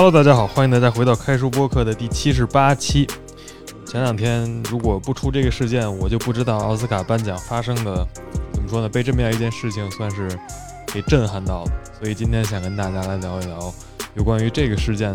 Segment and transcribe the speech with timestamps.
[0.00, 3.04] Hello，大家好，欢迎大家回到开书播客的第七十八期。
[3.84, 8.06] 前两天如果不出这个事件，我就不知道奥斯卡颁奖发生的
[8.52, 8.88] 怎么说呢？
[8.88, 10.30] 被这么样一件事情算是
[10.94, 11.72] 给震撼到了。
[11.98, 13.74] 所以今天想跟大家来聊一聊
[14.14, 15.12] 有关于这个事件，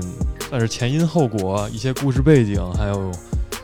[0.50, 3.10] 算是前因后果、一些故事背景，还有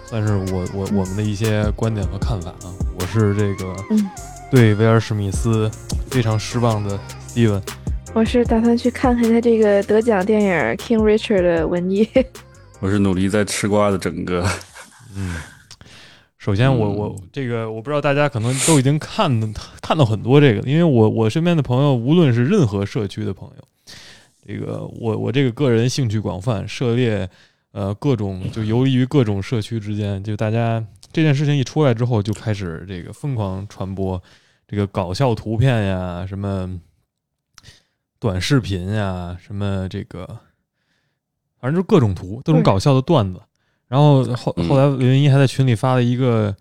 [0.06, 2.72] 算是我我我们的一些观点和看法啊。
[2.98, 3.76] 我是这个
[4.50, 5.70] 对威尔史密斯
[6.10, 7.62] 非常失望的 Steven。
[8.12, 12.08] 我是打算去看看他这个得奖电影《King Richard》的文艺。
[12.82, 14.44] 我是努力在吃瓜的整个。
[15.16, 15.36] 嗯，
[16.38, 23.64] 首先我我这个我不知道大家可能都已经看看到很多这个，因为我我身边的朋友无论是任何社区的朋友，
[24.46, 27.30] 这个我我这个个人兴趣广泛，涉猎
[27.72, 34.22] 呃各种就游离于各种社区之间，就大家这件事情一出来之后就开始这个疯狂传播
[34.68, 36.80] 这个搞笑图片呀什么。
[38.20, 40.28] 短视频呀，什么这个，
[41.60, 43.40] 反正就各种图，各种搞笑的段子。
[43.88, 46.56] 然后后后来，刘云一还在群里发了一个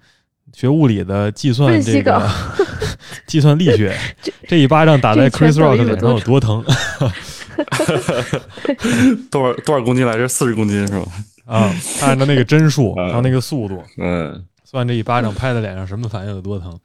[0.55, 2.31] 学物理的计算这个
[3.27, 3.95] 计算力学，
[4.49, 6.65] 这一巴掌打在 Chris Rock 脸上有多疼？
[9.31, 10.27] 多少多少公斤来着？
[10.29, 11.07] 四十公斤是吧？
[11.45, 16.79] 啊，按照那个帧数，然后那个速度，嗯，算这一巴掌拍在脸上什么反应有多疼？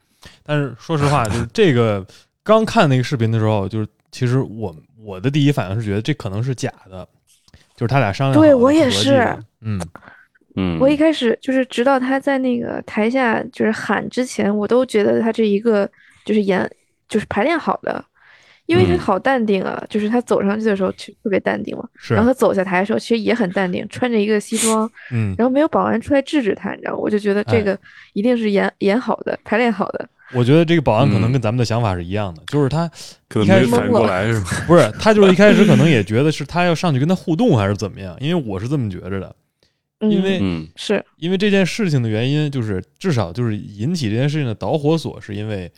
[0.43, 2.05] 但是说实话，就是这个
[2.43, 3.87] 刚看那个视频的时候，就是。
[4.13, 7.05] 其实我我的第一反应是觉得这可能是假的，
[7.75, 8.39] 就是他俩商量。
[8.39, 9.81] 对我也是，嗯
[10.55, 10.79] 嗯。
[10.79, 15.89] 我一开始就是直到他在那个台下就是喊之前，我都觉得他这一个
[16.23, 16.69] 就是演
[17.09, 18.05] 就是排练好的，
[18.67, 26.97] 因为他好淡定啊，就是他走上去的时候其实特别淡定嘛，然后他走下台的时候其实也很淡定，穿着一个西装，嗯，然后没有保安出来制止他，你知道吗？
[26.99, 27.77] 我就觉得这个
[28.13, 30.07] 一定是演演好的，排练好的。
[30.31, 32.89] 我觉得这个保安可能跟咱们的想法是一样的，就是他
[33.43, 34.49] 一开始反应过来是吧？
[34.65, 38.17] 不是，他就是一开始可能也觉得是他要上去跟他互动还是怎么样？
[38.19, 39.35] 因为我是这么觉着的，
[39.99, 40.41] 因为
[40.75, 45.71] 是因为这件事情的原因，就是至少就是引起这件事情的导火索，是因为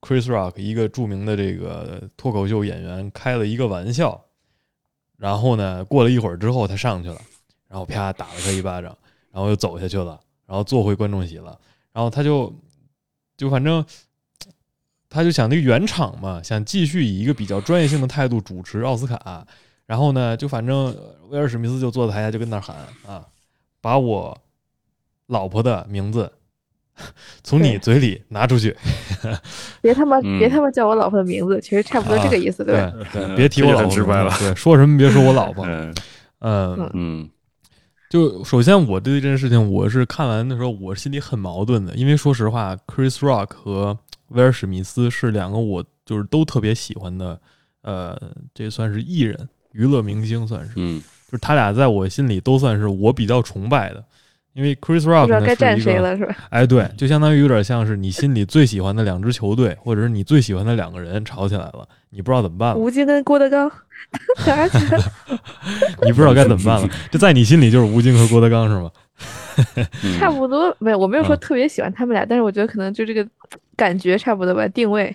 [0.00, 4.20] Chris Rock 一个著名的这个脱口秀演员开了一个玩笑，
[5.16, 7.20] 然后呢，过了一会儿之后他上去了，
[7.68, 8.96] 然后啪打了他一巴掌，
[9.32, 11.58] 然后又走下去了，然后坐回观众席了，
[11.94, 12.54] 然后他就。
[13.42, 13.84] 就反正，
[15.10, 19.44] 他就想那个原厂嘛，想继续以一个比较专业性的态度主持奥斯卡。
[19.84, 20.96] 然后呢，就反正
[21.28, 23.26] 威尔史密斯就坐在台下就跟那喊啊，
[23.80, 24.38] 把我
[25.26, 26.32] 老婆的名字
[27.42, 28.76] 从你嘴里拿出去，
[29.82, 35.66] 别他妈别他妈叫我老婆的名字，其实差不多这个意思，对对，别提我老婆了，对，说什么别说我老婆，
[36.38, 36.90] 嗯。
[36.94, 37.28] 嗯。
[38.12, 47.40] 就首先，我对这件事情，我是看完的时候，我心里很矛盾的，因为说实话，Chris Rock 和威尔史密斯是两个我就是都特别喜欢的，
[47.80, 48.14] 呃，
[48.52, 54.04] 这算是艺人、娱乐明星，算是，嗯，就是他俩在我心里都算是我比较崇拜的。
[54.54, 55.40] 因为 Chris Rock 呢
[55.76, 62.76] 是一个，哎，对，就相当于有点像是你心里最喜欢的两支球队，或者是你最喜欢的两个人吵起来了，你不知道怎么办了。
[62.76, 63.70] 吴京跟郭德纲
[64.44, 64.98] 打起来，
[66.02, 66.88] 你不知道该怎么办了。
[67.10, 68.90] 就在你心里就是吴京和郭德纲是吗？
[70.18, 73.26] 差不多，没有，我没有说特别喜欢他们俩，但是我觉得可能就这个
[73.76, 75.14] 感觉差不多吧，定位。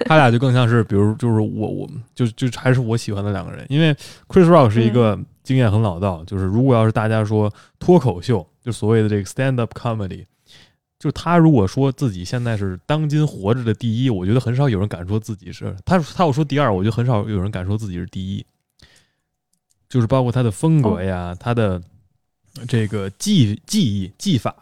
[0.00, 3.92] 他俩就更像是，比如就是我，我就就还是我喜欢的两个人，因为
[4.28, 8.46] Chris Rock 是一个经验很老道，就是如果要是大家说脱口秀。
[8.66, 10.26] 就所谓的这个 stand up comedy，
[10.98, 16.00] 就他如果说自己现在是当今活着的第一，我觉得很少有人敢说自己是他。
[16.00, 18.44] 他要说第二，我觉得很少有人敢说自己是第一。
[19.88, 21.80] 就是包括他的风格呀，他的
[22.66, 24.52] 这个技技艺技法，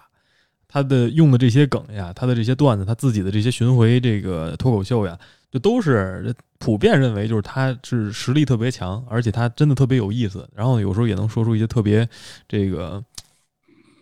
[0.68, 5.18] 他的用的这些梗呀，他的这些段子，他自己的这些巡回这个脱口秀呀，
[5.54, 12.06] 就都是普遍认为就是他是实力特别强，而且他真的特别有意思，然后有时候也能说出一些特别
[12.46, 13.02] 这个。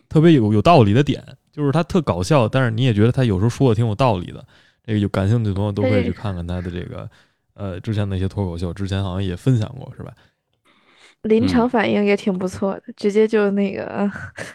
[0.09, 4.45] 特别有有道理的点，就是他特搞笑，但是你也觉得他有时候说的挺有道理的。
[4.85, 7.09] 这个有感兴趣的朋友都可以去看看他的这个，
[7.55, 10.13] 呃，之前那些脱口秀，之前好像也分享过，是吧？
[11.23, 14.07] 临场反应也挺不错的，直接就那个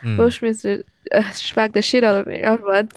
[0.05, 2.89] Will Smith 呃 spark the shit out of me，然后什么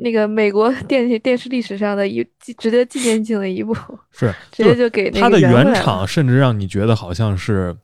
[0.00, 2.26] 那个美国 电视电视历史上的一
[2.58, 3.74] 值得纪念性的一部，
[4.10, 7.76] 是直接就给他的原厂，甚至让你觉得好像是。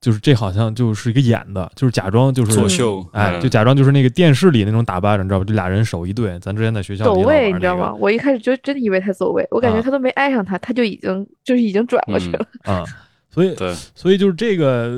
[0.00, 5.44] 就是这好像就是一个演的，就是假装就是作秀，哎，就假装就是那个电视里那种打扮，你知道吧？
[5.46, 7.94] 这俩人手一对，咱之前在学校走位，你知道吗？
[8.00, 12.84] 我一开始就真的以为他走位，我感觉他都没挨上他，他就已经就是已经转过去了啊。
[13.30, 13.56] 所以，
[13.94, 14.90] 所以就是这个，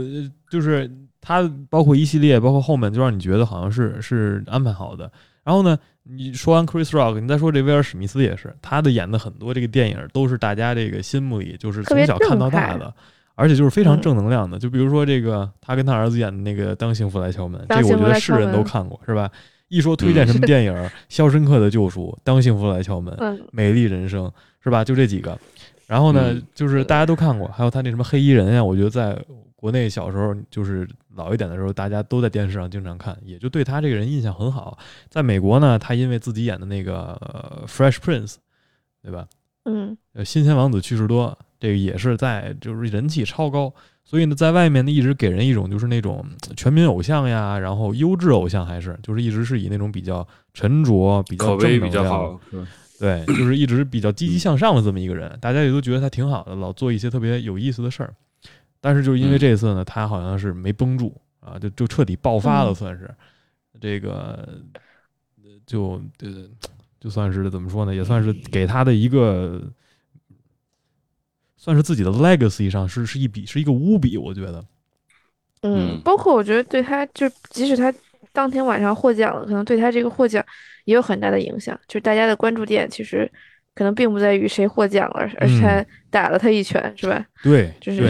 [0.48, 0.90] 就是
[1.20, 5.12] 他包括一系列，包括后面，就让你觉得好像是是安排好的。
[5.44, 12.93] 然后呢，你说完 Chris Rock，你再说这威尔史密斯也是，他的演的很多这个电影都是大家这个心目里就是从小看到大的。
[13.37, 14.56] 而且就是非常嗯正能量的。
[14.61, 19.29] 就比如说这个他跟他儿子演的那个《当幸福来敲门》，这个我觉得是来敲门人都看过，是吧？
[19.67, 20.73] 一说推荐什么电影，
[21.11, 24.26] 《肖申克的救赎》《当幸福来敲门》《嗯美丽人生》，
[24.62, 24.85] 是吧？
[24.85, 25.37] 就这几个。
[25.88, 29.19] 然后呢嗯，就是大家都看过，还有他那什么黑衣人呀，我觉得在
[29.64, 34.76] 国内小时候就是老一点的时候，大家都在电视上经常看，也就对他这个人印象很好。
[35.08, 38.32] 在美国呢，他因为自己演的那个、呃《Fresh Prince》，
[39.02, 39.26] 对吧？
[39.64, 43.72] 嗯呃，新鲜王子去世多，这个也是在就是人气超高，
[44.05, 52.40] 所以呢，在外面呢一直给人一种就是那种呃全民偶像呀，然后优质偶像还是就是一直是以那种比较沉着、比较口碑比较正能量好，
[53.00, 58.12] 对，就是一直比较积极向上的这么一个人，大家也都觉得他挺好的，老做一些特别有意思的事儿。
[58.84, 59.38] 但是就是因为嗯。
[59.38, 62.75] 这次呢，他好像是没绷住啊，就就彻底爆发了，嗯。
[62.75, 63.10] 算是。
[63.81, 64.46] 这个
[65.66, 66.50] 就就对
[67.00, 69.62] 就算是怎么说呢，也算是给他的一个
[71.56, 74.64] 算是自己的 legacy 上是是一笔是一个污笔，我觉得。
[75.62, 77.92] 嗯嗯，包括我觉得对他，就即使他
[78.32, 80.44] 当天晚上获奖了，可能对他这个获奖
[80.84, 81.75] 也有很大的影响。
[81.88, 83.31] 就是大家的关注点其实
[83.75, 87.26] 可能并不在于谁获奖了，而是他嗯打了他一拳，是吧？
[87.42, 88.02] 对，就是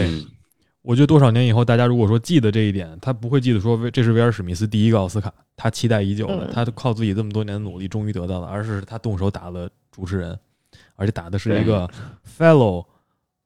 [0.85, 10.37] 我觉得多少年以后，大家如果说记得这一点，他不会记得说这是威尔史密斯第一个奥斯卡，他期待已久的，嗯他靠自己这么多年的努力终于得到了，而是他动手打了主持人，
[10.95, 11.89] 而且打的是一个
[12.37, 12.85] fellow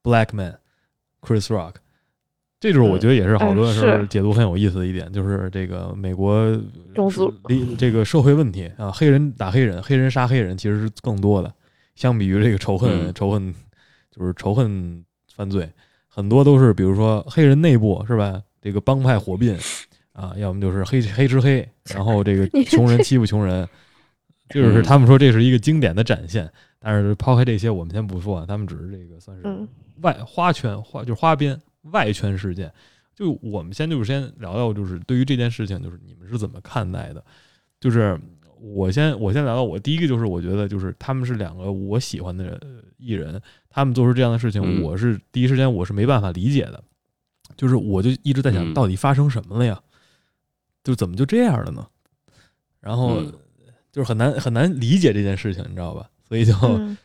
[0.02, 0.58] black man
[1.22, 1.76] Chris Rock。
[2.60, 6.54] 这就是我觉得也是好多的时候解读很有意思的一点，就是这个美国
[6.94, 7.32] 种族
[7.78, 11.50] 这个社会问题啊，黑人打黑人，黑人杀黑人其实是更多的，
[11.94, 13.54] 相比于这个仇恨、嗯仇恨
[14.10, 15.02] 就是仇恨
[15.34, 15.72] 犯罪，
[16.12, 18.42] 很多都是比如说黑人内部是吧？
[18.60, 19.56] 这个帮派火并
[20.12, 23.66] 啊，要么就是黑黑吃黑， 然后这个穷人欺负穷人，
[24.50, 26.50] 就是他们说这是一个经典的展现。
[26.78, 29.68] 但是抛开这些，我们先不说啊，他们只是这个算是嗯
[30.00, 31.58] 外花圈花就是花边
[31.92, 32.70] 外圈事件。
[33.14, 37.22] 就我们先就是先聊聊，就是对于这件事情，就是你们是怎么看待的？
[37.78, 38.18] 就是
[38.58, 46.84] 我先我先聊聊我第一个就是我觉得就是他们是两个我喜欢的呃艺人，他们做出这样的事情，嗯我是第一时间我是没办法理解的，
[47.56, 49.80] 就是我就一直在想嗯到底发生什么了呀？
[50.84, 51.86] 就怎么就这样了呢？
[52.80, 53.32] 然后嗯
[53.92, 56.10] 就是很难很难理解这件事情，你知道吧？
[56.28, 56.96] 所以就、嗯，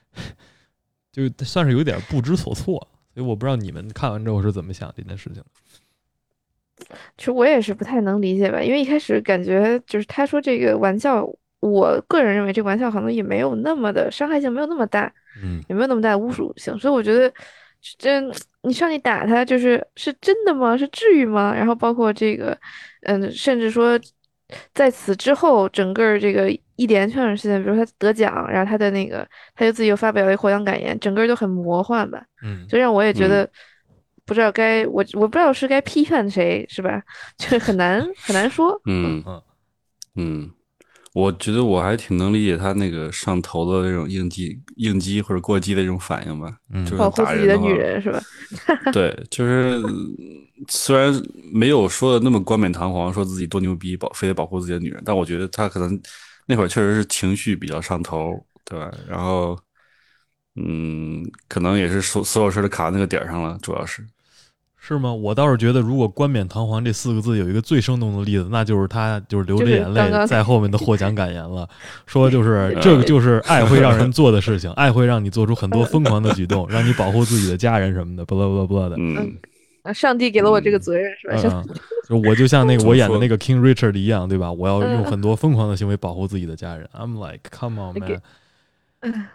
[1.12, 2.75] 就算是有点不知所措，
[3.13, 5.45] 所以我不知道你们看完之后是怎么想这件事情的。
[7.17, 11.27] 其实我也是不太能理解吧，因为一开始感觉就是他说这个玩笑，
[11.65, 15.12] 我个人认为这个玩笑可能也没有那么的伤害性，没有那么大。
[15.44, 17.29] 嗯也没有那么大的侮辱性，所以我觉得
[17.97, 18.31] 真
[18.62, 20.77] 你上去打他，就是是真的吗？
[20.77, 21.53] 是至于吗？
[21.53, 22.57] 然后包括这个，
[23.01, 24.00] 嗯，甚至说
[24.73, 33.45] 在此之后，整个儿这个一连串的事情，比如说他得奖，然后他的那个，他就自己又发表了一个获奖感言，整个儿都很魔幻吧，嗯就让我也觉得
[34.25, 37.03] 不知道该我我不知道是该批判谁是吧？
[37.38, 38.79] 就是很难很难说。
[38.85, 39.41] 嗯嗯
[40.15, 40.51] 嗯，
[41.15, 46.53] 我觉得我还挺能理解他那个上头的那种应激、应激或者过激的这种反应吧。
[46.74, 48.22] 嗯就是保护打人话自己的女人是吧？
[48.91, 49.81] 对，就是
[50.67, 51.13] 虽然
[51.53, 55.98] 没有说的那么冠冕堂皇，说自己多牛逼，保非得保护自己的女人，但我觉得他可能
[56.48, 58.91] 那会儿确实是情绪比较上头，对吧？
[59.07, 59.57] 然后，
[60.57, 64.05] 嗯，可能也是所所有事儿都卡那个点儿上了，主要是。
[64.88, 65.12] 是吗？
[65.12, 71.68] 我倒是觉得，如果“冠冕堂皇”这四个字有一个最生动的例子，那就是他就是流着眼泪在后面的获奖感言了，
[72.06, 78.96] 说就是这个就是爱会让人做的事情，爱会让你做出很多疯狂的举动，让你保护自己的家人什么的，不啦不啦不啦的。
[79.00, 79.36] 嗯
[79.82, 81.36] 啊，上帝给了我这个责任是吧？
[81.42, 81.75] 就嗯嗯，
[82.10, 84.51] 就我就像那个我演的那个 King Richard 一样，对吧？
[84.51, 86.88] 我要用嗯很多疯狂的行为保护自己的家人。
[86.94, 88.22] I'm like, come on, man。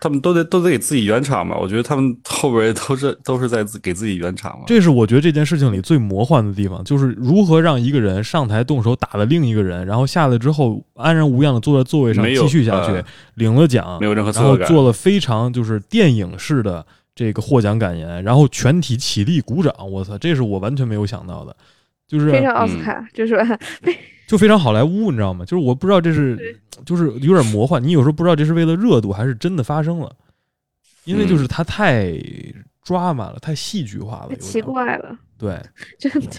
[0.00, 4.64] 他们都得都得给自己圆场嘛，我觉得他们后边都是 都是在自给自己圆场嘛。
[4.66, 14.56] 这是我觉得这件事情里最魔幻的地方，就是如何让一个人上台动手打了另一个人，然后下来之后安然无恙的坐在座位上没有继续下去，呃领了奖没，有任何然后。
[14.58, 16.84] 做了非常就是电影式的
[17.14, 19.74] 这个获奖感言，然后全体起立鼓掌。
[19.90, 21.56] 我操，这是我完全没有想到的，
[22.06, 23.58] 就是非常奥斯嗯卡，就是吧？
[24.30, 25.44] 就非常好莱坞，你知道吗？
[25.44, 26.56] 就是我不知道这是
[26.86, 30.14] 就是有点魔幻，你有时候不知道这是为了热度还是真的发生了，
[31.04, 32.12] 因为就是它太
[32.84, 35.60] 抓马了，太戏剧化了，奇怪了，对，
[35.98, 36.30] 真的。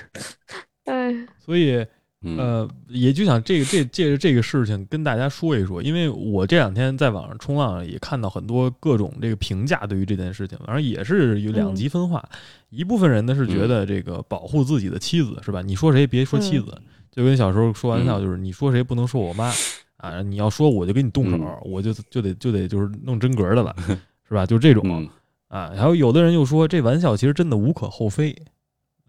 [0.85, 1.85] 哎，所以。
[2.23, 12.23] 嗯呃，也就想这个这借着这个事情跟大家说一说，因为我这两天在网上冲浪也看到很多各种这个评价对于这件事情，反正也是有两极分化。
[12.69, 15.63] 一部分人呢是觉得这个保护自己的妻子是吧？
[15.63, 16.79] 你说谁别说妻子，
[17.11, 19.51] 就跟小时候说玩笑，就是你说谁不能说我妈
[19.97, 23.75] 啊，你要说我就给你动手，我就就得就得就是弄真格的了，
[24.27, 24.45] 是吧？
[24.45, 25.09] 就这种嗯
[25.47, 25.71] 啊。
[25.75, 28.35] 还有有的人又说这玩笑其实真的无可厚非，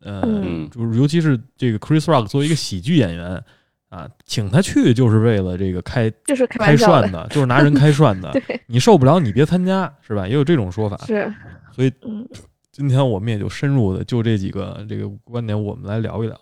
[0.00, 3.42] 呃，嗯就是尤其是这个 Chris Rock 作为一个喜剧演员
[3.88, 8.32] 啊，请他去就是为了这个开就是开涮的，就是拿人开涮的。
[8.66, 10.26] 你受不了，你别参加，是吧？
[10.26, 10.97] 也有这种说法。
[11.06, 11.32] 是，
[11.75, 12.28] 所以嗯
[12.73, 16.38] 今天我们也就深入的就这几个这个观点，我们来聊一聊。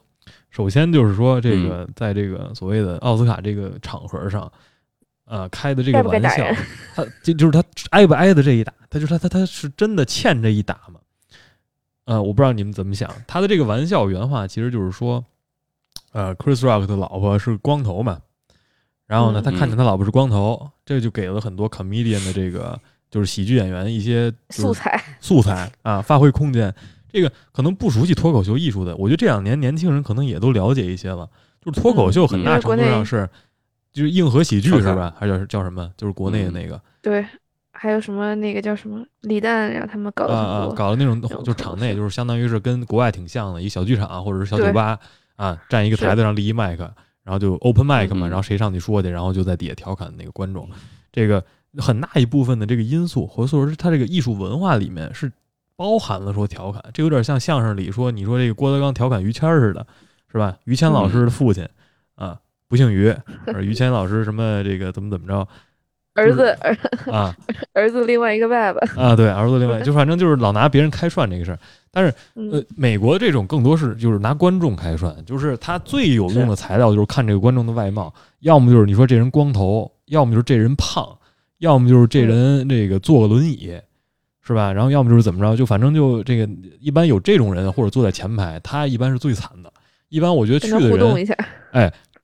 [0.50, 4.50] 首先就是说，这嗯个在这个所谓的奥斯卡这个场合上，
[5.24, 6.44] 呃，开的这个玩笑，
[6.94, 10.98] 他就就是他挨不挨的这一打，他就是他他他是真的欠这一打吗？
[12.06, 13.08] 呃，我不知道你们怎么想。
[13.28, 15.24] 他的这个玩笑原话其实就是说，
[16.10, 18.18] 呃，Chris Rock 的老婆是光头嘛，
[19.06, 22.76] 然后呢，嗯他看见他老婆是光头，这就给了很多 comedian 的这个
[23.08, 26.74] 就是喜剧演员一些就是素材，素材啊，发挥空间。
[27.12, 31.28] 这个可能不熟悉脱口秀艺术的，我觉得这两年年轻人可能也都了解一些了。
[31.62, 33.28] 就是脱口秀很大嗯程度上是，
[33.92, 35.14] 就是硬核喜剧是吧？
[35.18, 35.90] 还是叫叫什么？
[35.96, 37.24] 就是国内的那个对，
[37.72, 44.98] 还有什么那个叫什么李诞，让他们搞啊啊，了很多，搞的那种就是场内，就是相当于是跟国外挺像的，一小剧场或者是小酒吧
[45.36, 46.84] 啊，站一个台子上立一麦克，
[47.24, 50.68] 然后就 open mic 嘛，嗯然后谁上去说去，然后就在底下调侃那个观众。
[51.12, 51.44] 这个
[51.76, 55.30] 很大一部分的这个因素，或者说是他这个艺术文化里面是
[55.80, 59.86] 包含了说调侃，这有点像相声里说你说这个郭德纲调侃于谦儿似的，
[60.30, 60.54] 是吧？
[60.64, 61.66] 于谦老师的父亲
[62.16, 63.10] 啊，不姓于，
[63.62, 65.48] 于谦老师什么这个怎么怎么着
[66.12, 66.76] 儿子儿
[67.10, 67.34] 啊
[67.72, 71.58] 儿子另外一个爸爸，啊，对，儿子另外就反正就是老拿别人开涮这个事儿。
[71.90, 81.08] 但是 呃嗯，，美国这种更多是就是拿观众开涮，就是他最有用的材料就是看这个观众的外貌，要么就是你说这人光头，要么就是这人胖，
[81.56, 83.80] 要么就是这人这个坐个轮椅，
[84.50, 84.72] 是吧？
[84.72, 86.48] 然后要么就是怎么着，就反正就这个
[86.80, 89.72] 一般有这种人或者坐在前排，他一般是最惨的。
[90.08, 91.36] 一般我觉得去的人，互动一下，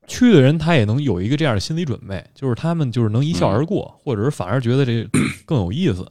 [0.08, 5.08] 去的人他也能有一个这样的心理准备，就是他们就是能一笑而过，或者是反而觉得这
[5.46, 6.04] 更有意思，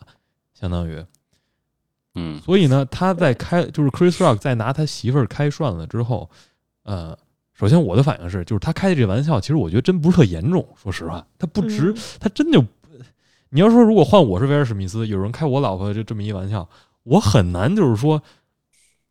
[0.54, 1.04] 相当于。
[2.18, 6.30] 嗯所以呢，他在开就是 Chris Rock 在拿他媳妇儿开涮了之后，
[6.84, 7.18] 呃，
[7.54, 10.66] 首先我的反应是，就是他开的这玩笑，其实我觉得真不是特严重。
[10.82, 12.64] 说实话，他不值，嗯他真就，
[13.50, 16.68] 你要说如果换我是威尔史密斯，有人开我老婆就这么一玩笑，
[17.04, 18.22] 我很难就是说，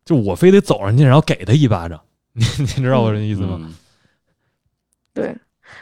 [0.04, 2.00] 就我非得走上去然后给他一巴掌，
[2.34, 3.58] 你你知道我这意思吗？
[3.60, 3.74] 嗯
[5.14, 5.34] 对，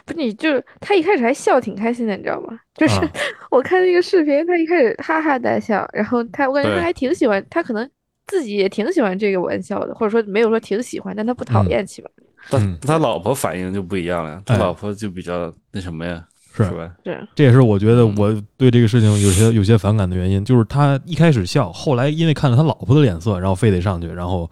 [0.05, 2.59] 不，你就是他一开始还笑挺开心的，你知道吗？
[2.75, 3.11] 就是啊
[3.49, 7.89] 我看那个视频，他一开始哈哈大笑，然后他我感觉他还挺喜欢，他可能
[8.27, 12.09] 自己也挺喜欢这个玩笑的，或者说没有说挺喜欢，但他不讨嗯厌起码。
[12.15, 16.23] 嗯但他老婆反应就不一样了，他哎老婆就比较那什么呀，
[16.55, 16.91] 是是吧？
[17.03, 24.49] 是，这也是我觉得嗯我对这个事情有些有些反感的原因，就是他一开始笑，后来因为看了他老婆的脸色，然后非得上去，然后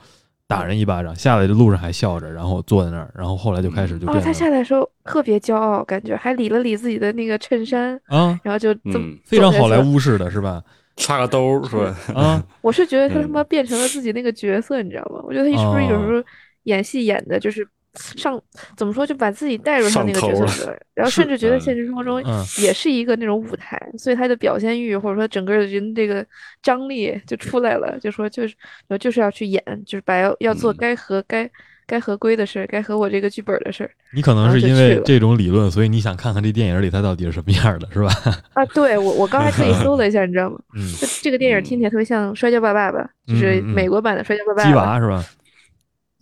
[0.48, 10.62] 打人一巴掌，下来的路上还笑着，然后坐在那儿，然后后来就开始就哦，他下来的时候特别骄傲，感觉还理了理自己的那个衬衫，啊，然后就这么嗯非常好莱坞式的是吧？
[10.98, 11.96] 插个兜儿是吧？
[12.20, 15.22] 啊， 我是觉得他他嗯妈变成了自己那个角色，你知道吗？
[15.24, 16.24] 我觉得他是不是有哦时候
[16.64, 18.42] 演戏演的就是上
[18.78, 26.26] 怎么说，就把自己带入上那个角色里了，然后甚至觉得嗯现实生活中嗯也是一个那种舞台，所以他的表现欲或者说整个人这个
[26.64, 28.56] 张力就出来了，就说就是
[28.88, 31.50] 我就是要去演，就是把要要做嗯该合该
[31.86, 38.10] 该合规的事儿，该合我这个剧本的事儿你可能是因为这种理论，所以你想看看这电影里他到底是什么样的，是吧？
[38.54, 38.66] 啊。
[38.68, 40.58] 对我我刚才特意搜了一下，你知道吗？
[40.78, 44.82] 嗯，就这个电影听起来特别像《摔跤吧，爸爸》，就是美国版的《摔跤吧，爸鸡爸》。
[44.86, 45.26] 娃是吧？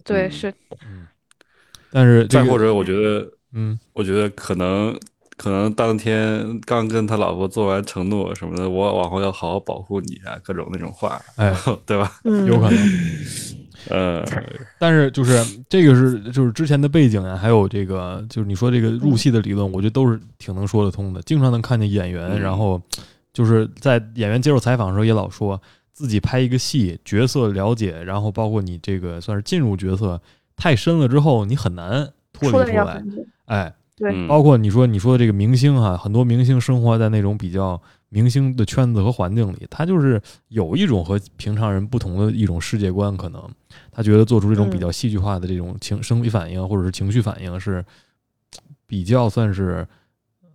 [0.03, 0.53] 对，嗯是
[0.87, 1.05] 嗯，
[1.91, 4.97] 但是这个再或者，我觉得，嗯我觉得可能
[5.37, 11.55] 可能当天刚跟他老婆做完承诺什么的，我往后要好好保护你啊，各种那种话，哎，
[11.85, 12.19] 对吧？
[12.23, 12.79] 嗯，有可能。
[13.87, 14.23] 呃，
[14.77, 21.21] 但是就是这个是就是之前的背景啊，还有这个就是你说这个入戏的理论，我觉得都是挺能说得通的。
[21.21, 22.79] 经常能看见演员，嗯然后
[23.33, 25.59] 就是在演员接受采访的时候也老说
[25.93, 30.21] 自己拍一个戏，角色了解，然后包括你这个算是进入角色
[30.59, 33.03] 太深了之后，你很难脱离出来。
[33.45, 34.11] 哎，对。
[34.13, 34.27] 嗯。
[34.27, 43.41] 包括你说你说的这个明星哈、很多明星生活在那种比较明星的圈子和环境里，他就是有一种和平常人不同的一种世界观，可能
[43.89, 47.83] 他觉得做出这种比较戏剧化的这种情生理反应或者是情绪反应是
[48.85, 49.87] 比较算是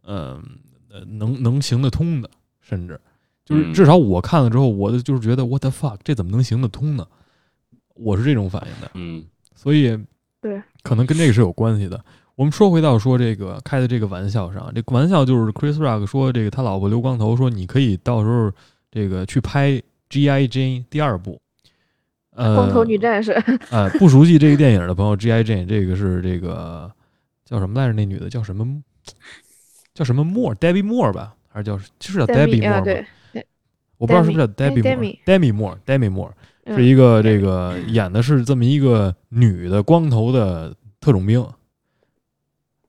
[0.04, 0.42] 嗯
[0.90, 2.28] 呃能能行得通的，
[2.61, 3.00] 甚至。
[3.44, 3.73] 就是嗯。
[3.73, 7.06] 至少我看了之后，我的就是觉得 what the fuck 这怎么能行得通呢？
[7.94, 8.90] 我是这种反应的。
[8.94, 9.25] 嗯
[9.64, 9.99] 所以
[10.42, 11.99] 对，可能跟这个是有关系的。
[12.37, 18.52] 我们说回到说这个开的这个玩笑上，这个玩笑就是 Chris Rock 说这个他老婆留光头说你可以到时候
[18.90, 19.80] 这个去拍
[20.11, 20.47] G.I.
[20.49, 21.40] Jane 第二部，
[22.37, 23.33] 呃，光头女战士，
[23.71, 25.42] 呃、不熟悉这个电影的朋友，G.I.
[25.42, 26.92] Jane 这个是这个
[27.47, 27.94] 叫什么来着？
[27.94, 28.83] 那女的叫什么？
[29.94, 31.35] 叫什么 Moore？Debbie Moore 吧？
[31.49, 33.09] 还是叫就是叫 Debbie，Moore 对吧？，
[33.97, 36.35] 我不知道是不是叫 Debbie Moore？Debbie Moore，Debbie Moore，嗯
[36.66, 41.47] 是一个这个演的是这么一个女的光头的特种兵，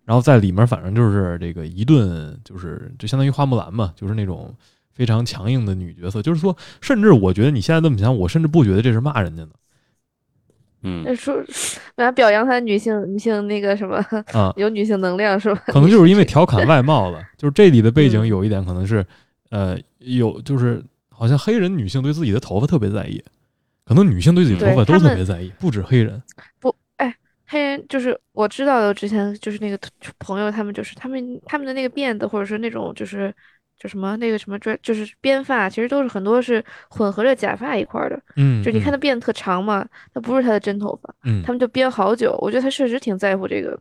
[0.05, 4.53] 然后在里面反正就是这个一顿就是就相当于花木兰嘛，就是那种
[4.93, 9.49] 非常强硬的女角色，就是说，甚至我觉得你现在这么想，我甚至不觉得这是骂人家的
[10.83, 11.03] 嗯。
[11.03, 11.35] 那说，
[11.95, 13.97] 本来表扬她女性女性那个什么
[14.31, 15.63] 啊， 有女性能量是吧？
[15.67, 18.27] 可能就是因为调侃外貌了， 就是这里的背景嗯。
[18.27, 19.05] 有一点可能是，
[19.49, 23.21] 呃，有就是好像黑人女性对自己的头发特别在意，
[23.85, 26.21] 可能女性对自己头发都特别在意，不止黑人。
[26.59, 27.15] 不，哎
[27.45, 29.79] 黑人就是我知道的，之前就是那个
[30.17, 33.31] 朋友，他们就是他们他们的那个辫子，或者是那种就是
[33.77, 38.19] 就什么那个什么 dread，就是编发，其实都是很多是混合着假发一块儿的。
[38.37, 42.35] 嗯，就你看嗯他辫子特长嘛，那不是他的真头发，嗯，他们就编好久。
[42.41, 43.79] 我觉得他确实挺在乎这个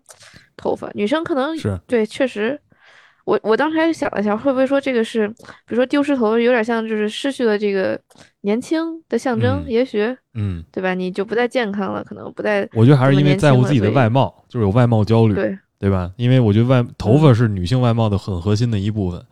[0.55, 2.61] 头发，女生可能是对，确实。
[3.25, 5.35] 我我当时还想了一下，会不会说这个是，比
[5.69, 7.99] 如说丢失头，有点像就是失去了这个
[8.43, 10.95] 年轻的象征，嗯也许嗯，对吧？
[10.95, 15.59] 你就不再健康了，可能不再我觉得还是因为在乎自己的外貌，就是有外貌焦虑，对。
[15.77, 16.11] 对吧？
[16.17, 19.23] 因为我觉得外头发是女性外貌的很核心的一部分。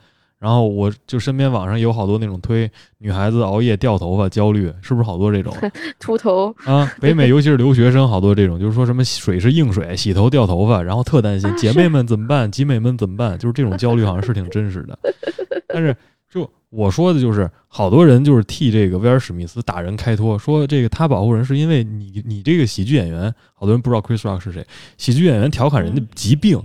[0.42, 2.68] 然后我就身边网上有好多那种推
[2.98, 5.54] 女孩子熬夜掉头发焦虑，是不是好多这种
[6.00, 6.92] 秃头，啊？
[7.00, 13.38] 北美尤其是留学生好多这种，就 是说什么水是硬水，洗头掉头发，然后特担心啊姐妹们怎么办，集美们怎么办？
[13.38, 14.98] 就是这种焦虑好像是挺真实的。
[15.72, 15.96] 但是
[16.28, 24.66] 就我说的就是，好多人就是替这个威尔史密斯打人开脱，说这个他保护人是因为你你这个喜剧演员，好多人不知道 Chris Rock 是谁，
[24.98, 26.60] 喜剧演员调侃人家疾病，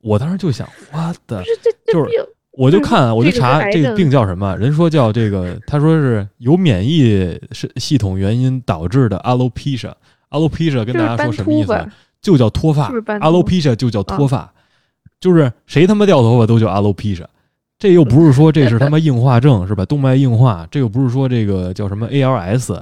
[0.00, 1.44] 我当时就想，我的
[1.92, 9.92] 就是病，我就看啊，我就查这个病叫什么，人说叫这个，他说是由免疫是系统原因导致的 alopecia。
[10.30, 11.88] alopecia 跟大家说什么意思？
[12.20, 14.52] 就叫脱发，alopecia 就叫脱发，
[15.20, 17.24] 就是谁他妈掉头发都叫 alopecia。
[17.78, 19.84] 这又不是说这是他妈硬化症是吧？
[19.84, 22.80] 动脉硬化，这又不是说这个叫什么 ALS，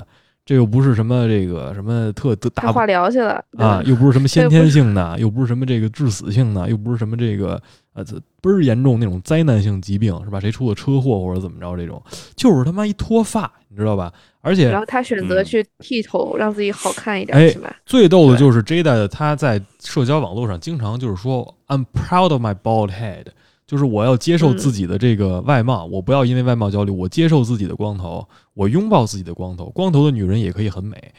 [0.50, 10.40] 这又不是什么这个什么特特大他化疗去了啊，又不是什么先天性的，又不是什么这个致死性的，又不是什么这个呃这倍儿严重那种灾难性疾病是吧？
[10.40, 12.02] 谁出了车祸或者怎么着这种，
[12.34, 14.12] 就是他妈一脱发，你知道吧？
[14.40, 17.72] 而且然后他选择嗯去剃头，让自己好看一哎点，是吧？
[17.86, 23.26] 最逗的就是 Jada 他在社交网络上经常就是说 I'm proud of my bald head，
[23.70, 31.14] 就是我要接受嗯自己的这个外貌，我不要因为外貌焦虑，我接受自己的光头，我拥抱自己的光头，光头的女人也可以很美。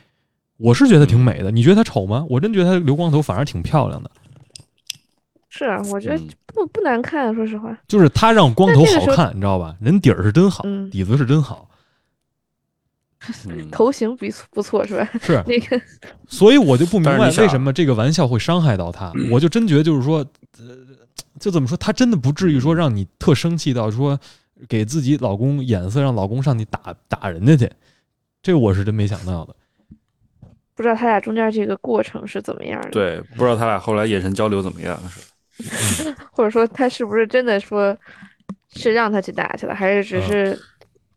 [0.58, 2.26] 我是觉得挺美的，你觉得她丑吗？
[2.30, 4.12] 我真觉得她留光头反而挺漂亮的。
[5.48, 7.74] 是啊，我觉得嗯不不难看，说实话。
[7.88, 9.74] 就是她让光头好看，你知道吧？
[9.80, 11.70] 人底儿是真好，嗯底子是真好，
[13.48, 15.10] 嗯头型不错不错是吧？
[15.22, 15.82] 是， 那个
[16.28, 19.14] 所以我就不明白为什么这个玩笑会伤害到他。
[19.30, 20.18] 我就真觉得就是说，
[20.60, 20.76] 呃，
[21.42, 24.18] 就怎么说，他真的不至于说让你特生气到说
[24.70, 27.70] 给自己老公眼色，让老公上去打打人家去。
[28.44, 29.56] 这我是真没想到的。
[30.76, 35.00] 不知道他俩中间这个过程是怎么样的，对，不知道他俩后来眼神交流怎么样，
[35.60, 37.96] 是 或者说他是不是真的说
[38.74, 40.60] 是让他去打去了，还是只嗯是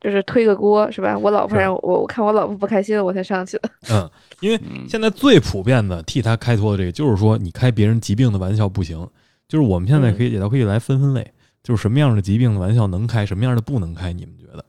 [0.00, 1.16] 就是推个锅是吧？
[1.16, 3.70] 我老婆让我我看我老婆不开心了，我才上去的。
[3.90, 4.10] 嗯，
[4.40, 9.06] 因为嗯现在最普遍的替他开脱的这个，就是说你开别人疾病的玩笑不行。
[9.48, 14.12] 就是我们现在可以也都可以来分分类，就是什么样的疾病的玩笑能开，什么样的不能开。
[14.12, 14.64] 你们觉得？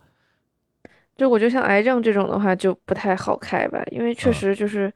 [1.15, 4.93] 就我觉得像癌症这种的话就不太好开吧，因为确啊实就是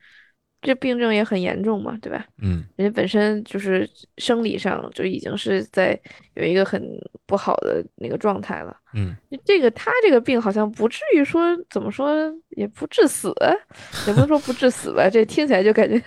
[0.62, 2.26] 这病症也很严重嘛，对吧？
[2.40, 5.98] 嗯人家本身就是生理上就已经是在
[6.34, 6.86] 有一个很
[7.26, 8.76] 不好的那个状态了。
[8.94, 9.16] 嗯
[9.46, 12.14] 这个他这个病好像不至于说怎么说
[12.50, 13.34] 也不致死，
[14.06, 15.98] 也不能说不致死吧，这听起来就感觉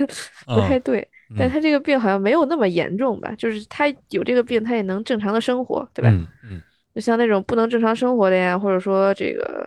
[0.44, 1.08] 不太对。
[1.38, 6.10] 但嗯他这个病好像没有那么严重吧，就是他有这个病，他也能正常的生活，对吧？
[6.10, 6.62] 嗯嗯。
[6.94, 9.66] 就像那种不能正常生活的呀，或者说这个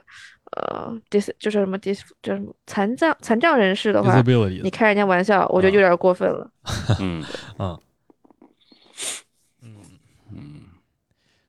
[0.52, 4.22] 呃 dis 就是什么 dis 叫什么残障残障人士的话，
[4.62, 6.48] 你开人家玩笑，我觉得有点过分了。
[7.02, 7.24] 嗯。
[7.58, 7.80] 啊，
[10.32, 10.62] 嗯。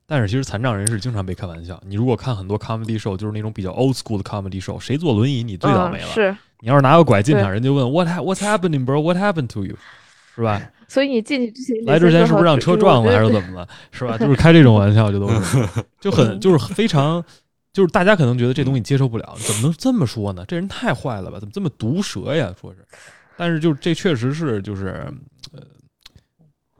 [0.07, 1.79] 但是其实残障人士经常被开玩笑。
[1.85, 6.07] 你如果看很多 comedy show，就是那种比较 old school 的 comedy show，谁坐轮椅你最倒霉了。
[6.07, 8.99] 嗯、是，你要是拿个拐进场，人就问 what ha- what's happening bro?
[8.99, 9.75] What happened to you，
[10.37, 10.61] 是吧？
[10.87, 13.29] 所以你进去之前来之前是不是让车撞了还是？
[13.33, 13.67] 怎么了？
[13.91, 14.15] 是吧？
[14.19, 15.67] 就是开这种玩笑就都是，
[15.99, 17.21] 就很就是非常，
[17.73, 20.45] 就是大家可能觉得这东西接受不了，怎么能这么说呢？
[20.47, 21.39] 这人太坏了吧？
[21.39, 22.53] 怎么这么毒舌呀？
[22.61, 22.85] 说是，
[23.35, 25.05] 但是就这确实是就是
[25.51, 25.61] 呃，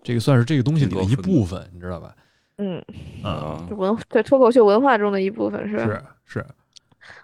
[0.04, 2.16] 这个算是这个东西里的一部分，你知道吧？
[2.60, 2.82] 嗯，
[3.24, 5.84] 啊，文对脱口秀文化中的一部分是吧？
[6.26, 6.46] 是是，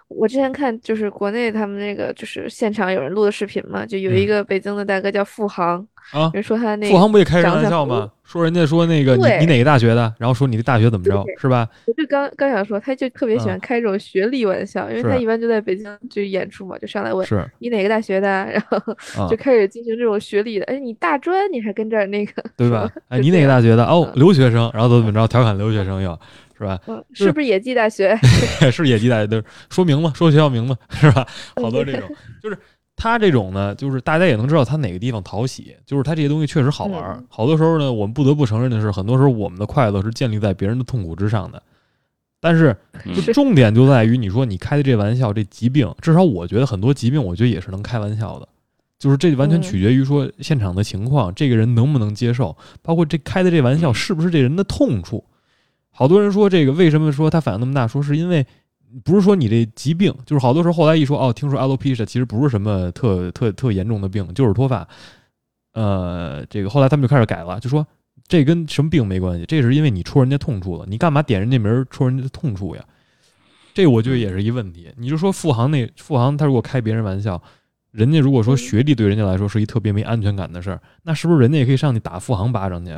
[0.08, 8.10] 我之前看就是国内他们那个就是现场有人录的视频嘛，就有一嗯个北京的大哥叫付航，啊，人说他那付航不也开人长相玩笑吗？
[8.22, 11.68] 说人家说那个你你哪个大学的，然后说你的大学怎么着是吧？
[11.86, 18.78] 我就刚刚想说，他就特别喜欢嗯开这种学历玩笑，因为他一般就在北京就演出嘛，就上来问是你哪个大学的，然后
[19.22, 22.90] 啊就，开始进行这种学历的，哎，你大专你还跟这儿那个，对吧？
[23.08, 23.84] 哎，你哪个大学的？
[23.84, 26.18] 哦，嗯留学生，然后怎么怎么着，调侃留学生又
[26.56, 26.80] 是吧？
[26.86, 28.16] 嗯，是是不是野鸡大学？
[28.70, 31.26] 是野鸡大学的，说明嘛，说学校名嘛是吧？
[31.56, 32.08] 好多这种，
[32.42, 32.58] 就是
[32.96, 41.62] 他这种呢，就是大家也能知道他哪个地方讨喜，就是他这些东西确实好玩好多时候呢，我们不得不承认的是，很多时候我们的快乐是建立在别人的痛苦之上的。
[42.40, 48.46] 但是，嗯就重点就在于你说你开的这玩笑，这疾病，至少我觉得很多疾病，我觉得也是能开玩笑的。
[48.98, 55.24] 就是这完全嗯取决于说现场的情况，这个人能不能接受，包括这开的这玩笑是不是这人的痛处。
[55.94, 58.44] 好多人说这个为什么说他反应那么大，说是因为
[59.04, 64.86] 不是说你这疾病，就是好多时候后来一说哦，听说 alopecia 其实不是什么特特特严重的病，就是脱发。
[65.72, 67.86] 呃，这个后来他们就开始改了，就说
[68.26, 72.84] 这跟什么病没关系，这是因为你戳人家痛处了，你干嘛点人家名戳人家的痛处呀？
[73.72, 74.92] 这我觉得也是一问题。
[74.96, 77.42] 你就说富航那富航，他如果开别人玩笑，
[77.90, 82.92] 人家如果说学历对人家来说是一特别没安全感的事儿，那是不是人家也可以上去打富航巴掌去？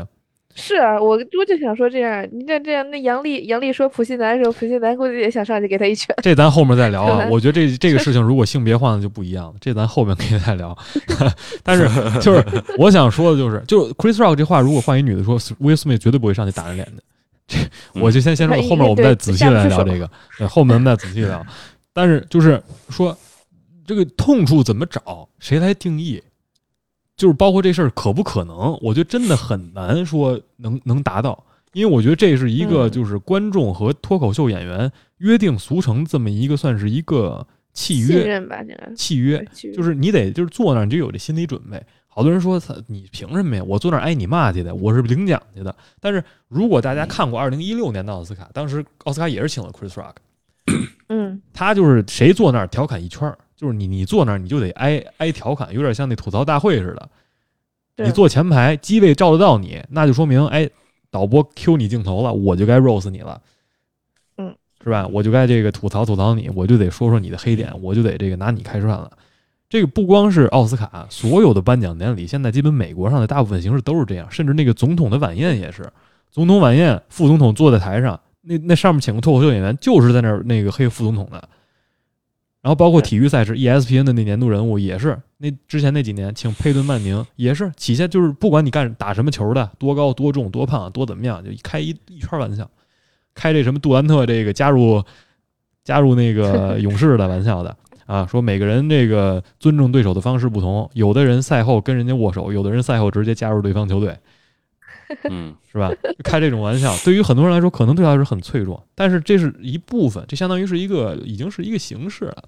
[0.56, 6.16] 是啊，我我就想说这样，你这这样，那杨丽杨丽说普信男的时候，普信男估计也想上去给他一拳。
[6.22, 7.28] 这咱后面再聊啊。
[7.30, 10.76] 我觉得这这个 事情如果性别换了就不一样了，这咱后面可以再聊。
[11.62, 11.86] 但是
[12.20, 12.42] 就是
[12.78, 17.02] 我想说的就是，就 Chris Rock 这话，如果换一女的说，Will Smith 绝对不会上去打人脸的。
[17.46, 17.58] 这
[18.00, 21.44] 我就先先说，后面我们再仔细来聊这个，对，后面我们再仔细聊。
[21.92, 23.16] 但是就是说，
[23.86, 26.22] 这个痛处怎么找，谁来定义？
[27.16, 32.90] 就是包括这事儿可不可能，我觉得真的很难说能能达到，因为我觉得这是一个嗯。
[32.90, 39.42] 就是观众和脱口秀演员约定俗成这么一个算是一个契约，吧，这个契约
[39.74, 41.82] 就是你得就是坐那儿你就有这心理准备。
[42.06, 43.62] 好多人说他你凭什么呀？
[43.66, 45.74] 我坐那儿挨你骂去的，我是领奖去的。
[46.00, 50.14] 但是如果大家看过二零一六年的奥斯卡，当时奥斯卡也是请了 Chris Rock，
[51.08, 51.42] 嗯。
[51.52, 57.08] 他就是谁坐那儿调侃一圈儿，就是你你坐那儿你就得挨挨调侃，有点像那吐槽大会似的。
[58.04, 60.68] 你坐前排，机位照得到你，那就说明哎，
[61.10, 63.40] 导播 Q 你镜头了，我就该 rose 你了，
[64.36, 65.06] 嗯，是吧？
[65.06, 69.10] 我就该这个吐槽吐槽你，我就得说说你的黑点，我就得这个拿你开涮了。
[69.70, 75.90] 这个不光是奥斯卡，所有的颁奖典礼，现在基本美国上的大部分形式都是这样，甚至那个总统的晚宴也是，
[76.30, 81.48] 总统晚宴，副总统坐在台上，那那上面请个脱口秀演员，就是在那儿那个黑副总统的。
[82.66, 92.68] 然后包括体育赛事，ESPN 的那年度人物也是，那之前那几年请佩顿曼宁也是，起先就是不管你干打什么球的，多高多重多胖多怎么样，就开一一圈玩笑，
[93.36, 95.00] 开这什么杜兰特这个加入
[95.84, 104.18] 加入那个 勇士的玩笑的啊，说每个人这个尊重对手的方式不同，有的人赛后跟人家握手，有的人赛后直接加入对方球队，
[105.30, 105.92] 嗯是吧？
[106.24, 112.42] 开这种玩笑，对于很多人来说，可能对他来说很脆弱，但是这是一部分，这相当于是一个已经是一个形式了。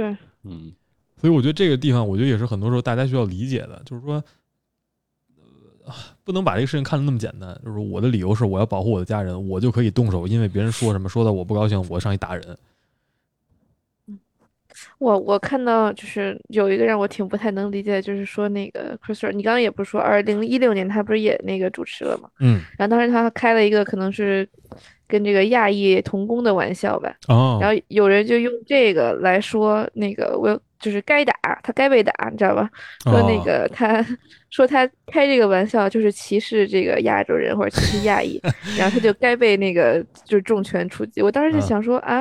[0.00, 0.72] 对，嗯
[1.20, 4.24] 所以我觉得这个地方，我觉得也是很多时候大家需要理解的，就是说，
[5.84, 5.92] 呃，
[6.24, 7.54] 不能把这个事情看得那么简单。
[7.62, 12.56] 就是我的理由是我要保护我的家人，我就可以动手，因为别人说什么说的我不高兴，我上去打人。
[14.98, 22.30] 我我看到就是有一个让我挺不太能理解的，就是说那个 Chris 你刚刚也不是说二零一六年他不是也那个主持了吗？
[22.38, 24.48] 嗯，然后当时他开了一个可能是
[25.10, 32.70] 跟这个亚裔同工的玩笑吧，哦，然后有人就用这个来说那个我就是该打他该被打，你知道吧？
[33.04, 33.42] 说那哦。
[33.44, 34.04] 个他
[34.50, 38.40] 说他开这个玩笑就是歧视这个亚洲人或者歧视亚裔，
[38.78, 41.20] 然后他就该被那个就是重拳出击。
[41.22, 42.16] 我当时就啊想说啊，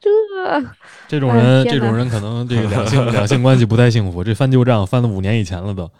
[0.00, 0.08] 这
[0.44, 0.62] 哎
[1.06, 5.90] 这种人，这种人可能这个两性两性关系不太幸福，这翻旧账翻了五年以前了都，哎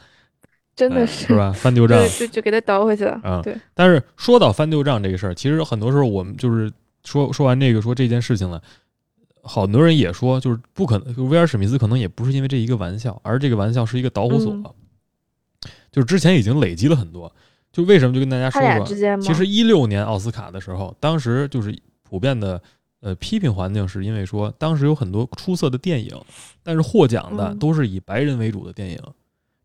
[0.80, 1.52] 真的是是吧？
[1.52, 3.20] 翻旧账就，就就给他倒回去了。
[3.22, 6.72] 啊对，但是说到翻旧账这个事儿，其实很多时候我们就是
[7.04, 8.62] 说说完这个说这件事情了，
[9.42, 14.64] 好多人也说就是不可能，就威尔史密斯可能也不是因为这一个玩笑，而这个玩笑是一个导火索，嗯
[15.92, 17.30] 就是之前已经累积了很多。
[17.72, 19.24] 就为什么就跟大家说说俩之，间吗？
[19.24, 22.60] 其实一六年奥斯卡的时候，当时就是普遍的
[23.00, 26.18] 呃批评环境，是因为说当时有很多出色的电影，
[26.62, 28.98] 但是获奖的嗯都是以白人为主的电影。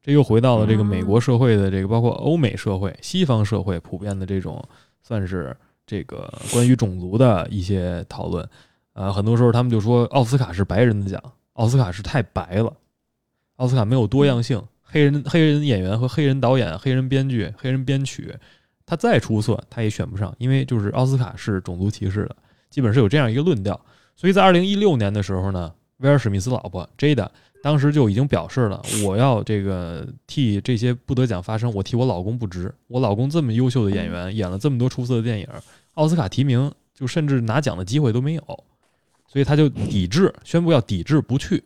[0.05, 4.63] 这又回到了这个美国社会的这个，包括欧美社会、西方社会普遍的这种，
[5.01, 8.47] 算是这个关于种族的一些讨论。
[8.93, 11.19] 啊，很多时候他们就说奥斯卡是白人的奖，
[11.53, 12.71] 奥斯卡是太白了，
[13.55, 18.31] 奥斯卡没有多样性，黑人黑人演员和黑人导演、黑人编剧、黑人编曲，
[18.85, 22.35] 他再出色他也选不上，因为就是奥斯卡是种族歧视的，
[22.69, 23.79] 基本是有这样一个论调。
[24.15, 27.27] 所以在二零一六年的时候呢，威尔史密斯老婆 Jada
[27.65, 32.71] 当时就已经表示了，我要这个替这些不得奖发声，我替我老公不值。
[32.85, 35.47] 我老公这么优秀的演员，演了这么多出色的电影，
[35.95, 38.63] 奥斯卡提名就甚至拿奖的机会都没有，
[39.27, 41.63] 所以他就抵制，宣布要抵制不去。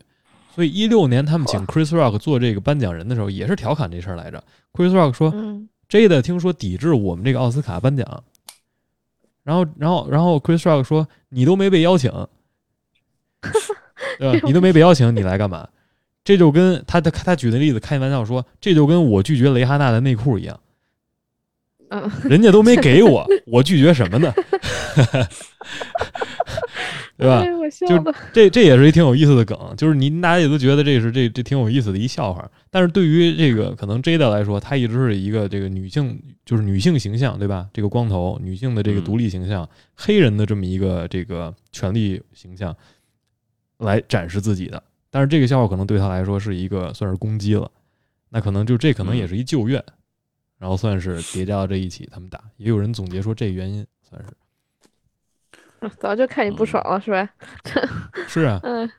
[0.55, 4.41] 所以一六年他们请 Chris Rock 做这个颁奖人的时候，也是调侃这事儿来着。
[4.71, 8.23] Chris Rock 说嗯，：“Jada 听说抵制我们这个奥斯卡颁奖，
[9.43, 12.09] 然后，然后，然后 Chris Rock 说你都没被邀请，
[14.17, 14.47] 对吧？
[14.47, 15.67] 你都没被邀请，你来干嘛？
[16.29, 20.59] 这就跟他他他举的例子开玩笑说，这就跟我拒绝蕾哈娜的内裤一样，
[21.89, 24.31] 嗯，人家都没给我， 我拒绝什么呢？
[27.17, 27.39] 对吧？
[27.39, 28.13] 哎，我笑就。
[28.31, 37.67] 这这也是一挺有意思的梗，就是您大家也都觉得这是这这挺有意思的一笑话，但是对于这个可能 Jada 来说，她一直是一个这个女性，就是女性形象，对吧？
[37.73, 42.77] 这个光头女性的这个独立形象，黑人的这么一个这个权力形象
[43.79, 47.69] 来展示自己的，但是这个笑话可能对他来说是一个算是攻击了，
[48.29, 49.83] 那可能就这可能也是一旧怨，
[50.57, 57.29] 然后算是叠加到这一起，他们打，也有人总结说这原因算是 早就看你不爽了，是吧？
[58.27, 58.89] 是啊，嗯，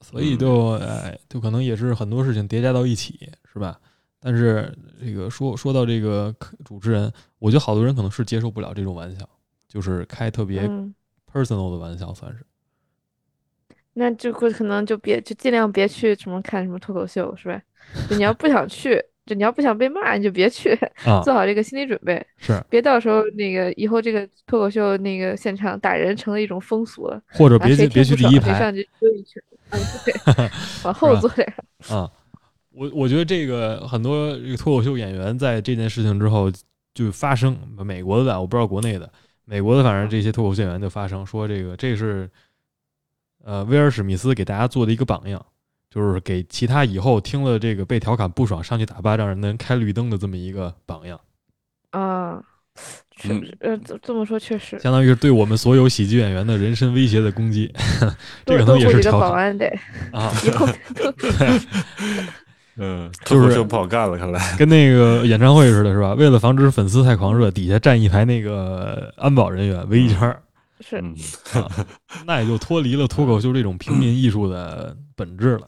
[0.00, 3.80] 所以就哎，就可能也是很多事情叠加到一起，是吧？
[4.18, 6.34] 但是这个说说到这个
[6.64, 9.26] 主持人，我觉得好多人可能是接受不了这种玩笑，
[9.66, 10.94] 就是开特别嗯
[11.32, 12.44] ，personal 的玩笑，算是。
[13.94, 17.60] 那就会可能就别就尽量别去什么看什么脱口秀，是吧？
[18.08, 20.70] 就你要不想去，就你要不想被骂，你就别去，
[21.04, 29.78] 啊，做好这个心理准备，是，别到时候那个以后这个脱口秀那个现场打人成了一种风俗了，或者别去别去第一排上去丢一拳，啊，
[30.34, 30.50] 对，
[30.84, 31.52] 往后坐点，
[31.88, 32.10] 啊。
[32.72, 36.50] 我我觉得这个很多这个脱口秀演员在这件事情之后
[36.94, 39.10] 就发声，美国的我不知道国内的，
[39.44, 42.30] 美国的反正这些脱口秀演员就发声说这个这是
[43.50, 45.44] 呃威尔史密斯给大家做的一个榜样，
[45.90, 51.18] 就是给其他以后听了这个被调侃不爽上去打巴掌人的人开绿灯的这么一个榜样，
[51.90, 52.40] 啊，
[53.16, 57.74] 确嗯实，呃，这这么说确实，相当于是对我们所有喜剧演员的人身威胁的攻击，
[58.46, 59.66] 这可能也是调侃保安得，
[60.12, 60.32] 啊。
[60.46, 60.68] 以后
[62.82, 64.56] 嗯，就是就不好干了，看来。
[64.56, 66.14] 跟那个演唱会似的，是吧？
[66.14, 70.40] 为了防止粉丝太狂热，底下站一排那个安保人员围一圈儿，
[70.80, 71.14] 是，嗯，
[71.54, 71.86] 啊
[72.26, 75.66] 那也就脱离了脱口秀这种平民艺术的本质了。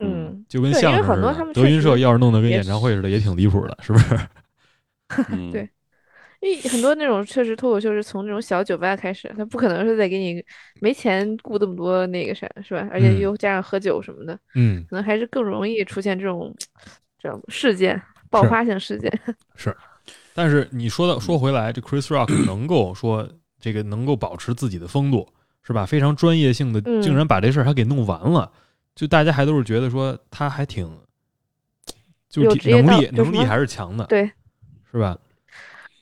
[0.00, 4.18] 嗯，就跟对因为相声似的很多他们，德云社要是弄得跟演唱会似的，也挺离谱的，是不是？
[5.30, 5.68] 嗯对
[6.40, 10.40] 因为很多那种确实脱口秀是从那种小酒吧开始，他不可能是在给你
[10.80, 12.88] 没钱雇这么多那个啥，是吧？
[12.92, 16.54] 而且嗯又加上喝酒什么的，嗯，可能还是更容易出现这种
[17.18, 19.12] 这种事件，爆发性事件。
[19.56, 19.76] 是
[20.32, 23.28] 但是你说到说回来，这 Chris Rock 能够说
[23.60, 25.28] 这个能够保持自己的风度，
[25.62, 25.84] 是吧？
[25.84, 27.02] 非常专业性的，嗯。
[27.02, 28.50] 竟然把这事儿还给弄完了，
[28.94, 30.90] 就大家还都是觉得说他还挺，
[32.28, 34.30] 就能力能力还是强的，对，
[34.90, 35.18] 是吧？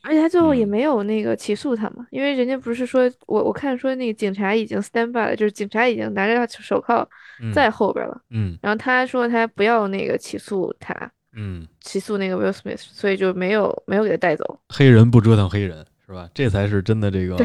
[0.03, 0.69] 而且他最后也嗯。
[0.69, 7.09] 没有那个起诉他嘛，因为人家不是说我我看说那个警察已经 stand by 了，就是警察已经拿着他手铐
[7.42, 7.53] 嗯。
[7.53, 8.57] 在后边了，嗯。
[8.62, 10.95] 然后他说他不要那个起诉他，
[11.33, 14.61] 嗯，起诉那个 Will Smith，所以就没有没有给他带走。
[14.69, 16.29] 黑人不折腾黑人，是吧？
[16.33, 17.37] 这才是真的这个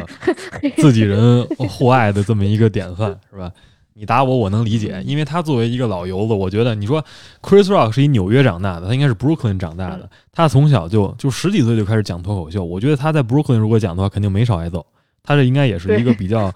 [0.78, 3.52] 自己人互爱的这么一个典范，是吧？
[3.93, 7.04] 你打我，我能理解，嗯因为他作为一个老油子，我觉得你说
[7.41, 14.86] Chris Rock 是一纽约长大的，他应该是 Brooklyn 长大嗯的，他从小就就十几岁就开始讲脱口秀，我觉得他在 Brooklyn 如果讲的话，肯定没少挨揍。
[15.24, 16.52] 他这应该也是一个比较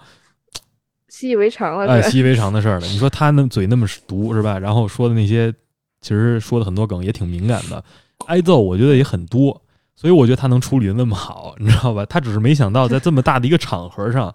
[1.08, 2.02] 习以为常了，哎？
[2.10, 2.86] 习以为常的事儿了。
[2.86, 4.58] 你说他那嘴那么毒是吧？
[4.58, 5.52] 然后说的那些，
[6.00, 7.84] 其实说的很多梗也挺敏感的，
[8.26, 9.60] 挨揍我觉得也很多，
[9.96, 12.04] 所以我觉得他能处理的那么好，你知道吧？
[12.06, 14.32] 他只是没想到在这么大的一个场合上，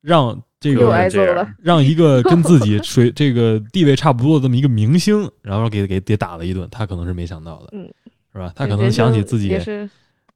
[0.00, 1.46] 让这个。
[1.62, 7.84] 让一个跟自己水这个地位差不多的这么一个明星，然后给给给打了一顿，他可能是没想到的，嗯，
[8.32, 8.50] 是吧？
[8.56, 9.54] 他可能想起自己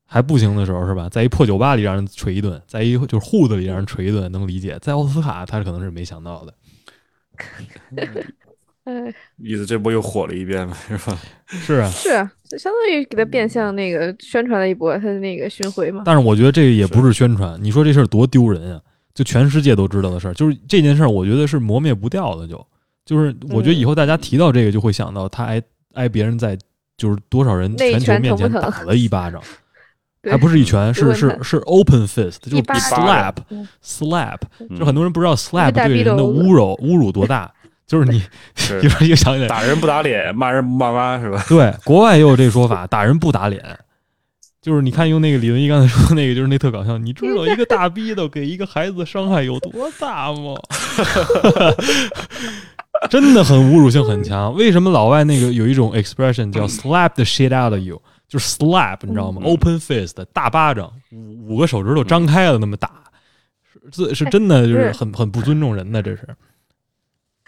[0.04, 1.09] 还不行的时候，是吧？
[1.09, 4.78] 在一破酒吧里让人捶一顿，在一就是户子里让人捶一顿，能理解。
[4.81, 6.54] 在奥斯卡，他可能是没想到的。
[8.88, 11.18] 哎，意思这波又火了一遍了，是吧？
[11.46, 16.03] 是啊，是啊，就相当于给他变相那个宣传了一波他的那个巡回嘛。
[16.07, 17.59] 但是我觉得这个也不是宣传。
[17.62, 18.81] 你说这事儿多丢人啊！
[19.14, 22.64] 就全世界都知道的事儿，就是这件事儿，我觉得是磨灭不掉的就。
[23.05, 25.61] 就是我觉得以后大家提到这个，就会想到他挨
[25.94, 26.57] 挨别人在
[26.96, 29.42] 就是多少人全球面前打了 一巴掌，
[30.22, 37.51] 还不是一拳，是是是 open fist，就是 slap 嗯 slap，嗯就很多人不知道 slap 对人的侮辱 侮辱多大，
[37.88, 38.18] 就是你
[38.85, 41.42] 一会儿一个想起来，打人不打脸，骂人不骂妈，是吧？
[41.48, 43.61] 对，国外也有这个说法，打人不打脸，
[44.61, 46.98] 就是你看用那个李文一刚才说那个，就是那特搞笑。
[46.98, 50.55] 你知道一个大逼斗给一个孩子伤害有多大吗？
[53.09, 54.53] 真的很侮辱性很强。
[54.55, 62.90] 为什么老外那个有一种 expression 叫 slap the shit out of you，就是 slap，你知道吗嗯？open fist，大巴掌，五五个手指头张开了那么打，
[63.94, 66.29] 是是真的就是很很不尊重人的，这是。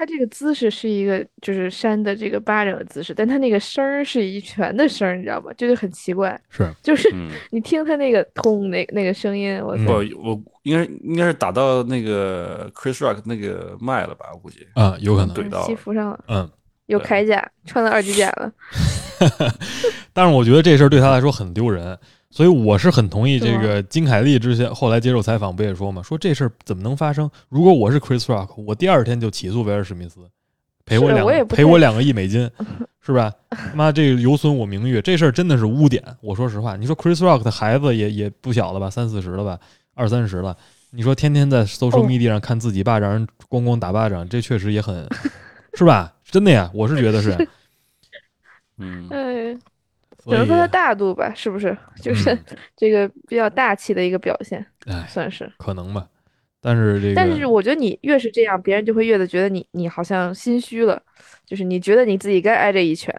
[0.01, 5.53] 他这个姿势是一个就是扇的这个巴掌的姿势，但他那个声儿是一拳的声儿，你知道吗？
[5.59, 6.41] 这就很奇怪。
[6.49, 14.25] 是，就是嗯，你听他那个通那那个声音，我嗯操，我我应该应该是打到那个 Chris Rock 那个麦了吧？
[14.33, 14.67] 我估计。
[14.73, 15.35] 啊，有可能。
[15.35, 16.51] 对到了西服上了，嗯，
[16.87, 18.51] 有铠甲，穿了二级甲了。
[20.15, 21.99] 但是我觉得这事儿对他来说很丢人，
[22.31, 27.29] 所以我是很同意这个金凯利之前后来接受采访不也说嘛，说这事儿怎么能发生？
[27.49, 30.21] 如果我是 Chris Rock，我第二天就起诉威尔史密斯，
[30.85, 32.49] 赔我两赔我两个亿美金，
[33.05, 33.33] 是吧？
[33.75, 36.03] 妈，这个有损我名誉，这事儿真的是污点。
[36.21, 39.59] 我说实话，你说 Chris Rock 的孩子也也不小了吧，三四十了吧，
[39.95, 40.57] 二三十了。
[40.93, 45.09] 你说天天在 social 哦 media 上看自己爸让人咣咣打巴掌，这确实也很，
[45.75, 46.15] 是吧？
[46.25, 47.49] 真的呀，我是觉得是。
[48.79, 49.09] 嗯，
[50.27, 51.77] 能说他大度吧，是不是？
[52.01, 52.39] 就是嗯
[52.77, 55.51] 这个比较大气的一个表现，哎，算是。
[55.57, 56.07] 可能吧。
[56.63, 61.03] 但是这个，但是我觉得你越是这样，别人就会越的觉得你你好像心虚了，
[61.47, 63.15] 就是你觉得你自己该挨这一拳，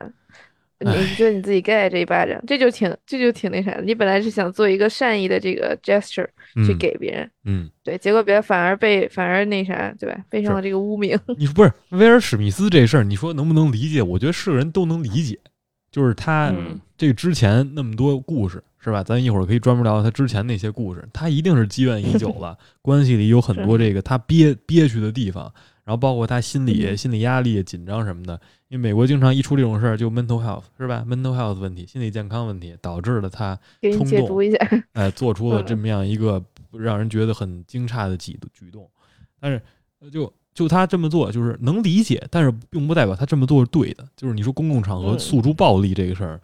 [0.79, 3.81] 你觉得你自己该挨这一巴掌，这就挺这就挺那啥的。
[3.81, 6.27] 你本来是想做一个善意的这个 gesture
[6.65, 10.23] 去嗯给别人，嗯，对，结果别人反而被反而那啥，对吧？
[10.29, 11.19] 背上是了这个污名。
[11.39, 14.03] 你说不是威尔史密斯这事儿，你说能不能理解？
[14.03, 15.39] 我觉得是个人都能理解，
[15.91, 19.03] 就是他嗯这个之前那么多故事，是吧？
[19.03, 25.43] 咱一会儿可以专门聊聊他之前那些故事，他一定是积怨已久了， 关系里有很多这个他憋憋屈的地方，
[25.83, 28.39] 然后包括他心理嗯心理压力、紧张什么的。
[28.69, 34.57] 因为美国经常一出这种事儿就 mental health 是吧？mental health 问题，心理健康问题，导致了他给你冲动解读一下，
[34.93, 38.89] 哎，做出了嗯这么样一个让人觉得很惊诧的举举动，
[39.41, 39.61] 但是
[39.99, 44.05] 呃就就他这么做，就是能理解，但是并不代表他这么做是对的。
[44.15, 46.39] 就是你说公共场合嗯诉诸暴力这个事儿，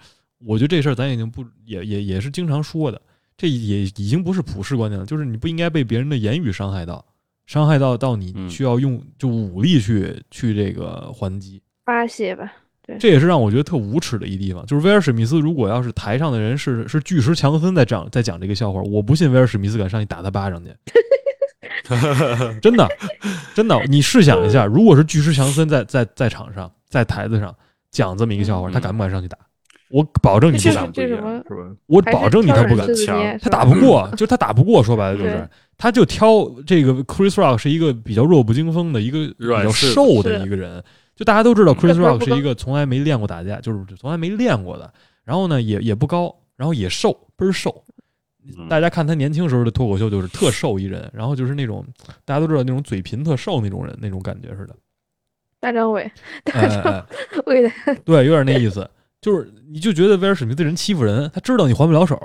[0.45, 3.01] 我觉得这事儿咱已经不也也也是经常说的，
[3.35, 7.03] 这也已经不是普世观念了，就是你不应该被别人的言语伤害到，
[7.45, 11.61] 伤害到到你嗯需要用就武力去去这个还击。
[11.85, 12.51] 发泄吧。
[12.85, 20.69] 对这也是让我觉得特无耻的一地方，就是威尔史密斯如果要是台上的人是是巨石强森在讲在讲这个笑话，我不信威尔史密斯敢上去打他巴掌去，
[22.61, 22.87] 真的
[23.53, 27.53] 真的，你试想一下，如果是巨石强森在在在场上在台子上
[27.91, 29.37] 讲这么一个笑话，嗯他敢不敢上去打？
[29.89, 31.43] 我保证你不这敢？
[31.85, 32.85] 我保证你他不敢
[33.41, 36.29] 他打不过，就他打不过，说白了就是，他就挑
[36.65, 40.83] 这个 Chris Rock 是一个比较弱不禁风的一个比较瘦的一个人，
[41.15, 44.91] 就大家都知道嗯 Chris Rock 是一个从来没练过打架，就是从来没练过的，
[45.23, 47.83] 然后呢也也不高，然后也瘦，倍儿瘦。
[48.57, 51.85] 嗯大家看他年轻时候的脱口秀，就是特瘦一人， 然后就是那种
[52.23, 54.75] 大家都知道那种嘴贫特瘦那种人，那种感觉似的。
[55.59, 56.09] 大张伟，
[56.43, 57.03] 大哎张哎，
[57.47, 57.71] 伟的，
[58.05, 58.87] 对，有点那意思，
[59.19, 62.17] 就是你就觉得威尔史密斯人欺负人，他知道你还不了手，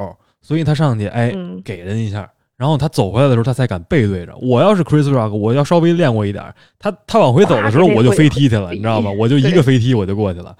[0.43, 4.37] 所以他上去哎嗯，给人一下，然后他走回来的时候，他才敢背对着。
[4.37, 9.11] 我要是 Chris Rock，我要稍微练过一点儿，他他往回走的时候，我就飞踢去了，你知道吗？
[9.11, 10.55] 我就一个飞踢我就过去了。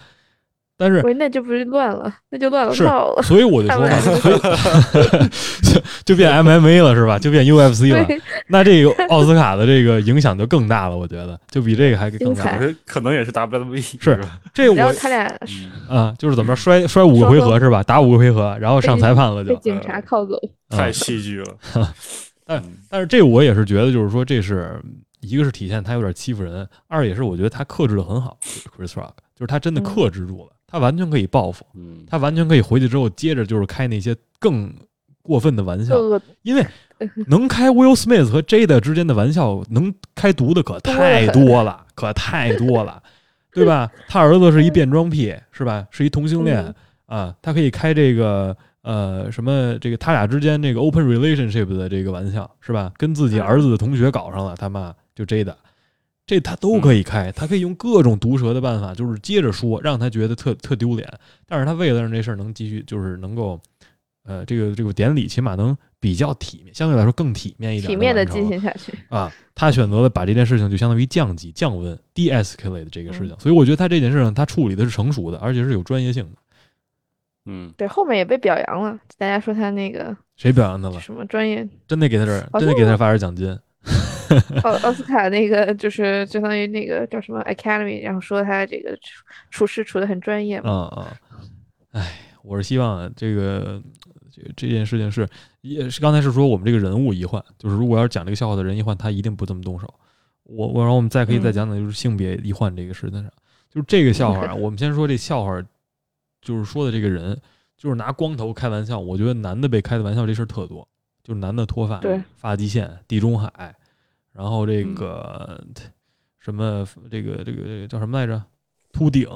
[0.77, 3.23] 但是，喂，那就不是乱了，那就乱了是套了。
[3.23, 4.01] 所以我就说嘛，
[5.63, 7.19] 就 就变 MMA 了是吧？
[7.19, 8.07] 就变 UFC 了。
[8.49, 12.45] 那这个奥斯卡的这个影响就更大了，我觉得就比这个还更大。
[12.45, 14.41] 可能可能也是 WWE 是吧？
[14.53, 15.27] 这我他俩
[15.89, 17.83] 嗯啊，就是怎么说摔摔五个回合是吧？
[17.83, 19.55] 打五个回合，然后上裁判了就。
[19.55, 20.35] 被警察铐走，
[20.71, 21.57] 啊太戏剧了。
[22.45, 24.81] 但嗯但是这我也是觉得，就是说，这是
[25.21, 28.37] 一个是体现他有点欺负人，二也是我觉得他克制的很好。
[28.77, 34.73] Chris Rock 就是他真的嗯克制住了，他完全可以报复，嗯，他完全可以回去之后接着就是开那些更
[35.21, 35.95] 过分的玩笑，
[36.41, 36.67] 因为
[37.27, 43.03] 能开 Will Smith 和 Jada 之间的玩笑，能开毒的可太多了，可太多了，
[43.53, 43.93] 对吧？
[44.09, 45.87] 他儿子是一变装癖，是吧？
[45.91, 46.75] 是一同性恋嗯
[47.19, 52.91] 啊，他可以开这个呃什么这个他俩之间这个 open relationship 的这个玩笑，是吧？
[52.97, 55.55] 跟自己儿子的同学搞上了，他妈就 Jada。
[56.25, 61.09] 这他都可以开，他可以用各种毒舌的办法，就是接着说，让他觉得特特丢脸。
[61.47, 63.61] 但是他为了让这事儿能继续，就是能够，
[64.25, 68.93] 呃，这个这个典礼起码能比较体面，相对来说更体面一点，体面的进行下去。
[69.09, 69.33] 啊。
[69.55, 76.39] 他选择了把这件事情就相当于降级、降温、de-escalate 这个事嗯情，所以我觉得他这件事情他处理的是成熟的，而且是有专业性的。
[77.45, 80.99] 嗯，对，后面也被表扬了，大家说他那个谁表扬他了？
[81.01, 83.59] 什么专业真得给他点儿，真得给他发点奖金。
[84.63, 90.71] 奥奥斯卡那个就是相当于那个叫什么 Academy，然后说他这个处处事处的很专业嘛。
[90.71, 91.17] 啊啊！
[91.93, 93.83] 哎，我是希望这个
[94.31, 95.29] 这这件事情是
[95.61, 99.93] 也是刚才是说我们这个人物一换，就是如果要是讲这个笑话的人一换，他一定不这么动手。
[100.45, 103.31] 我我然后我们再可以再嗯讲讲就是性别一换这个事情上，
[103.71, 105.63] 就是这个笑话啊， 我们先说这笑话，
[106.41, 107.39] 就是说的这个人，
[107.77, 110.87] 就是拿光头开玩笑，我觉得男的被开的玩笑这事儿特多，
[111.23, 113.75] 就是男的脱发，对，发际线，地中海，
[114.33, 115.65] 然后这嗯个、
[116.39, 118.43] 什么这个这个这个叫什么来着，
[118.93, 119.29] 秃顶，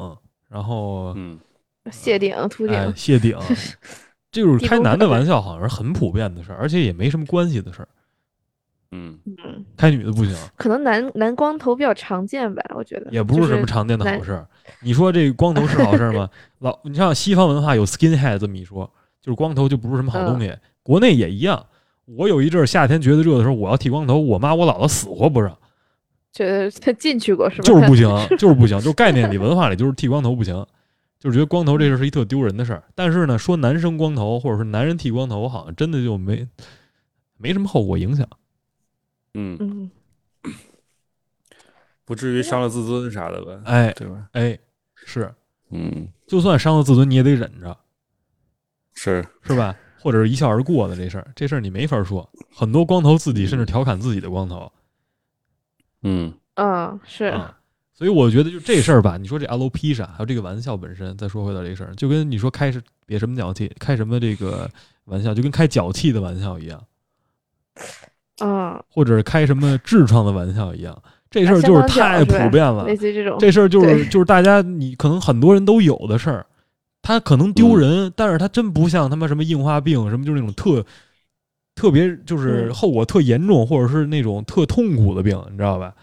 [0.48, 1.38] 然后嗯
[1.90, 3.38] 谢顶、秃顶，哎谢顶，
[4.32, 7.88] 这种地中海开男的玩笑好像是很普遍的事儿，而且也没什么关系的事儿，
[8.92, 14.46] 嗯嗯，开女的不行，可能男男光头比较常见吧，我觉得也不是什么常见的好男事儿。
[14.80, 16.28] 你说这光头是好事儿吗？
[16.58, 18.90] 老，你像西方文化有 skinhead 这么一说，
[19.20, 20.48] 就是光头就不是什么好东西。
[20.48, 21.66] 嗯国内也一样。
[22.06, 25.56] 我有一阵儿夏天觉得热的时候，我要剃光头，我妈我姥姥死活不让，
[26.32, 27.62] 觉得他进去过是吧？
[27.64, 30.54] 就是不行， 就是不行，就是概念里文化里就是剃光头不行，
[31.18, 32.84] 就是觉得光头这事儿是一特丢人的事儿。
[32.94, 36.46] 但是呢，说男生光头或者是男人剃光头，好像真的就没
[37.36, 38.28] 没什么后果影响。
[39.34, 39.90] 嗯，嗯，
[42.04, 43.60] 不至于伤了自尊啥的吧？
[43.64, 44.28] 哎对吧？
[44.32, 44.56] 哎，
[44.94, 45.34] 是，
[45.70, 47.76] 嗯，就算伤了自尊，你也得忍着。
[48.94, 49.76] 是，是吧？
[50.00, 52.28] 或者是一笑而过的这事儿，这事儿你没法说。
[52.54, 54.70] 很多光头自己甚至调侃自己的光头。
[56.02, 56.32] 嗯。
[56.58, 57.52] 嗯，是，嗯，
[57.92, 64.66] 所以我觉得就这事儿吧，你说这 LOP 啥，还有这个玩笑本身，再说回到这事儿，就跟你说开是别什么脚气，开什么这个
[65.04, 66.82] 玩笑，就跟开脚气的玩笑一样，
[68.40, 72.86] 嗯，或者是开什么痔疮的玩笑一样，这事儿啊就是太普遍了。
[72.86, 72.96] 类。
[72.96, 76.46] 似于这种，这事儿就是就是大家你可能很多人都有的事儿，
[77.06, 80.84] 他可能丢人，但是他真不像他妈什么硬化病什么，就是那种特
[81.76, 82.74] 特别就是嗯。
[82.74, 85.94] 后果特严重，或者是那种特痛苦的病，你知道吧？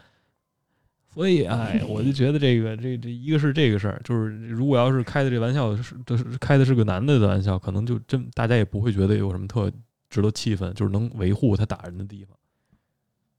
[1.14, 9.70] 所以，哎，我就觉得这个这这一个是这个事儿，就是如果要是开的这玩笑是就是开的是个男的的玩笑，可能就真大家也不会觉得有什么特
[10.10, 12.38] 值得气愤，就是能维护他打人的地方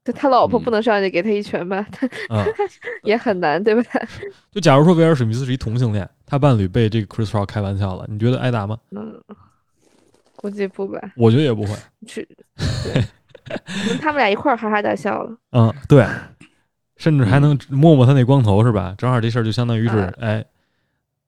[0.05, 1.85] 就他老婆嗯不能上去给他一拳吧？
[1.91, 2.45] 他啊。
[3.03, 3.83] 也很难，对吧？
[4.53, 8.79] 就假如说威尔史密斯是一同性恋，他伴侣被这个 Chris Rock 开玩笑了，你觉得挨打吗？
[8.91, 9.19] 嗯，
[10.37, 11.01] 估计不吧？
[11.17, 11.75] 我觉得也不会。
[12.07, 12.27] 去，
[12.57, 13.03] 对，
[14.01, 15.37] 他们俩一块儿哈哈大笑了。
[15.53, 16.07] 嗯，对，
[16.97, 18.95] 甚至还能摸摸他那光头是吧？
[18.99, 20.45] 正好这事儿就相当于是，嗯哎，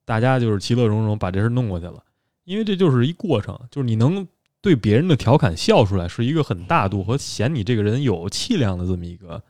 [0.05, 2.03] 大家就是其乐融融把这事儿弄过去了，
[2.45, 4.27] 因为这就是一过程，就是你能
[4.61, 9.43] 对别人的调侃笑出来，是一个很大度和显你这个人有气量的这么一个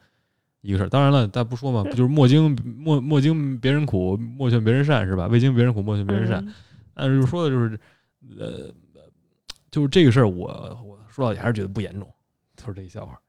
[0.60, 0.88] 一个事儿。
[0.88, 5.26] 当然了，咱不说嘛，不就是莫经莫莫经别人苦，莫劝别人善是吧？
[5.26, 6.44] 未经别人苦，莫劝别人善。
[6.44, 6.54] 嗯
[6.98, 7.78] 但是说的就是，
[8.38, 8.72] 呃，
[9.70, 10.46] 就是这个事儿，我
[10.82, 12.10] 我说到底还是觉得不严重，
[12.56, 13.20] 就是这一笑话。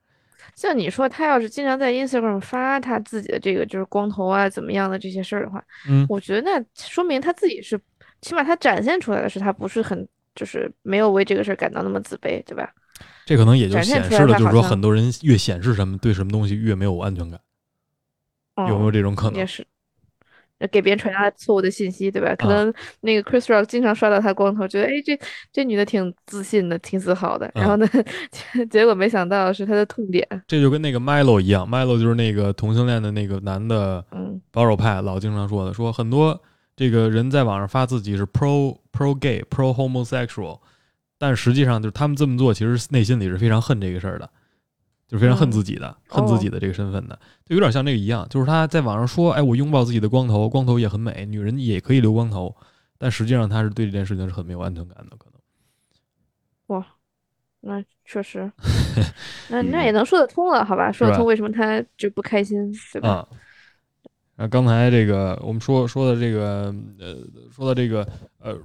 [0.55, 7.77] 像你说，他要是经常在 Instagram 发他自己的这个就是光头啊怎么样的这些事儿的话，嗯我觉得那说明他自己是，
[8.21, 10.07] 起码他展现出来的是他不是很
[10.37, 12.71] 就是没有为这个事儿感到那么自卑，对吧？
[13.25, 17.39] 这可能也就显示了，就是说很多人越显示什么，对什么东西越没有安全感，
[18.69, 19.45] 有没有嗯这种可能也？
[19.45, 19.67] 是，
[20.59, 22.33] 呃给别人传达错误的信息，对吧？
[22.35, 25.19] 可啊能那个 Chris Rock 经常刷到他光头，觉得哎，这
[25.51, 27.51] 这女的挺自信的，挺自豪的。
[27.53, 27.89] 然后嗯呢，
[28.71, 30.25] 结果没想到是他的痛点。
[30.47, 36.41] 这就跟那个 Milo 一样，Milo 就是那个同性恋的那个男的嗯保守派，老经常说的，说很多
[36.77, 40.59] 这个人在网上发自己是 pro pro gay pro homosexual，
[41.17, 44.29] 但实际上就是他们这么做，其实内心里是非常恨这个事儿的，
[45.07, 52.55] 就是非常恨嗯自己的，恨自哦己的这个身份的，就有点像这个一样，就是他在网上说，哎，我拥抱自己的光头，光头也很美，女人也可以留光头，
[52.99, 56.77] 但实际上他是对这件事情是很没有安全感的，可能。
[56.77, 56.85] 哇
[57.61, 58.51] 那确实，
[59.49, 60.91] 那那也能说得通了，好吧？
[60.91, 63.27] 说得通为什么他就不开心，对吧？
[64.37, 64.47] 啊。
[64.47, 67.17] 刚才这个我们说说的这个呃，
[67.53, 68.07] 说到这个
[68.39, 68.55] 呃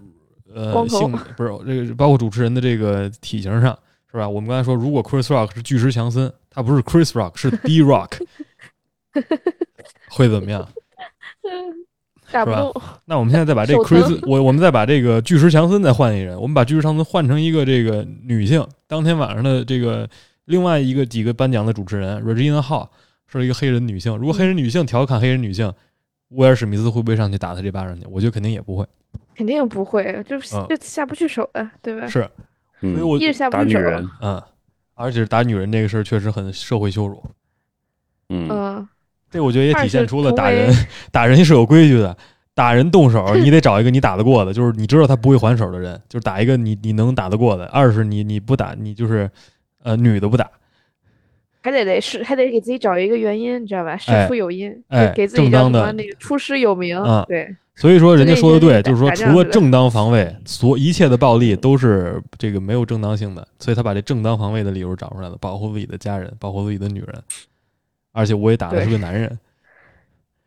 [0.55, 3.77] 呃性不是这个包括主持人的这个体型上
[4.11, 4.29] 是吧？
[4.29, 8.21] 我们刚才说，如果 Chris Rock 是巨石强森，他不是 Chris Rock 是 D Rock，
[10.13, 10.69] 会怎么样？
[12.33, 12.73] 是吧
[13.05, 20.09] 那我们现在再把这个 Chris 我我们再把这个巨石强森再换一人，我们把巨石强森换成一个这个女性，当天晚上的这个
[20.47, 22.89] 另外一个几个颁奖的主持人 Regina Hall
[23.39, 25.73] 是一个黑人女性，如果黑人女性调侃黑人女性，
[26.29, 28.07] 威尔史密斯会不会上去打他这巴掌去？
[28.11, 28.87] 我觉得肯定也不会，
[29.37, 32.07] 肯定不会，就就下不去手的，对吧？
[32.07, 32.21] 是，
[32.81, 34.43] 所以嗯，我一直下不去手，打女人，嗯，
[34.95, 37.23] 而且是打女人这个事儿确实很社会羞辱，
[38.29, 38.89] 嗯嗯，
[39.31, 40.75] 这我觉得也体现出了打人
[41.11, 42.17] 打人是有规矩的。
[42.55, 47.65] 打人动手， 你得找一个你打得过的，就是你知道他不会还手的人，就是打一个你你能打得过的。
[47.69, 49.31] 二是你你不打，你就是
[49.83, 50.47] 呃女的不打，
[51.63, 53.97] 还得得是还得给自己找一个原因，你知道吧？
[53.97, 67.23] 事哎出有因，哎给给自己叫什正当的么那个出师有名啊，对，所以说人家说的对，就就是说除了正当防卫，所一切的暴力都是这个没有正当性的，所以他把这正当防卫的理由找出来了，保护自己的家人，保护自己的女人，
[68.13, 69.39] 而且我也打的是个男人，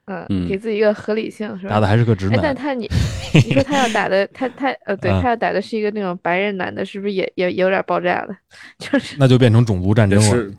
[0.07, 1.69] 嗯，嗯给自己一个合理性是吧？
[1.69, 2.89] 打的还是个直哎，但，他你
[3.33, 8.35] 你说他要打的他他呃，对啊他要打的是一个那种白人男的，是不是也也也有点爆炸了？
[8.77, 10.53] 就是那就变成种族战争了。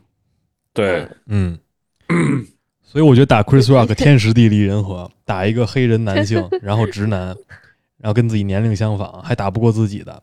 [0.77, 1.57] 对，嗯，
[2.83, 7.35] 所以我觉得打 Chris Rock 天时地利人和，打一个黑人男性， 然后直男，
[7.97, 10.21] 然后跟自己年龄相仿，还打不过自己的，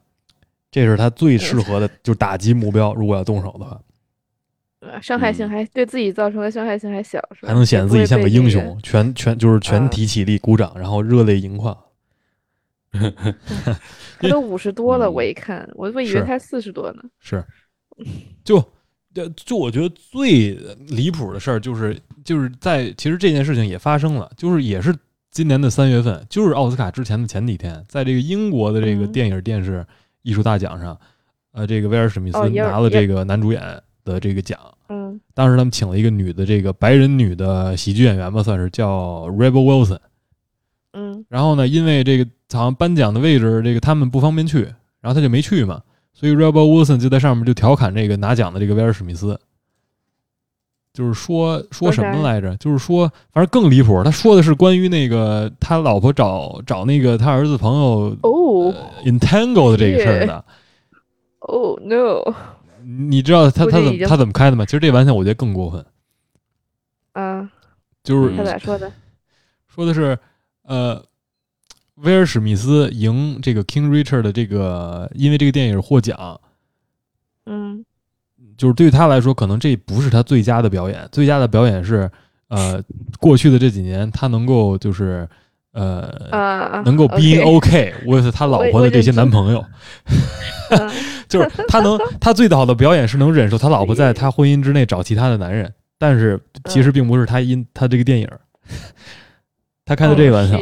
[0.71, 2.95] 这是他最适合的，就是打击目标。
[2.95, 3.81] 如果要动手的话，
[4.81, 5.51] 呃伤害性嗯。
[5.51, 7.49] 还对自己造成的伤害性还小，是吧？
[7.49, 9.89] 还能显得自己像个英雄，全全就是全啊。
[9.89, 11.77] 体起立鼓掌，然后热泪盈眶。
[14.21, 15.13] 他都五十多了，嗯。
[15.15, 16.25] 我一看，我我以为是。
[16.25, 17.03] 他四十多呢。
[17.19, 17.45] 是，
[18.45, 18.65] 就
[19.15, 20.51] 就就我觉得最
[20.89, 24.95] 离谱的事儿就是就是在其实这件事情也发生了，就是也是
[25.31, 29.87] 今年的三月份，就是奥斯卡之前的前几天，在这个英国的这个嗯电影电视
[30.23, 30.99] 艺术大奖上，
[31.53, 33.63] 呃，这个威尔史密斯拿了这个男主演
[34.05, 34.59] 的这个奖。
[34.89, 39.99] 嗯当时他们请了一个女的，这个白人女的喜剧演员吧，算是叫 Rebel Wilson。
[40.93, 44.63] 嗯然后呢，因为这个好像颁奖的位置，这个他们不方便去，
[45.01, 45.83] 然后他就没去嘛，
[46.15, 49.39] 所以 Rebel Wilson 就在上面就调侃这个拿奖的这个威尔史密斯，
[50.93, 52.57] 就是说说什么来着？
[52.57, 60.45] 就是说，反正更离谱，他说的是关于那个他老婆找找那个他儿子朋友哦呃 entangle 的这个事儿的。
[61.41, 62.23] 哦 no
[62.83, 64.65] 你知道他他怎么他怎么开的吗？
[64.65, 65.85] 其实这玩笑我觉得更过分，
[67.13, 67.51] 啊，
[68.03, 68.93] 就是他嗯咋说的？
[69.67, 70.19] 说的是，
[70.63, 71.03] 呃，
[71.97, 76.41] 威尔史密斯赢这个 King Richard 的这个，因为这个电影获奖，
[77.47, 77.85] 嗯。
[78.57, 82.09] 就是对于他来说，可能这不是他最佳的表演，最佳的表演是，
[82.47, 82.81] 呃，
[83.19, 85.29] 过去的这几年他能够就是，
[85.73, 89.65] 呃，啊，能够 being OK with 他老婆的这些男朋友，
[90.71, 90.89] 嗯
[91.29, 98.29] 就是他能， 他最好的表演是能忍受他老婆在他婚姻之内找其他的男人，但是其实并不是他因他这个电影，
[99.85, 100.57] 他开的这个玩笑，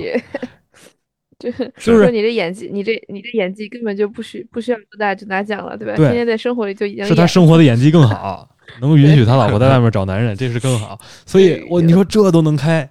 [1.43, 5.97] 就是就是说你这演技，你这你这演技根本就不需不需要多大就拿奖了，对吧？
[5.97, 8.49] 对天天在生活里就已经是他生活的演技更好，
[8.80, 10.97] 能允许他老婆在外面找男人，这是更好。
[11.26, 12.88] 所以我你说这都能开，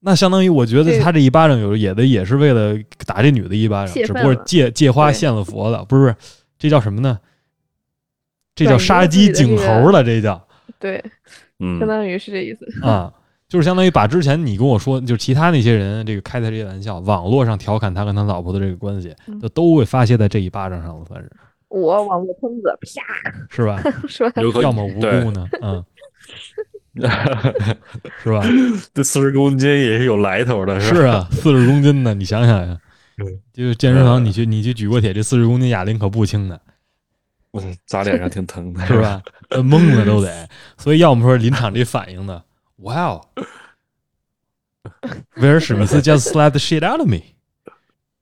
[0.00, 2.76] 那相当于我觉得他这一巴掌有也的也是为了
[3.06, 6.14] 打这女的一巴掌，只不过借借花献了佛了，不是？
[6.58, 7.18] 这叫什么呢？
[8.54, 10.46] 这叫杀鸡儆猴了，这叫
[10.78, 11.02] 对，
[11.58, 12.66] 嗯相，当于是这意思。
[12.82, 13.10] 啊，
[13.50, 21.28] 就是相当于把之前你跟我说，就是其他那些人这个开的这些玩笑，网络上调侃他跟他老婆的这个关系，嗯就都会发泄在这一巴掌上了，算是
[21.68, 23.82] 我网络喷子，啪，是吧？
[24.08, 24.42] 是吧？
[24.62, 25.84] 要么无辜呢，嗯，
[28.22, 28.40] 是吧？
[28.94, 32.78] 这四十公斤也是有来头的，是啊，四十公斤呢，你想想呀
[33.52, 36.60] 就是健身房你去你去举过铁，这四十公斤哑铃可不轻的，
[37.50, 38.98] 我砸脸上挺疼的，是？
[39.00, 39.20] 吧？
[39.50, 40.48] 呃懵了都得。
[40.78, 42.42] 所以要么说临场这反应呢，
[42.80, 43.20] 哇哦，
[45.36, 47.18] 威尔史密斯 just slapped the shit out of me。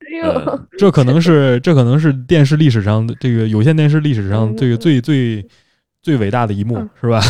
[0.00, 5.46] 哎呦，这可能是这可能是电视历史上的这个有线电视历史上嗯这个最最
[6.00, 7.20] 最伟大的一幕嗯，是吧？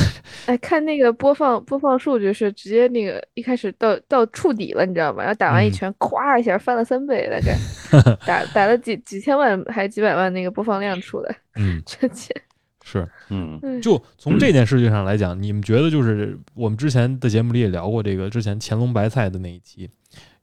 [0.47, 5.23] 哎，看那个播放播放数据是直接那个一开始到到触底了，你知道吗？
[5.23, 12.35] 然后打完一嗯拳，咵一下翻了三倍，大概 打打了几几千万还是几百万那个播放量出来，嗯，这钱。
[12.89, 13.07] 是。
[13.29, 19.91] 嗯嗯就从这件事情上来讲，你们觉得就是我们之前的节目里也聊过这个，之前乾隆白菜的那一期，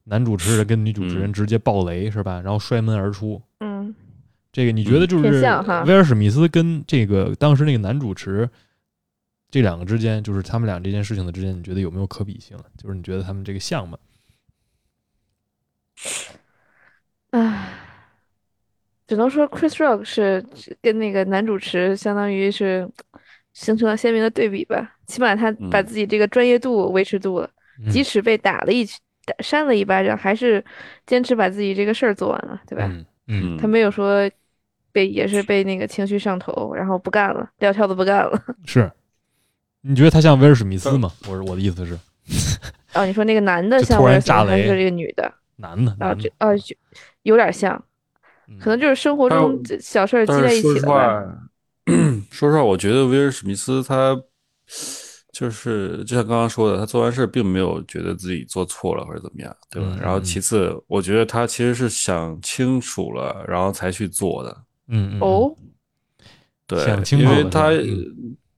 [0.03, 2.39] 男主持人跟女主持人嗯直接爆雷是吧？
[2.41, 3.41] 然后摔门而出。
[3.59, 3.95] 嗯，
[4.51, 5.29] 这个你觉得就是
[5.85, 8.47] 威尔史密斯跟这个当时那个男主持
[9.49, 12.55] 这两个之间，就是他们俩这件事情的之间，你觉得有没有可比性？
[12.77, 13.97] 就是你觉得他们这个像吗？
[17.31, 17.69] 唉，
[19.07, 20.43] 只能说 Chris Rock 是
[20.81, 22.89] 跟那个男主持相当于是
[23.53, 24.95] 形成了鲜明的对比吧。
[25.07, 27.49] 起码他把嗯自己这个专业度维持住了，
[27.85, 30.63] 嗯即使被打了一拳打扇了一巴掌，还是
[31.05, 32.91] 坚持把自己这个事儿做完了，对吧？
[33.27, 34.29] 嗯他没有说
[34.91, 38.41] 被也是被那个情绪上头，然后不干了，撂挑子不干了。
[38.65, 38.91] 是。
[39.87, 41.11] 你觉得他像威尔史密斯吗？
[41.29, 41.95] 我是我的意思是，
[42.95, 45.31] 哦，你说那个男的就突然像威尔史密斯炸雷还是这个女的？
[45.57, 46.75] 男的，啊，男的，这啊就
[47.21, 47.83] 有点像，嗯
[48.59, 50.87] 可能就是生活中小事儿积在一起了吧。
[50.87, 51.23] 话，
[52.31, 54.15] 说实话，我觉得威尔史密斯他
[55.31, 59.89] 就是就像刚刚说的，他做完事并没有觉得自己做错了或者怎么样，对吧？
[59.91, 64.63] 嗯然后嗯其次，我觉得他其实是想清楚了，然后才去做的。
[64.87, 65.55] 嗯嗯，
[66.67, 67.71] 对想，清因楚了为他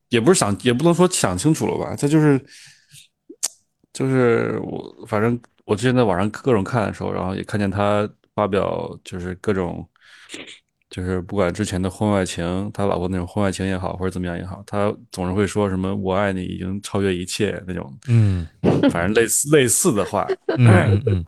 [0.09, 2.39] 也不是想，也不能说想清楚了吧，他就是
[3.91, 8.07] 就是我，反正我之前在网上各种看的时候，然后也看见他
[8.38, 9.83] 发表就是各种。
[10.89, 18.47] 就是不管之前的婚外情，他老婆那种婚外情也好，或者怎么样也好，他总是会说什么“我爱你”已经超越一切那种，嗯，
[18.89, 20.25] 反正类似类似的话。
[20.57, 21.25] 嗯嗯，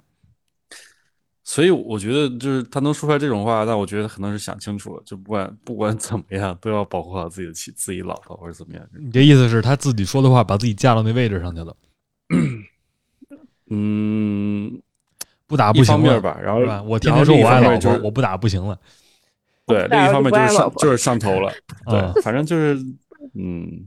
[1.44, 8.90] 所以我觉得，就是他能说出来这种话，那我觉得可能是想清楚了，就不管不管怎么样，都要保护好自己的妻、自己老婆或者怎么样。
[8.98, 11.76] 你这意思是他自己说的话，把自己架到那位置上去了？
[13.72, 14.82] 嗯，
[15.50, 16.38] 不打不行了吧？
[16.42, 18.78] 然后我天天说我爱老婆，我不打不行了。
[19.66, 21.52] 对，另一方面就是上就是上头了，
[21.90, 22.76] 对，反正就是，
[23.34, 23.84] 嗯，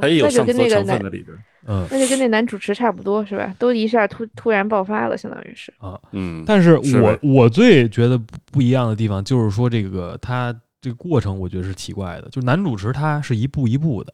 [0.00, 1.36] 他也有上头成分的里边，
[1.66, 3.52] 嗯，那就跟那男主持差不多是吧？
[3.58, 6.44] 都一下突突然爆发了，相当于是啊，嗯。
[6.46, 8.16] 但是我我最觉得
[8.52, 14.12] 不一样的地方就是说，这个他这个过程，我觉得是奇怪的，就是男主持他是一步一步的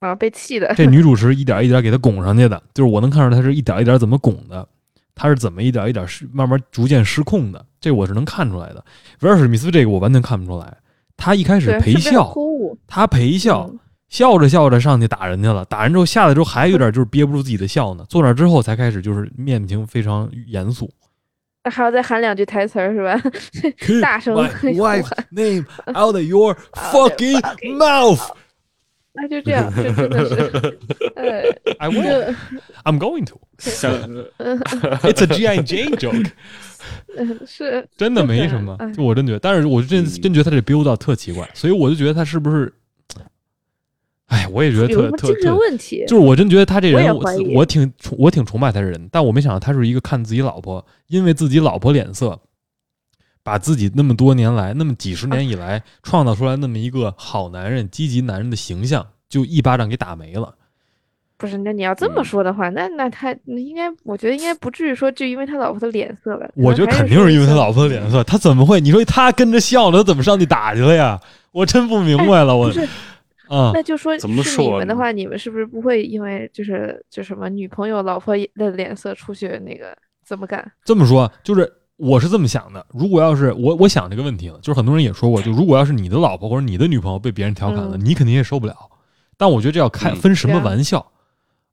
[0.00, 4.66] 啊，被气的，这女主持一点一点给他拱上去的，就是我能看出他是一点一点怎么拱的。
[5.22, 7.64] 他是怎么一点一点失慢慢逐渐失控的？
[7.80, 8.84] 这我是能看出来的。
[9.20, 10.76] 威尔史密斯这个我完全看不出来。
[11.16, 12.34] 他一开始陪笑，
[12.88, 13.70] 他陪笑，
[14.08, 15.64] 笑着笑着上去打人去了。
[15.66, 18.04] 打人之后下来之后还有点就是憋不住自己的笑呢。
[18.08, 20.90] 坐那之后才开始就是面情非常严肃，
[21.70, 23.16] 还要再喊两句台词是吧？
[24.02, 27.40] 大声 wife name out of your fucking
[27.76, 28.28] mouth。
[29.14, 30.78] 那就这样，就真的是，
[31.16, 31.42] 呃
[31.78, 32.34] ，I will,
[32.84, 33.38] I'm going to.
[33.58, 36.30] It's a G I Jane joke.
[37.46, 42.72] 是，真的没什么，就我真觉得，但是我真真觉得他这 build up 特奇怪，所以我就觉得他是不是，
[44.28, 47.22] 哎，我也觉得特特精神问题，就是我真觉得他这人，我
[47.54, 52.40] 我挺我挺崇拜他这人，但我没想到他是一个看自己老婆，因为自己老婆脸色。
[53.44, 60.54] 把自己那么多年来，那么几十年以来创造出来那么一个好男人、积极男人的形象，就一巴掌给打没了。
[61.36, 66.48] 不是，那你要这么说的话，那那他应该，我觉得应该不至于说就因为他老婆的脸色吧。
[66.54, 68.80] 我觉得肯定是因为他老婆的脸色，他怎么会？
[68.80, 71.20] 你说他跟着笑了，他怎么上去打去了呀？
[71.50, 72.70] 我真不明白了，我
[73.48, 80.72] 啊，那就说怎么说你们的话，你们是不是不会因为就是就什么女朋友、老婆的脸色出去那个怎么干？
[80.84, 81.68] 这么说就是。
[82.02, 88.76] 我是这么想的，如果要是我，我想这个问题了，就是很多人也说过，就如果要是你的老婆或者你的女朋友被别人调侃了，你肯定也受不了。
[89.36, 91.06] 但我觉得这要开分什么玩笑，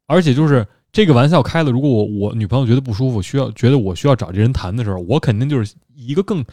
[0.05, 6.45] 而且就是这个玩笑开了，如果我我女朋友觉得不舒服，需要觉得我需要找这人谈的时候，我肯定就是一个更，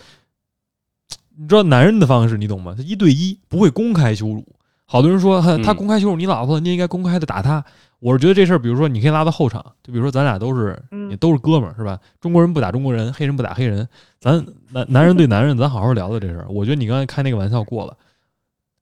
[1.36, 2.74] 你知道男人的方式，你懂吗？
[2.74, 4.42] 他一对一不会公开羞辱。
[4.86, 7.62] 好多人说他公开羞辱你老婆，你应该公开的打他。
[7.98, 10.78] 我是觉得这事儿，比如说你可以拉到后场，就比如说咱俩都是，
[11.10, 11.98] 也都是哥们儿，是吧？
[12.20, 13.88] 中国人不打中国人，黑人不打黑人，
[14.20, 16.46] 咱男男人对男人，咱好好聊聊这事儿。
[16.48, 17.96] 我觉得你刚才开那个玩笑过了，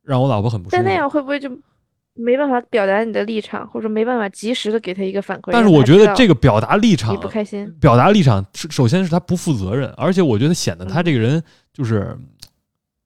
[0.03, 0.77] 让我老婆很不舒服。
[0.77, 1.49] 但那样会不会就
[2.15, 5.53] 没办法表达你的立场，或者没办法及时的给他一个反馈？
[5.53, 11.43] 但是我觉得这个表达立场，你不开心，表达立场是首先是他不负责任，而且我觉得显得他这个人
[11.73, 12.19] 就是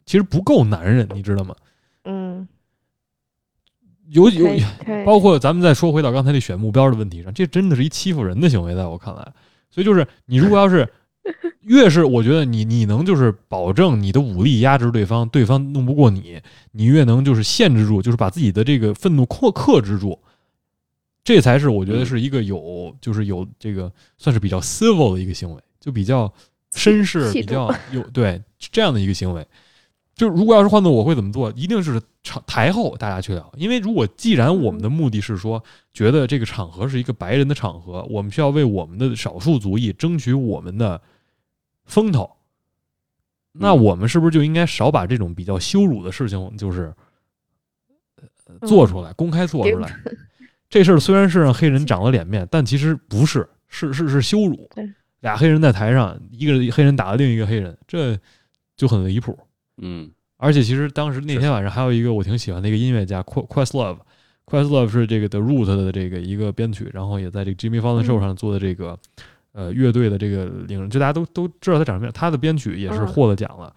[0.06, 1.54] 其实不够男人，你知道吗？
[4.08, 4.12] 嗯。
[4.12, 4.48] 有有，
[5.04, 9.32] 包括咱们再说回到刚才那选目标的问题上，这真的是一欺负人的行为，在我看来。
[9.70, 10.88] 所以就是你如果要是
[11.62, 16.40] 越是我觉得你你能就是保证你的武力压制对方，对方弄不过你，
[16.72, 20.18] 你越能就是限制住，就是把自己的这个愤怒克克制住，
[21.22, 26.32] 这才是我觉得是一个有就是有这个算是比较 civil 的一个行为，就比较
[26.72, 29.46] 绅士，比较 有对这样的一个行为。
[30.18, 35.62] 就如果要是换做我会怎么做，一定是场台后大家去聊，因为如果既然我们的目的是说，
[35.94, 41.00] 觉得这个场合是一个白人的场合，我们需要为我们的少数族裔争取我们的
[41.84, 42.28] 风头，
[43.52, 46.92] 那我们是不是就应该少把这种比较羞辱的事情就是
[48.62, 49.88] 做出来，公开做出来？
[50.68, 54.68] 这事儿虽然是让黑人长了脸面，但其实不是，是是是羞辱。
[55.20, 58.18] 俩黑人在台上，一个黑人打了另一个黑人，这
[58.76, 59.38] 就很离谱。
[59.80, 68.98] 嗯，而且其实当时那天晚上还有一个我挺喜欢的一个音乐家，Questlove，Questlove 是这个 The Root 的这个一个编曲，然后也在这个 Jimmy Fallon Show 上做的这个
[69.52, 73.74] 呃乐队的这个领人，就大家都都知道他长什么样，他的编曲也是获了奖了。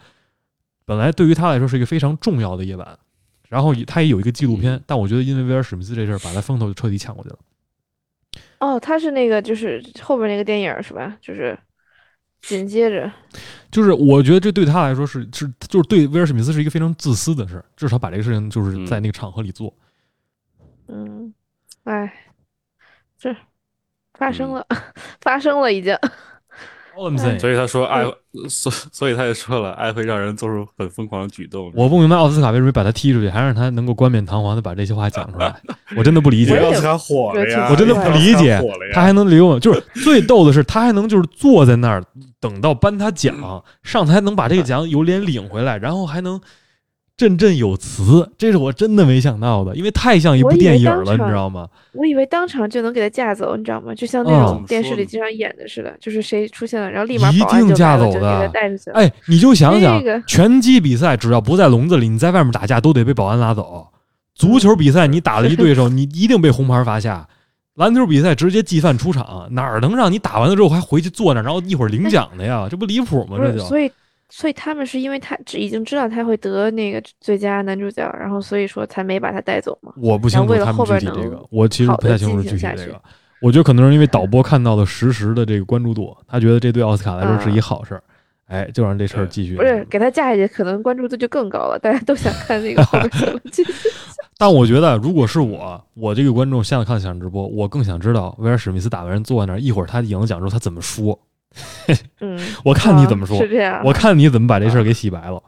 [0.86, 2.99] 本来对于他来说是一个非常重要的夜晚，
[3.49, 7.39] 然后他也有一个纪录片，但我觉得因为威尔史密斯这事儿，把他风头就彻底抢过去了。
[8.60, 11.18] 哦，他是那个就是后边那个电影是吧？
[11.22, 11.58] 就是。
[12.42, 13.12] 紧接着，
[13.72, 19.74] 就是我觉得这对他来说是是就是对威尔史密斯是一个非常自私的事儿，至少把这个事情就是在那个场合里做。
[20.88, 21.34] 嗯，
[21.84, 22.12] 哎，
[23.18, 23.36] 这
[24.14, 24.66] 发生了，
[25.22, 25.96] 发生了已经。
[27.39, 28.04] 所以他说爱，
[28.48, 31.72] 所所以他也说了，爱会让人做出很疯狂的举动。
[31.76, 35.56] 我不明白奥斯卡为什么把他踢出去，还让他能够冠冕堂皇的把这些话讲出来，
[35.98, 36.58] 我真的不理解。
[36.58, 37.68] 奥斯卡火了呀！
[37.72, 38.62] 我真的不理解！
[38.94, 42.04] 他还能留，就是最逗的是，他还能就是坐在那儿
[42.39, 46.39] 等到颁他奖，上台能把这个奖有脸领回来，然后还能
[47.18, 51.68] 振振有词，这是我真的没想到的，因为太像一部电影了，你知道吗？
[51.93, 53.93] 我以为当场就能给他架走，你知道吗？
[53.93, 58.95] 就像那嗯种电视里经常演的似的，就是谁出现了，然后立马一保安定就来了，就给架走的他带出去了。
[58.95, 63.88] 哎，你就想想这个，拳击比赛只要不在笼子里，你在外面打架都得被保安拉走；
[64.34, 67.28] 足球比赛你打了一对手， 你一定被红牌罚下；
[67.76, 72.68] 篮球比赛直接计犯出场，哪能让你打完了之后还回去坐那，然后一会儿领奖的呀？
[72.68, 73.38] 这不离谱吗？
[73.38, 73.91] 这就所以
[74.32, 79.92] 所以他们是因为他只已经知道他会得那个最佳男主角，然后所以说才没把他带走嘛。
[79.98, 83.00] 我不清楚他们具体这个，我其实不太清楚具体这个。
[83.42, 88.04] 我觉得可能是因为导播看到了实时的这个关注度，他觉得这对奥斯卡来说是一好事儿，
[88.46, 89.56] 哎，就让这事儿继续。
[89.56, 93.92] 不是给他架下去，可能关注度就更高了，大家都想看那个后边怎么进行。
[94.38, 101.20] 但我觉得，如果是我，我这个观众现在看现场直播，我更想知道威尔史密斯打完人坐在那儿，一会儿他赢了奖之后他怎么说。
[102.20, 103.82] 嗯， 我看你怎么说，啊是这样。
[103.84, 105.41] 我看你怎么把这事儿给洗白了。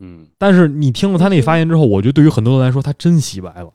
[0.00, 3.72] 嗯， 但是你听了他那发言之后，我觉得对于很多人来说，他真洗白了。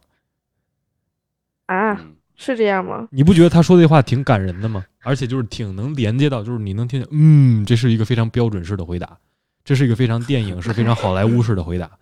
[1.68, 3.08] 啊，嗯是这样吗？
[3.12, 4.84] 你不觉得他说这话挺感人的吗？
[5.04, 9.18] 而且就是挺能连接到，就是你能听见，嗯，这是一个非常标准式的回答，
[9.64, 11.90] 这是一个非常电影式、非常好莱坞式的回答。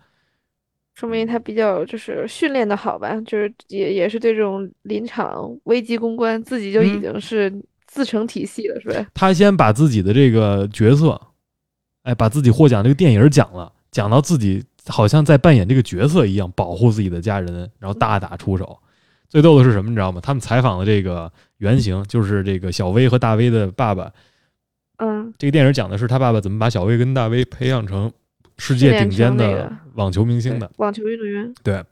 [0.94, 7.50] 说明他比较就是训练的好吧，就是也也是对这种临场危机公关自己就已嗯经是
[7.92, 9.06] 自成体系了，是吧？
[9.12, 11.20] 他先把自己的这个角色，
[12.04, 18.78] 哎，把自己获奖这个电影讲了，讲到自己好像在扮演这个角色一样，保护自己的家人，然后大打出手。
[19.28, 19.90] 最逗的是什么？
[19.90, 20.22] 你知道吗？
[20.22, 24.10] 他们采访的这个原型就是这个小威和大威的爸爸。
[24.96, 28.10] 嗯，这个电影讲的是他爸爸怎么把小威跟大威培养成
[28.56, 30.70] 世界顶尖的网球明星对的。
[30.76, 31.84] 网球运动员，对，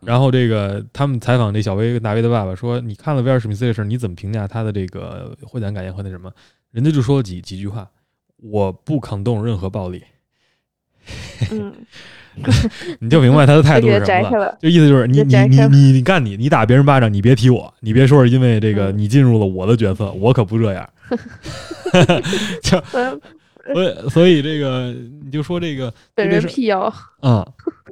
[0.00, 6.30] 然后这个他们采访这小威跟大威的爸爸说：“你看了威尔史密斯这事儿，你怎么评价他的这个获奖感言和那什么？”
[6.72, 7.88] 人家就说了几几句话
[8.42, 10.02] ：“我不抗动任何暴力。
[11.50, 11.72] 嗯，”
[13.00, 14.58] 你就明白他的态度是什么了。
[14.60, 20.88] 就意思就是你你你你你干你你打别人巴掌，你别踢我，你别说是因为这个嗯你进入了我的角色，我可不这样。
[22.62, 23.20] 就嗯，
[23.72, 24.92] 所以所以这个
[25.24, 27.46] 你就说这个本人辟谣，啊、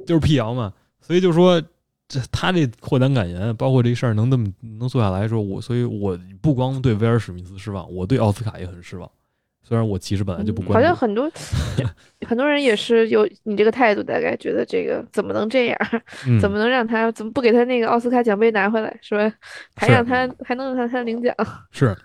[0.05, 0.71] 就是辟谣嘛。
[1.01, 1.61] 所以就说
[2.07, 4.47] 这他这获奖感言，包括这事儿能这么
[4.79, 9.09] 能做下来说，我所以我不光对威尔史密斯失望，我对奥斯卡也很失望。
[9.67, 11.27] 虽然我其实本来就不嗯关注，好像很多
[12.27, 15.77] 很多人也是有你这个态度，大概觉得这个怎么能这样？
[16.27, 19.35] 嗯、怎么能让他怎么不给他那个奥斯卡奖杯拿回来，是吧？
[19.75, 21.35] 还是让他还能让他领奖？
[21.71, 21.97] 是，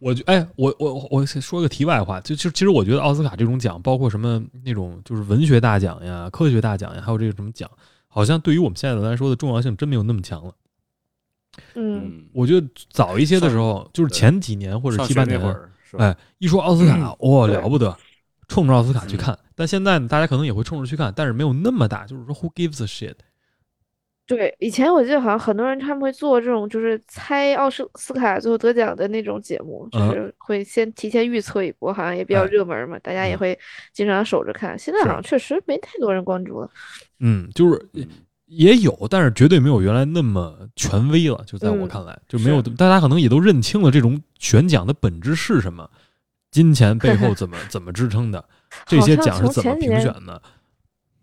[0.00, 7.70] 我觉哎，我我我说个题外话，就就其实我觉得奥斯卡这种奖，包括什么那种就是文学大奖呀、科学大奖呀，还有这个什么奖，
[8.14, 10.54] 好像对于我们现在来说的重要性真没有那么强了。
[11.74, 15.70] 嗯，嗯，我觉得早一些的时候，就是前几年或者上七八年学那会，儿？
[15.98, 17.96] 哎，一说奥斯卡， 哇、对了不得，
[18.46, 19.38] 冲着奥斯卡去嗯看。
[19.56, 23.16] 但现在呢，大家可能也会冲着去看，但是没有那么大，就是说 who gives a shit？
[24.26, 33.58] 对，以前我记得好像很多人他们会做这种就是猜奥斯斯卡最后得奖的那种节目，就嗯是会先提前预测一波，好像也比较哎热门嘛，大家也嗯会
[33.92, 34.78] 经常守着看。
[34.78, 36.70] 现在好像确实没太多人关注了。
[37.20, 38.08] 嗯，就是嗯
[38.46, 41.42] 也有，但是绝对没有原来那么权威了。
[41.46, 45.90] 就在我嗯看来，就没有大家可能也都认清了这种选奖的本质是什么，
[46.50, 48.42] 金钱背后怎么 怎么支撑的，
[48.86, 50.40] 这些奖是怎么评选的。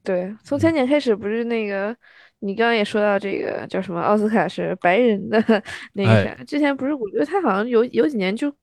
[0.04, 1.96] 对，从嗯前年开始不是那个，
[2.42, 5.38] 你刚刚也说到这个叫什么奥斯卡是白人的
[5.94, 8.54] 那个哎啥，之前不是我觉得他好像有有几年就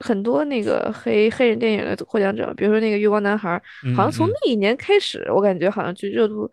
[0.00, 3.60] 很多那个黑黑人电影的获奖者，比如说那个月光男孩
[3.94, 6.50] 好像从嗯那一年开始，我感觉好像就热度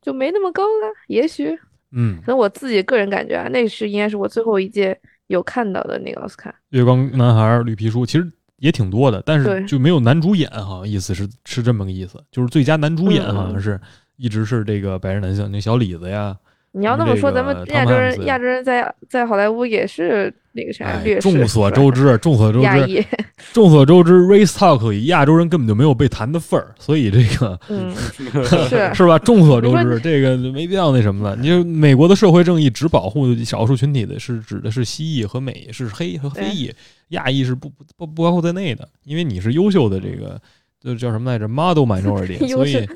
[0.00, 1.58] 就没那么高了，也许
[1.92, 4.98] 嗯，可能我自己个人感觉啊，那是应该是我最后一届
[5.28, 6.54] 有看到的那个奥斯卡。
[6.70, 13.80] 月光男孩、绿皮书其实也挺多的，但是就没有男主演，好像意思是是这么个意思，就是最佳男主演嗯好像是
[14.18, 16.36] 一直是这个白人男性，那小李子呀，
[16.72, 23.04] 你要那么说，咱们亚洲人亚洲人在在好莱坞也是那个啥哎劣势，众所周知，众所周知，
[23.54, 27.94] 众所周知，race talk 里亚洲人根本就没有被谈的份儿，所以这个嗯，
[28.68, 29.18] 是是吧？
[29.18, 31.36] 众所周知，这个没必要那什么了。
[31.36, 36.74] 你就美国的社会正义只保护少数群体的，是指的是西裔和美，是黑和非裔，
[37.10, 40.40] 亚裔是不不不不包括在内的，因为你是优秀的这个。
[40.80, 42.88] 就叫什么来着？model minority， 所以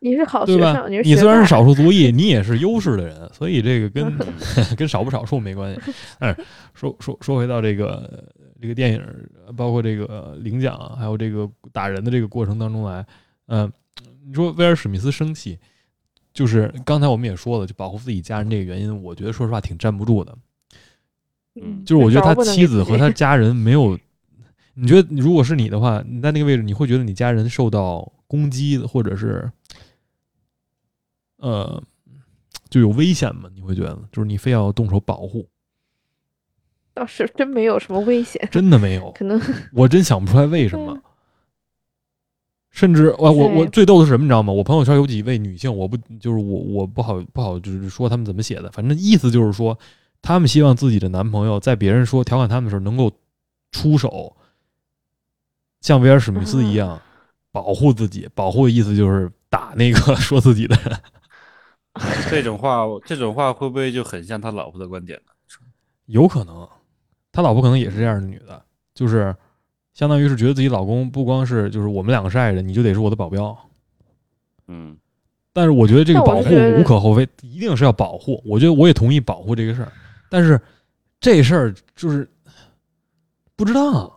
[0.00, 0.92] 你是好对吧学生，？
[0.94, 4.12] 是你虽然是少数族裔，你也是优势的人，所以这个跟
[4.76, 5.92] 跟少不少数没关系。
[6.18, 8.24] 但是说说说回到这个
[8.60, 9.02] 这个电影，
[9.56, 13.04] 包括这个领奖，还有这个打人的这个过程当中来，
[13.48, 13.70] 嗯、
[14.26, 15.58] 你说威尔史密斯生气，
[16.32, 20.34] 就是刚才我们也说了，就保护自己家人这个原因，我觉得说实话挺站不住的。
[21.58, 23.98] 嗯就是我觉得他妻子和他家人没有，
[24.78, 29.50] 你觉得如果是你的话，你在那个位置，你会觉得你家人受到攻击或者是，
[31.38, 31.82] 呃，
[32.68, 33.48] 就有危险吗？
[33.54, 33.98] 你会觉得？
[34.12, 35.48] 就是你非要动手保护，
[36.92, 39.40] 倒是真没有什么危险，真的没有，可能。
[39.72, 40.92] 我真想不出来为什么。
[40.92, 41.02] 嗯。
[42.70, 44.52] 甚至我我我最逗的是什么，你知道吗？
[44.52, 49.78] 我朋友圈有几位女性，我不就是我我不好不好就是说他们怎么写的，反正意思就是说，
[50.20, 53.10] 他们希望自己的男朋友在别人说调侃他们的时候能够
[53.72, 54.36] 出手，
[55.86, 57.00] 像威尔史密斯一样
[57.52, 58.28] 保护自己。
[58.34, 60.98] 保护的意思就是打那个 说自己的人。
[62.28, 65.32] 这种话，这种话会不会就很像他老婆的观点呢？
[66.06, 66.68] 有可能，
[67.30, 68.60] 他老婆可能也是这样的女的，
[68.94, 69.32] 就是
[69.94, 73.56] 相当于是觉得自己老公不光是就是我们两个是爱人，你就得是我的保镖。
[74.66, 74.96] 嗯，
[75.52, 78.42] 但是我觉得这个保护无可厚非，一定是要保护。
[78.44, 79.92] 我觉得我也同意保护这个事儿，
[80.28, 80.60] 但是
[81.20, 82.28] 这事儿就是
[83.54, 84.15] 不知道。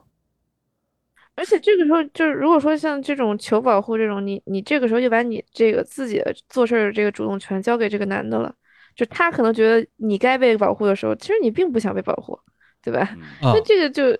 [1.39, 8.53] 而且这个时候就是，如果说像这种求保护这种，你你这个时候就把你这个自己的做事儿的这个主动权交给这个男的了，
[8.93, 12.37] 就他可能觉得你该被保护的时候，其实你并不想被保护，
[12.83, 13.15] 对吧？
[13.41, 14.11] 那，这个就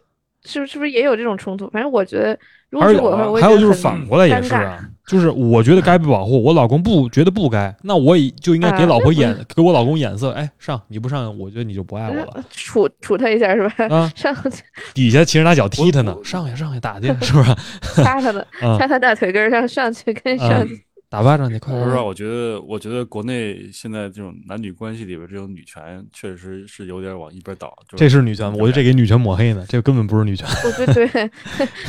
[0.46, 1.70] 是不是不是也有这种冲突？
[1.70, 2.38] 反正我觉得，
[2.70, 13.88] 如果还有是我的话，还有就是反过来也是啊，就是我觉得该被保护，我老公不觉得不该，那我也就应该给老婆眼给我老公眼色，哎，上你不上，我觉得你就不爱我了嗯处处他一下是吧？
[13.90, 14.12] 啊。
[14.16, 14.64] 上去
[14.94, 17.56] 底下其实拿脚踢他呢，上去上去打去，是不是？
[18.02, 20.82] 掐他的，啊掐，他大腿根儿上上去跟啊上去。
[21.10, 21.86] 打巴掌去，快快快！
[21.86, 27.76] 说实话，我觉得，我觉得国内现在这种男女关系里边这种女权，确实是有点往一边倒。
[27.88, 28.54] 就这是女权吗？
[28.60, 31.32] 我觉得这给女权抹黑呢，这根本不是女权 我觉得对，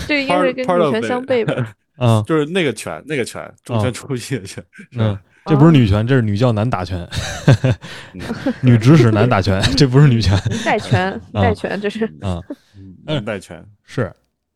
[0.09, 1.75] 这个应该是跟女权相悖吧？
[1.97, 2.25] 啊。
[2.27, 7.07] 就是那个权，那个权，中啊权出息的权，是嗯？，这不是女权，这是女教男打拳，
[8.63, 12.41] 女指使男打拳，这不是女权代权，代权，这是啊。
[12.49, 14.13] 嗯哎男带权，是，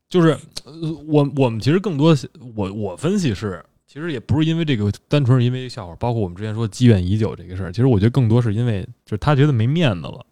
[0.09, 0.31] 就是
[0.65, 0.73] 呃
[1.07, 2.15] 我我们其实更多
[2.55, 10.27] 我我分析是，其实也不是因为这个，单纯是因为笑话，包括我们之前说积怨已久这个事儿，其实我觉得更多是因为就是他觉得没面子了，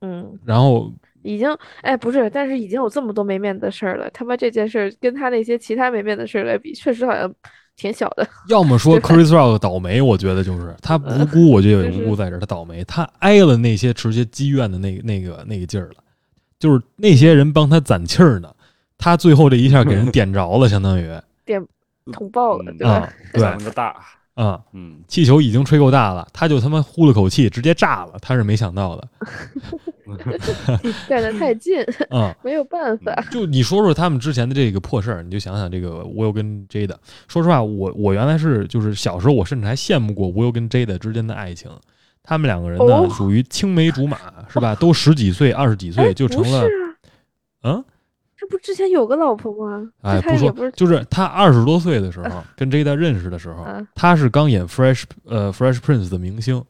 [0.00, 0.92] 嗯，然后
[1.22, 1.48] 已经
[1.82, 7.32] 哎不是，但是已经有这么多没面子的事儿了，他把这件事儿跟他那些其他没面子的事儿来比，确实好像
[7.76, 8.26] 挺小的。
[8.48, 15.96] 要么说 Chris Rock 倒霉，我觉得就是他无辜，我觉得也就是无辜在这儿，他倒霉，他挨了那些直接积怨的那个那个那个劲儿了，
[16.58, 18.52] 就是那些人帮他攒气儿呢，
[18.98, 21.08] 他最后这一下给人 点着了，相当于
[22.12, 22.94] 捅爆了，嗯对吧？
[22.94, 23.12] 啊，
[23.58, 23.96] 对大，
[24.34, 29.08] 啊，嗯，气球已经吹够大了，他就他妈呼了口气，直接炸了，他是没想到的
[31.08, 31.80] 站得太近，
[32.10, 32.34] 啊。
[32.44, 33.14] 没有办法。
[33.30, 36.98] 就你说说他们之前的这个破事儿，你就想想这个 Will 跟 J 的。
[37.26, 41.70] 说实话，我我原来是就是小时候，我甚至还羡慕过 Will 跟 J 的之间的爱情。
[42.22, 44.74] 他们两个人呢，哦属于青梅竹马，是吧？
[44.74, 46.66] 都十几岁、二十几岁哎，就成了
[47.62, 47.84] 嗯，
[48.44, 49.90] 这不之前有个老婆吗？
[50.02, 56.62] 哎，不说就是他二十多岁的时候跟 Jada 认识的时候啊，他是刚演 Fresh 呃 Fresh Prince 的明星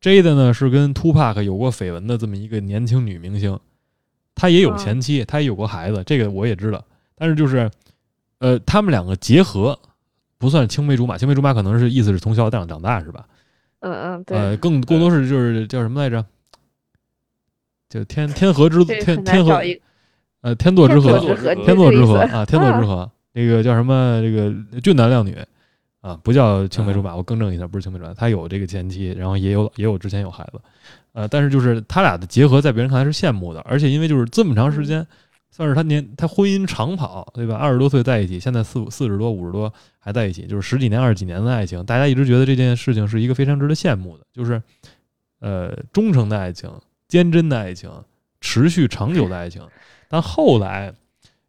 [0.00, 3.58] ，Jada 呢是跟 Tupac 有过绯闻的这么一个年轻女明星，
[4.34, 6.82] 她也有啊前妻，她也有过孩子，这个我也知道，
[7.14, 7.70] 但是就是
[8.38, 9.78] 呃他们两个结合
[10.38, 13.26] 不算青梅竹马，青梅竹马可能是意思是从小长长大是吧？
[13.80, 16.24] 嗯嗯，对，呃，更更多是就是叫什么来着？
[17.90, 19.60] 就天天河之天天河
[20.42, 21.18] 呃天作之合
[21.64, 23.10] 天作之合，啊，天作之啊合。
[23.32, 24.20] 那个叫什么？
[24.22, 25.36] 这个俊男靓女
[26.00, 27.14] 啊，不叫青梅竹马。
[27.14, 30.60] 我更正一下，不是青梅竹马，他有这个前妻，然后也有也有之前有孩子，
[31.12, 35.06] 呃，但是就是他俩的结合，在别人看来是羡慕的，而且因为就是这么长时间，
[35.50, 37.56] 算是他年他婚姻长跑，对吧？
[37.56, 44.62] 二十多岁在一起，现在四五四十多五十多还在一起，就是十几年二十几年的爱情，大家一直觉得这件事情是一个非常值得羡慕的，就是
[45.40, 46.70] 呃忠诚的爱情、
[47.06, 47.90] 坚贞的爱情、
[48.40, 49.60] 持续长久的爱情。
[50.08, 50.92] 但后来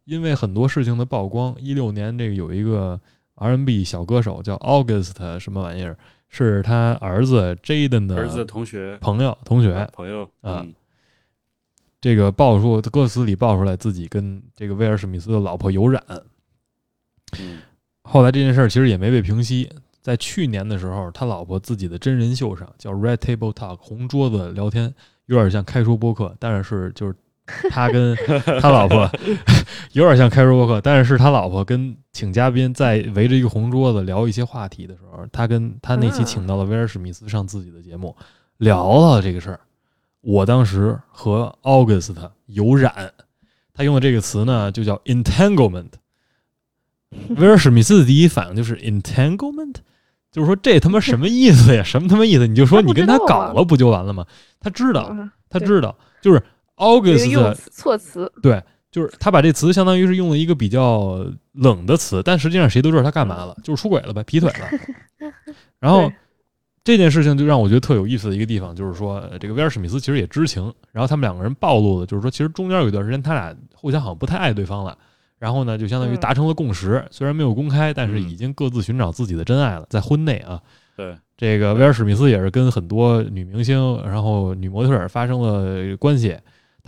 [0.04, 3.00] 因为很多事情的曝光，一六年这个有一个
[3.34, 5.96] R&B 小歌手叫 August 什么玩意儿，
[6.28, 10.74] 是他儿子 Jaden 的儿子同学、朋友同学，朋友啊嗯
[12.00, 16.02] 这个爆出歌词里爆出来自己跟这个威尔史密斯的老婆有染。
[17.38, 17.58] 嗯
[18.02, 24.94] 后来这件事儿其实也没被平息，在去年的时候，他老婆自己的真人秀上叫 Red Table Talk 红桌子聊天，
[25.26, 27.14] 有点像开说播客，但是就是
[27.70, 28.14] 他跟
[28.60, 29.10] 他老婆
[29.92, 38.14] 有点像开说播客，但是是他老婆跟请嘉宾在围着一个红桌子聊一些话题的时候，他跟他那期请到了威尔史密斯上自己的节目，
[38.58, 39.60] 聊了这个事儿。
[40.20, 42.14] 我当时和 August
[42.46, 43.12] 有染。
[43.72, 45.90] 他用的这个词呢，就叫 entanglement。
[47.36, 49.76] 威尔史密斯的第一反应就是 entanglement，
[50.32, 51.82] 就是说这他妈什么意思呀？
[51.84, 52.46] 什么他妈意思？
[52.48, 54.26] 你就说你跟他搞了不就完了吗？
[54.58, 56.46] 他知道，嗯他知道，就是这个
[56.78, 65.30] August 用词措辞，对，就是他把这词相当于是用了一个比较冷的词，但实际上谁都知道他干嘛了，就是出轨了呗，劈腿了。
[65.78, 66.10] 然后
[66.82, 74.96] 这件事情就让我觉得特有意思的一个地方，就是说呃这个威尔史密斯其实也知情，然后他们两个人暴露了，就是说其实中间有一段时间他俩互相好像不太爱对方了。
[75.38, 80.60] 然后呢，就相当于嗯达成了共识，虽然没有公开，但是嗯已经各自寻找自己的真爱了，在婚内啊。
[80.96, 86.36] 对，这个威尔史密斯也是跟很多女明星，然后女模特发生了关系。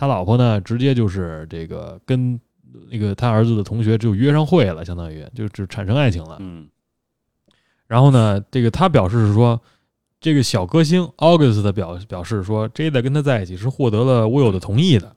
[0.01, 2.39] 他老婆呢，直接就是这个跟
[2.89, 6.37] 那个他儿子的同学就约上会了，相当于就就产生爱情了。
[6.39, 6.67] 嗯
[7.85, 9.61] 然后呢，这个他表示是说，
[10.19, 15.15] 这个小歌星 August 的表表示说，Jada 跟他在一起是获得了 Will 的同意的，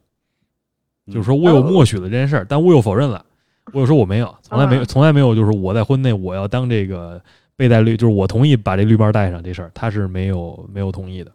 [1.07, 3.25] 就是说 Will 哦默许了这件事儿，但 Will 否认了。
[3.73, 7.19] Will 说我没有，从来没有，啊从来没有，就是我在婚内我要当这个
[7.55, 11.31] 被戴绿，就是我同意把这绿帽戴上这事儿，他是没有没有同意的。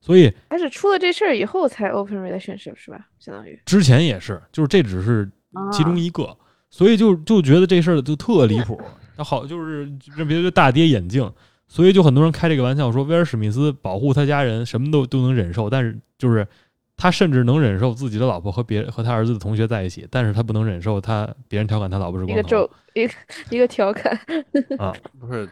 [0.00, 3.06] 所以还是出了这事儿以后才 open relationship 是吧？
[3.18, 5.30] 相当于之前也是，就是这只是
[5.72, 6.36] 其中一一个，
[6.70, 8.80] 所以就就觉得这事儿就特离谱，
[9.16, 9.84] 那好就是
[10.16, 11.30] 让别人大跌眼镜，
[11.68, 16.46] 所以就很多人开这个玩笑说，威尔史密斯保护他家人，什么都都能忍受，但是就是
[16.96, 23.14] 他甚至能忍受自己的老婆和别和他儿子的同学在一起，但是他不能忍受他别人调侃他老婆是一个光头咒，一个
[23.50, 24.18] 一个调侃，
[24.78, 25.48] 啊， 不是，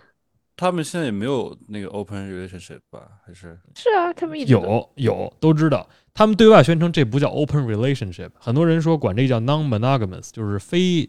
[0.61, 3.03] 他们现在也没有那个 open relationship 吧？
[3.25, 3.57] 还是？
[3.77, 11.09] 是啊，他们一直有有都知道，他们对外宣称这不叫 open relationship，很多人说管这叫 non-monogamous，就是非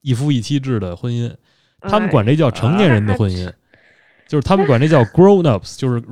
[0.00, 1.32] 一夫一妻制的婚姻。
[1.80, 3.48] 他们管这叫成年人的婚姻，
[4.26, 6.02] 就是他们管这叫 grown ups，就是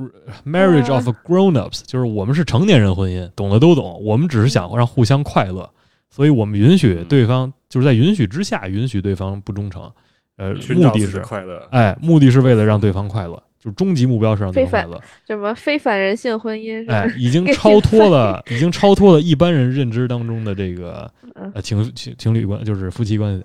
[0.45, 5.69] marriage of grown ups，就是我们是成年人婚姻，懂的都懂，我们只是想让互相快乐，
[6.09, 9.91] 所以我们允许对方就是在允许之下允许对方不忠诚，
[10.37, 11.67] 呃，目的是快乐？
[11.71, 16.93] 哎，目的是为了让对方快乐，就是终极目标是让对方快乐，什么非反人性婚姻是吧？
[16.93, 23.43] 哎，已经超脱了，已经超脱了一般人认知当中的这个嗯，呃情情情侣关，就是夫妻关系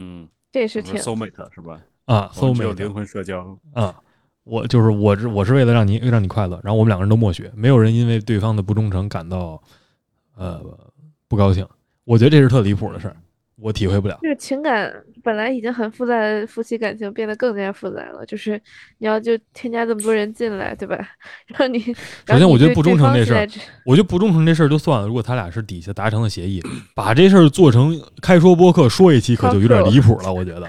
[0.00, 1.80] 嗯，这是挺 soul mate 是吧？
[2.06, 3.56] 啊，soul mate 灵魂社交。
[3.74, 3.94] 啊，
[4.44, 9.62] 我就是我是我是为了让你让你快乐，然后我们两个人都默许，没有人因为对方的不忠诚感到
[10.34, 10.60] 呃
[11.28, 11.66] 不高兴。
[12.04, 13.16] 我觉得这是特离谱的事儿，
[13.62, 14.18] 我体会不了。
[14.22, 14.92] 这个情感
[15.22, 18.60] 本来已经很复杂的夫妻感情变得更加复杂了，就是
[18.98, 20.96] 你要就添加这么多人进来，对吧？
[21.46, 21.78] 然后你
[22.26, 23.48] 首先我觉得不忠诚这事儿
[23.86, 26.60] 我觉得不忠诚这事儿就算了，如果他俩是底下达成了协议，
[26.94, 30.32] 把这事儿做成开说播客说一期，可就有点离谱了。
[30.32, 30.68] 我觉得，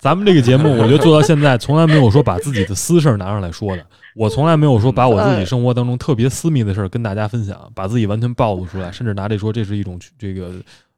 [0.00, 3.86] 咱们这个节目，我觉得做到现在，从来没有说把自己的私事儿拿上来说的。
[4.16, 10.52] 我从来没有说把我自己生活当中特别私密的事儿跟大家分享，把自己完全暴露出来，甚至拿这说这是一种这个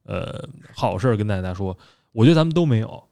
[0.07, 1.77] 呃好事儿跟大家说。
[2.13, 3.05] 我觉得咱们都没有。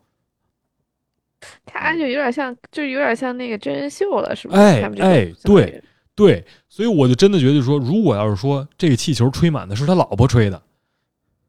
[1.66, 4.56] 他就有点像，就有点像那个真人秀了，是吧？
[4.56, 5.82] 哎哎对
[6.14, 10.62] 对，所以我就真的觉得说，如果要是说这个气球吹满的是他老婆吹的，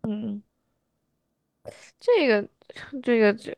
[0.04, 0.42] 嗯，
[1.98, 2.46] 这个
[3.02, 3.56] 这个这，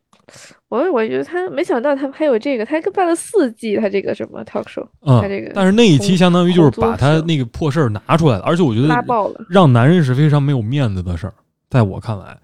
[0.68, 9.44] 我我觉得他没想到他们还有这个，他还办了四季，他这个什么 talk show 嗯他这个，但是那一期相当于就是把他那个破事儿拿出来了，而且我觉得拉爆了。
[9.50, 11.34] 让男人是非常没有面子的事儿，
[11.70, 12.38] 在我看来，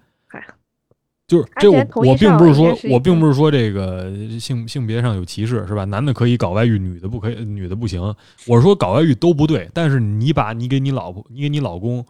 [1.26, 5.84] 就是这我我并不是说我并不是说这个性性别上有歧视是吧？
[5.86, 8.00] 男的可以搞外遇，女的不可以，女的不行。
[8.46, 12.04] 我是说搞外遇都不对，但是你把你给你老婆，你给你老公，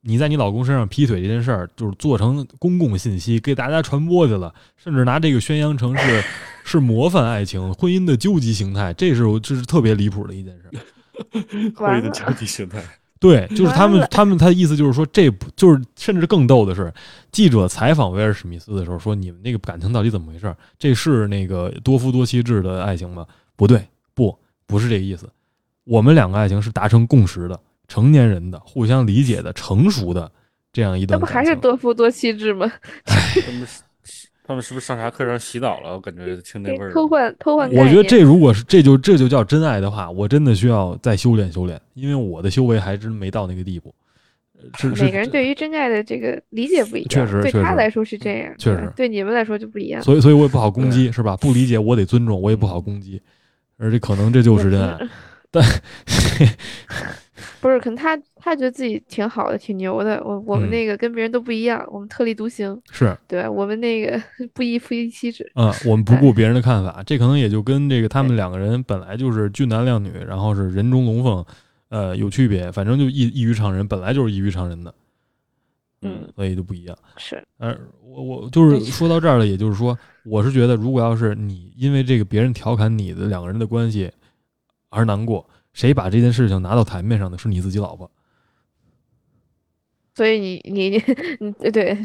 [0.00, 6.24] 你在你老公身上劈腿这件事儿，就是做成公共信息给大家传播去了，甚至拿这个宣扬成是
[6.64, 10.70] 是模范爱情、婚姻的究极形态，这是我这是特别离谱的一件事。
[11.30, 12.82] 婚姻的完了交际形态。
[13.26, 16.92] 对， 就是他们，他们他的意思就是说，这不就是甚至更逗的是，
[17.32, 20.54] 记者采访威尔史密斯的时候说，你们那个感情到底怎么回事？
[20.78, 23.26] 这是那个多夫多妻制的爱情吗？
[23.56, 25.28] 不对，不，不是这个意思。
[25.84, 27.58] 我们两个爱情是达成共识的，
[27.88, 30.30] 成年人的、互相理解的、成熟的
[30.72, 31.26] 这样一段那。
[31.26, 32.70] 不还是多夫多妻制吗？
[34.46, 35.92] 他们是不是上啥课让洗澡了？
[35.94, 36.92] 我感觉听那味儿。
[36.92, 37.88] 偷换偷换我。
[37.88, 43.94] 觉得这如果是这就这就叫真爱的话，我真的需要再修炼修炼，因为我的修为还真没到那个地步。
[44.58, 50.02] 呃是是每个人对于真爱的这个理解不一样，确实对确实他来说是这样，确实对你们来说就不一样。
[50.02, 51.36] 所以所以我也不好攻击，是吧？
[51.36, 53.20] 不理解我得尊重，我也不好攻击，
[53.76, 54.98] 而且可能这就是真爱。
[55.50, 55.62] 但
[57.60, 60.22] 不是，可能他他觉得自己挺好的，挺牛的。
[60.24, 63.48] 我我们嗯那个跟别人都不一样，我们特立独行，是，对？
[63.48, 64.20] 我们那个
[64.52, 65.50] 不依夫一妻制。
[65.54, 71.44] 嗯，我们不顾别人的看法，这可能也就跟这个他们两个人本来就是俊男靓女，然后是人中龙凤，
[71.88, 74.94] 呃有区别，反正就异异于常人，本来就是异于常人的，
[76.02, 76.96] 嗯，所以就不一样。
[77.16, 84.10] 是，呃，我我就是说到这儿了，也就是说，我是觉得，如果要是你因为这个别人调侃你的两个人的关系
[84.90, 88.10] 而难过，谁把这件事情拿到台面上的是你自己老婆。
[90.14, 91.02] 所以你你你
[91.40, 91.98] 你对对，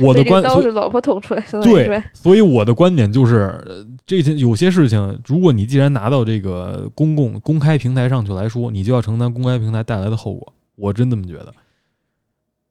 [0.00, 10.54] 我的观，所以所以这刀是老婆捅出来的，对，所以我的观点就是，呃这些有些事情，如果你既然拿到这个公共公开平台上去来说，你就要承担公开平台带来的后果。
[10.76, 11.54] 我真这么觉得。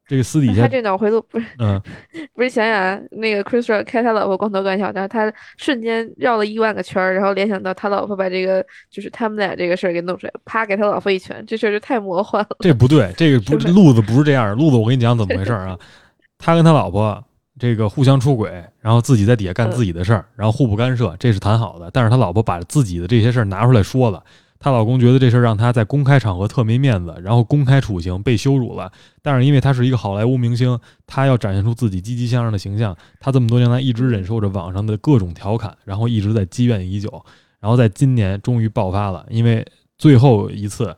[0.08, 1.80] 这个私底下，他这脑回路不是嗯，
[2.34, 12.56] 不是想想那个 Chris Rock 开他老婆光头干笑，然后他瞬间绕了一万个圈儿，然后联想到他老婆把这个就是他们俩这个事儿给弄出来，啪给他老婆一拳，这事儿就太魔幻了。
[12.60, 14.54] 这不对，这个不是路子不是这样的。
[14.54, 15.78] 路子，我跟你讲怎么回事儿啊？
[16.38, 17.22] 他跟他老婆
[17.58, 21.90] 这个互相出轨，然后自己在底下干自己的事儿，然后互不干涉，这是谈好的。
[21.92, 24.22] 但是他老婆把自己的这些事儿拿出来说了，
[24.58, 28.90] 她老公觉得这事儿让她在公开场合特没面子，然后公开处刑被羞辱了。
[29.22, 37.24] 但是因为她是一个好莱坞明星，她要展现出自己积极向上的形象，她这么多年来一直忍受着网上的各种调侃，然后一直在积怨已久，
[37.60, 40.96] 然后在今年终于爆发了，因为最后一次。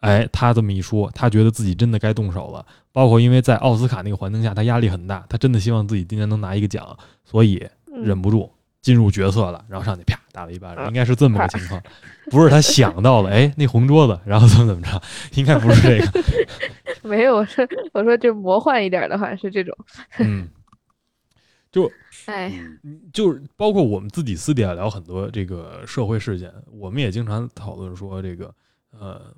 [0.00, 2.66] 哎，她这么一说，她觉得自己真的该动手了。
[2.92, 6.94] 包括因为在奥斯卡那个环境下，她压力很大，她真的希望自己今年能拿一个奖，
[7.24, 8.50] 所以忍不住
[8.84, 10.88] 进入角色了，然后上去啪打了一巴掌，啊。
[10.88, 11.82] 应该是这么个情况，
[12.30, 15.02] 不是他想到了，哎，那红桌子，然后怎么怎么着，
[15.40, 16.22] 应该不是这个，
[17.08, 19.74] 没有，我说我说就魔幻一点的话是这种，
[20.18, 20.46] 嗯，
[21.72, 21.90] 就
[22.26, 23.00] 哎，嗯。
[23.10, 28.54] 就是包括我们自己私底下聊很多这个社会事件，我们也经常讨论说这个，
[28.90, 29.34] 呃，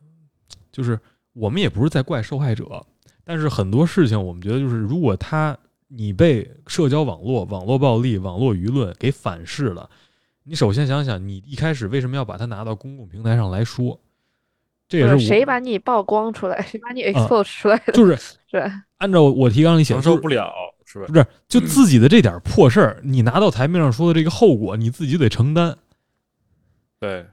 [0.72, 0.98] 就是
[1.34, 2.84] 我们也不是在怪受害者，
[3.22, 5.56] 但是很多事情我们觉得就是，如果他
[5.88, 9.88] 你被社交网络、网络暴力、网络舆论给反噬了，
[10.44, 14.00] 你首先想想，你一开始为什么要把它拿到公共平台上来说？
[14.88, 18.16] 这也是谁把你曝光出来，谁把你 expose 出来的，就是
[18.48, 18.84] 是吧？
[18.98, 20.52] 按照我提纲里写承受不了
[20.84, 21.14] 是吧不？
[21.14, 25.76] 是，就自己的这点破事儿，你拿到台面上说的这个后果，你自己得承担。
[27.00, 27.26] 对，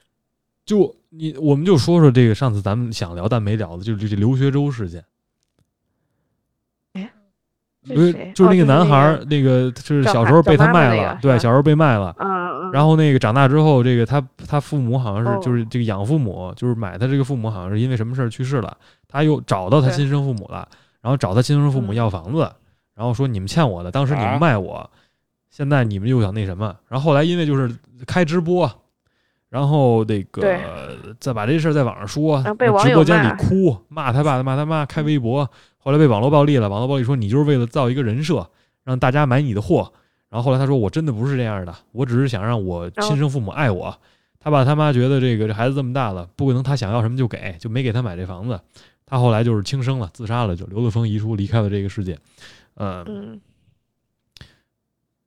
[0.65, 5.05] 就你，我们就说说这个上次咱们想聊但没聊的，就是这这刘学周事件。
[7.85, 12.15] 这就是就是那个男孩那个是小时候被他卖了，对，小时候被卖了。
[12.19, 15.39] 嗯嗯，然后那个长大之后，这个他他父母好像是哦。
[15.43, 18.75] 就是这个养父母，就是买他这个父母好像是因为什么事儿去世了，
[19.07, 20.67] 他又找到他亲生父母了，
[21.01, 21.95] 然后找他亲生父母嗯。
[21.95, 22.49] 要房子，
[22.95, 24.39] 然后说你们欠我的，当时你们啊。
[24.39, 24.89] 卖我，
[25.49, 27.69] 现在你们又想那什么，然后后来因为就是
[28.07, 28.69] 开直播，
[29.49, 30.41] 然后那个
[31.19, 32.41] 再把这事儿在网上说
[32.81, 33.29] 直播间里。
[33.37, 35.49] 哭骂他爸骂他妈，开微博，
[35.83, 38.49] 后来被网络暴力了，网络暴力说你就是为了造一个人设，
[38.85, 39.91] 让大家买你的货。
[40.29, 43.99] 然后后来他说我真的不是这样的，我只是想让我亲生父母爱我。
[44.39, 48.59] 他爸他妈觉得这个这孩子这么大了，不可能他想要什么就给，就没给他买这房子。
[49.05, 52.17] 他后来就是轻生了，自杀了，就留了封遗书离开了这个世界。
[52.75, 53.39] 呃，嗯，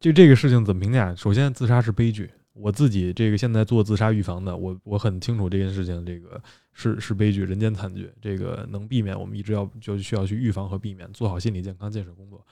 [0.01, 1.15] 就这个事情怎么评价？
[1.15, 2.31] 首先，自杀是悲剧。
[2.59, 6.43] 我自己这个现在做自杀预防的，我我很清楚这件事情，这个
[6.73, 8.11] 是是悲剧，人间惨剧。
[8.21, 12.45] 这个能避免，我们一直要就需要去预防和避免，做好心理健康建设工作。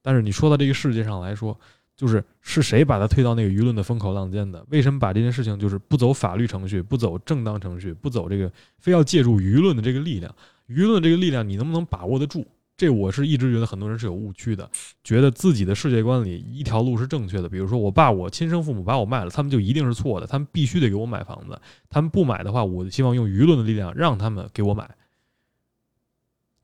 [0.00, 1.58] 但是你说到这个世界上来说，
[1.96, 4.64] 就是是谁把他推到那个舆论的风口浪尖的？
[4.70, 10.32] 为什么把这件事情就是不走法律程序，不走正当程序，不走这个非要借助舆论的这个力量？
[10.68, 12.46] 舆论这个力量，你能不能把握得住？
[12.78, 14.70] 这我是一直觉得很多人是有误区的，
[15.02, 17.48] 觉得自己的世界观里一条路是正确的。
[17.48, 21.60] 比如说，我爸我亲生父母把我卖了，他们就一定是错的，他们必须得给我买房子。
[21.90, 24.88] 他们不买的话，我希望用舆论的力量让他们给我买。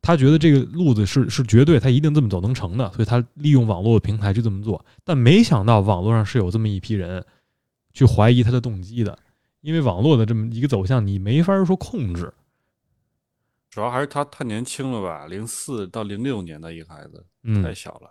[0.01, 4.87] 他觉得这个路子是是绝对，他一定这么走能成的，所以他利用网络的平台去这么做。
[5.03, 7.25] 但没想到网络上是有这么一批人
[7.93, 9.19] 去怀疑他的动机的，
[9.63, 12.33] 因为网络的这么一个走向，你没法说控制。
[13.75, 18.09] 主要还是他太年轻了吧，零四到零六年的一个孩子，嗯，太小了。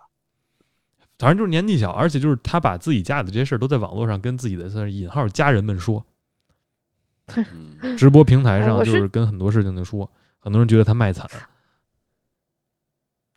[1.18, 6.04] 反正就是年纪小，而且就是他把自己家里的这些事儿都在网络上跟自己的算是引号家人们说，
[7.34, 10.06] 嗯，直播平台上就是是跟很多事情就说，
[10.38, 11.26] 很多人觉得他卖惨，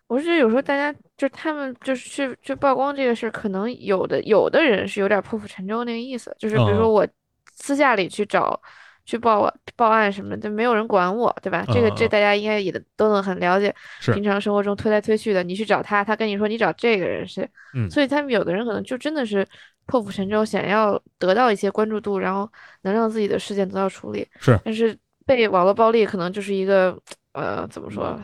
[0.07, 6.77] 我是觉得有时候大家就是他们就是去去曝光这个事儿，可能有的有的人是有点破釜沉舟那个意思，就是比如嗯。
[6.79, 7.07] 说我
[7.53, 8.61] 私下里去找
[9.07, 11.65] 去报报案什么的，没有人管我，对吧？
[11.73, 13.73] 这个这大家应该也都能很了解。
[14.01, 19.47] 是平常生活中推来推去的，你去找他，他跟你说你找这个人是，嗯所以他们有的人可能就真的是
[19.85, 22.47] 破釜沉舟，想要得到一些关注度，然后
[22.81, 24.27] 能让自己的事件得到处理。
[24.39, 26.95] 是但是被网络暴力可能就是一个
[27.31, 28.07] 呃怎么说？
[28.17, 28.23] 嗯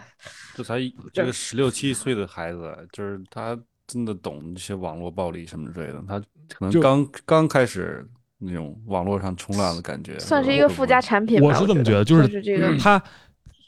[0.55, 0.77] 这才
[1.11, 3.57] 这个十六七岁的孩子，就是他
[3.87, 6.19] 真的懂这些网络暴力什么之类的，他
[6.53, 8.07] 可能刚刚开始
[8.43, 11.47] 那种网络上冲浪的感觉，算是一个附加产品吧。
[11.47, 13.01] 我是这么觉得，就是他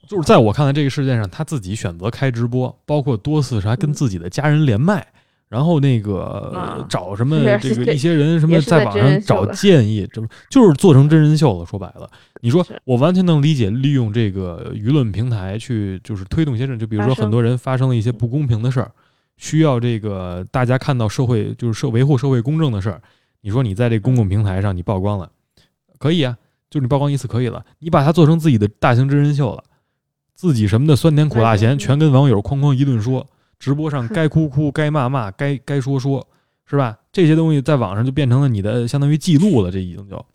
[0.08, 5.06] 就是在我看来，这个事件上他自己选择开直播，包括多次是还跟嗯自己的家人连麦，
[5.50, 6.20] 然后那个
[6.54, 10.08] 啊找什么这个一些人什么在在网上找建议，
[10.50, 11.66] 就是做成真人秀了？
[11.66, 12.10] 说白了，
[12.42, 18.92] 你说我完全能理解利用这个舆论平台去就是推动一些事，就比如说很多人发生了一些不公平的事儿，
[19.38, 23.02] 需要这个大家看到社会就是社维护社会公正的事儿，
[23.46, 25.30] 你说你在这公共平台上你曝光了，
[26.00, 26.36] 可以啊，
[26.68, 29.64] 就是你曝光一次可以了，你把它做成自己的大型真人秀了，
[30.34, 33.28] 自己什么的酸甜苦辣咸嗯全跟网友哐哐一顿说，
[33.60, 36.28] 直播上该哭哭该骂骂该该说说，
[36.66, 36.98] 是吧？
[37.12, 40.26] 这些东西在网上就变成了你的相当于记录了，这已经就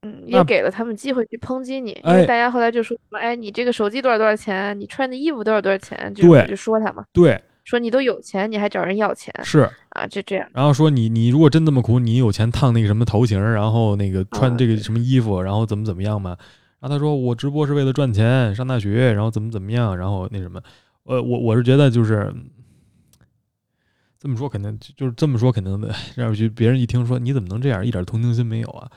[0.00, 9.68] 嗯，也给了他们机会去抨击你，因哎为大家后来就说什么，哎，你这个手机多少多少钱，你穿的衣服多少多少钱，就对就说他嘛，对说你都有钱，你还找人要钱是。
[9.90, 10.48] 啊，就这样。
[10.54, 16.36] 然后说你你如果真这么苦，你有钱烫那个什么头型，然后那个穿啊这个什么衣服，然后怎么怎么样嘛？
[16.80, 20.60] 然后他说我直播是为了赚钱，上大学，然后怎么怎么样，然后那什么，
[21.04, 22.32] 呃，我我是觉得就是
[24.18, 28.90] 这么说，肯定就就是这么说，肯定的让去别人一听说你怎么能这样，一点同情心没有啊？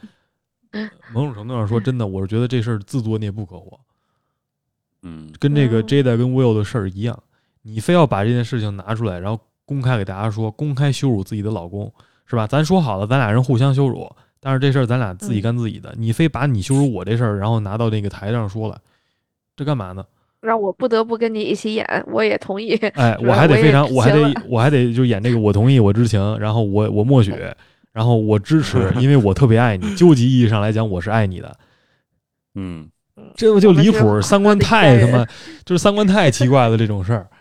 [1.14, 3.80] 某种程度上说，真的，我是觉得这事儿自作孽不可活，
[5.04, 7.22] 嗯，跟这个嗯 Jada 跟 Will 的事儿一样，
[7.64, 11.92] 你非要把这件事情拿出来，然后公开给大家说，公开羞辱自己的老公，
[12.26, 12.46] 是吧？
[12.46, 14.10] 咱说好了，咱俩人互相羞辱，
[14.40, 18.78] 但是这事儿咱俩自己干自己的，你非把你羞辱我这事儿，然后拿到那个台上说了，
[19.56, 20.06] 这干嘛呢？
[20.42, 22.76] 让我不得不跟你一起演，我也同意。
[22.96, 27.34] 哎，我还得非常，我还得我还得就演这个，我同意，我知情，然后我我默许，
[27.94, 29.96] 然后我支持， 因为我特别爱你。
[29.96, 31.58] 究极意义上来讲，我是爱你的，
[32.56, 32.90] 嗯，
[33.38, 34.22] 这不就离谱？
[34.22, 35.26] 三观太他妈，
[35.64, 37.33] 就是三观太奇怪了，这种事儿嗯，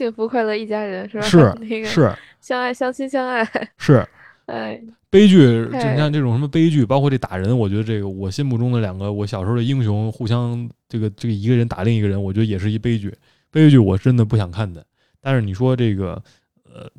[0.00, 1.26] 幸福快乐一家人是吧？
[1.26, 2.10] 是 那个是
[2.40, 3.46] 相爱相亲相爱，
[3.76, 4.02] 是。
[4.46, 5.36] 哎，悲剧，
[5.66, 13.14] 就太你看这种什么悲剧，包括这打人，我觉得这个我心目中的两个我小时候的英雄，互相这个这个一个人打另一个人，我觉得也是一悲剧。
[13.50, 14.82] 悲剧我真的不想看的。
[15.20, 16.20] 但是你说这个，
[16.64, 16.90] 呃，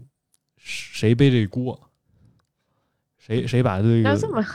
[0.59, 1.77] 谁背这锅？
[3.17, 4.45] 谁谁把这个么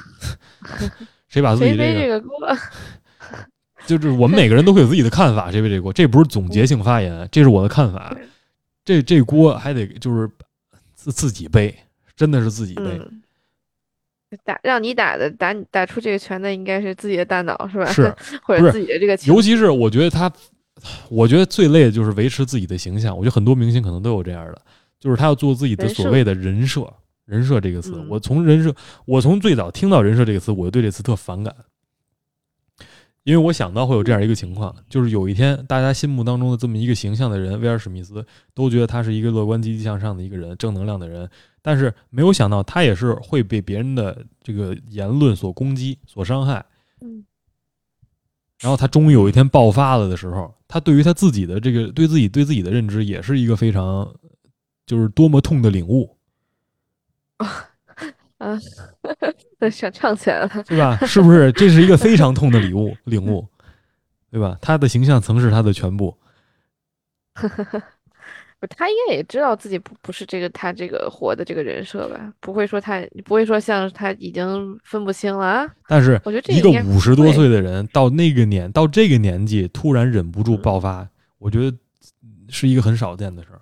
[1.27, 2.56] 谁把自己背这个，这个锅？
[3.86, 5.93] 就是我们每个人都会有自己的看法，谁背这锅？
[5.93, 8.16] 这不是总结性发言，这是我的看法。
[8.87, 10.31] 这这锅还得就是
[10.95, 11.77] 自自己背，
[12.17, 12.85] 真的是自己背。
[12.85, 13.23] 嗯，
[14.45, 17.85] 打让你打的打你打出这个拳的应该是自己的大脑是吧？
[17.93, 20.33] 是，或者自己的这个尤其是我觉得他，
[21.11, 23.15] 我觉得最累的就是维持自己的形象。
[23.15, 24.63] 我觉得很多明星可能都有这样的，
[24.99, 26.91] 就是他要做自己的所谓的人设。
[27.25, 28.73] 人设这个词，嗯我从人设，
[29.05, 31.53] 我从最早听到人设这个词，我就对这词特反感，
[33.27, 38.24] 因为我想到会有这样一个情况，就是有一天大家心目当中的这么一个形象的人，威尔史密斯
[38.55, 41.28] 都觉得他是一个乐观、积极向上的一个人，正能量的人，
[41.61, 46.65] 但是没有想到他也是会被别人的这个言论所攻击、所伤害。
[47.01, 47.24] 嗯。
[48.61, 54.09] 然后他终于有一天爆发了的时候，他对于他自己的这个对自己对自己的认知，也是一个非常
[54.86, 56.16] 就是多么痛的领悟，
[58.39, 58.57] 啊，
[59.70, 60.49] 想唱起来了。
[60.69, 60.97] 对吧？
[61.07, 61.51] 是不是？
[61.53, 63.47] 这是一个非常痛的礼物领悟，
[64.31, 64.57] 对吧？
[64.61, 66.16] 他的形象曾是他的全部，
[68.59, 72.33] 不他应该也知道自己不不是这个他这个活的这个人设吧？
[72.41, 75.66] 不会说他不会说像他已经分不清了啊？
[75.87, 81.07] 但是我觉得这一个五十多岁的人到那个年到这个年纪，突然忍不住嗯爆发，
[81.39, 81.77] 我觉得
[82.49, 83.56] 是一个很少见的事儿。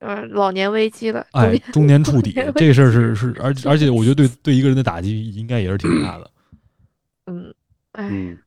[0.00, 6.30] 呃，老年危机了，中哎，中年触底，这事儿是是，而而且我觉得对对一个人的打击应该也是挺大的。
[7.26, 7.52] 嗯，
[7.92, 8.38] 哎，嗯，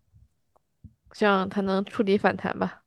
[1.13, 2.79] 希望他能触底反弹吧，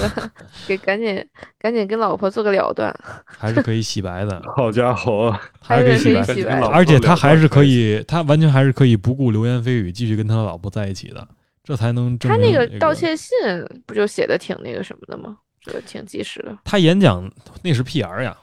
[0.68, 1.26] 给赶紧
[1.58, 2.94] 赶紧跟老婆做个了断，
[3.26, 11.26] 还是可以洗白的， 好家伙，还是可以洗白而且他还是可以，他完全还是可以不顾流言蜚语，继续跟他的老婆在一起的，
[11.62, 13.34] 这才能证他明这那个道，歉信
[13.86, 15.38] 不就写的挺那个什么的吗？
[15.86, 16.56] 挺及时的。
[16.64, 17.30] 他演讲
[17.62, 18.36] 那是 PR 呀，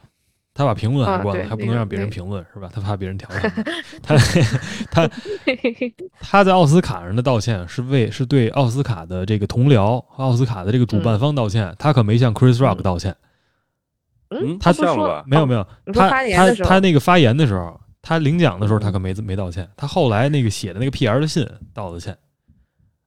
[0.54, 2.70] 他把评论还啊关了，还不能让别人那个评论是吧？
[2.74, 3.52] 他怕别人调侃
[4.04, 5.10] 他，他他
[6.20, 13.16] 他在奥斯卡上的道歉是为是对奥斯卡的这个同僚和奥斯卡的这个主办方道歉，他可没向 Chris Rock 嗯道歉，
[14.30, 15.24] 嗯，他不说像了吧？
[15.28, 22.18] 没有没有，他他他那个发言的时候，他领奖的时候他嗯可没没道歉，他后来那个写的那个 PR 的信道的歉。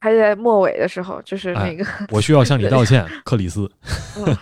[0.04, 3.70] 还在末尾的时候，就是哎那个，我需要向你道歉， 克里斯
[4.18, 4.36] 嗯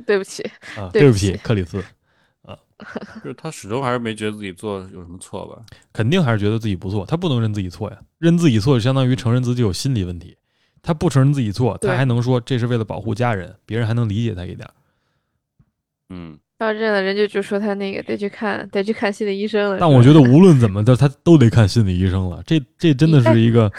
[0.06, 0.42] 对不起，
[0.80, 1.84] 啊，对不起对不起，克里斯，
[3.22, 5.60] 就是他始终还是没觉得自己做有什么错吧？
[5.92, 10.38] 肯定还是觉得自己不错，他不能认自己错呀，认自己错就相当于承认自己有心理问题，
[10.80, 14.66] 他不承认自己错，他还能说这是为了保护家人，别人还能理解他一点。
[16.08, 19.76] 嗯，要认了，人家就说他那个得去看得去看心理医生了。
[19.78, 23.70] 但我觉得无论怎么的，他都得看心理医生了，这这真的是一个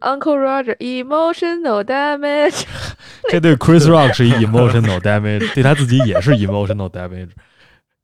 [0.00, 2.64] Uncle Roger emotional damage。
[3.30, 7.30] 这对 Chris Rock 是 emotional damage，对他自己也是 emotional damage，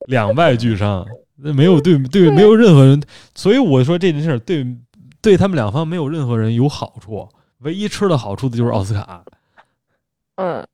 [0.06, 1.06] 两败俱伤。
[1.36, 3.02] 那没有对对没有任何人，
[3.34, 4.64] 所以我说这件事儿对
[5.20, 7.28] 对他们两方没有任何人有好处，
[7.58, 9.24] 唯一吃的好处的就是奥斯卡。
[10.36, 10.64] 嗯，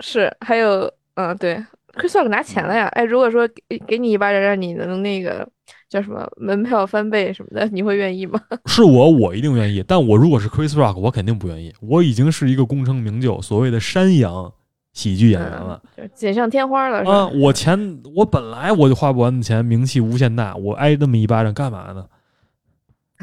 [0.00, 1.56] 是，还有，嗯，对
[1.94, 2.86] ，Chris Rock 拿钱了呀。
[2.88, 5.48] 哎，如果说给给你一巴掌，让你能那个
[5.88, 8.40] 叫什么门票翻倍什么的，你会愿意吗？
[8.66, 9.82] 是我，我一定愿意。
[9.86, 11.72] 但我如果是 Chris Rock，我肯定不愿意。
[11.80, 14.52] 我已经是一个功成名就，所谓的山羊
[14.92, 17.08] 喜剧演员了，就锦上添花了。
[17.10, 22.04] 啊，我钱我本来我就花不完的钱，名气无限大，我挨那么一巴掌干嘛呢？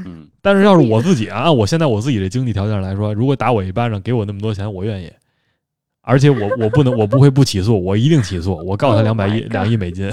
[0.03, 5.11] 嗯，但是要是我自己啊，按我现在我自己的经济条件来说，如果打我一巴掌，给我那么多钱，我愿意。
[6.05, 10.07] 而且我我不能我不会不起诉，我一定起诉，我告他两百亿两亿美金，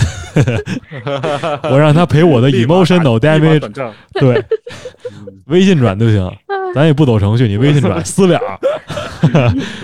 [1.70, 3.93] 我让他赔我的 emotional damage。
[4.14, 4.43] 对，
[5.47, 6.35] 微信转就行，
[6.74, 8.40] 咱也不走程序，你微信转私了。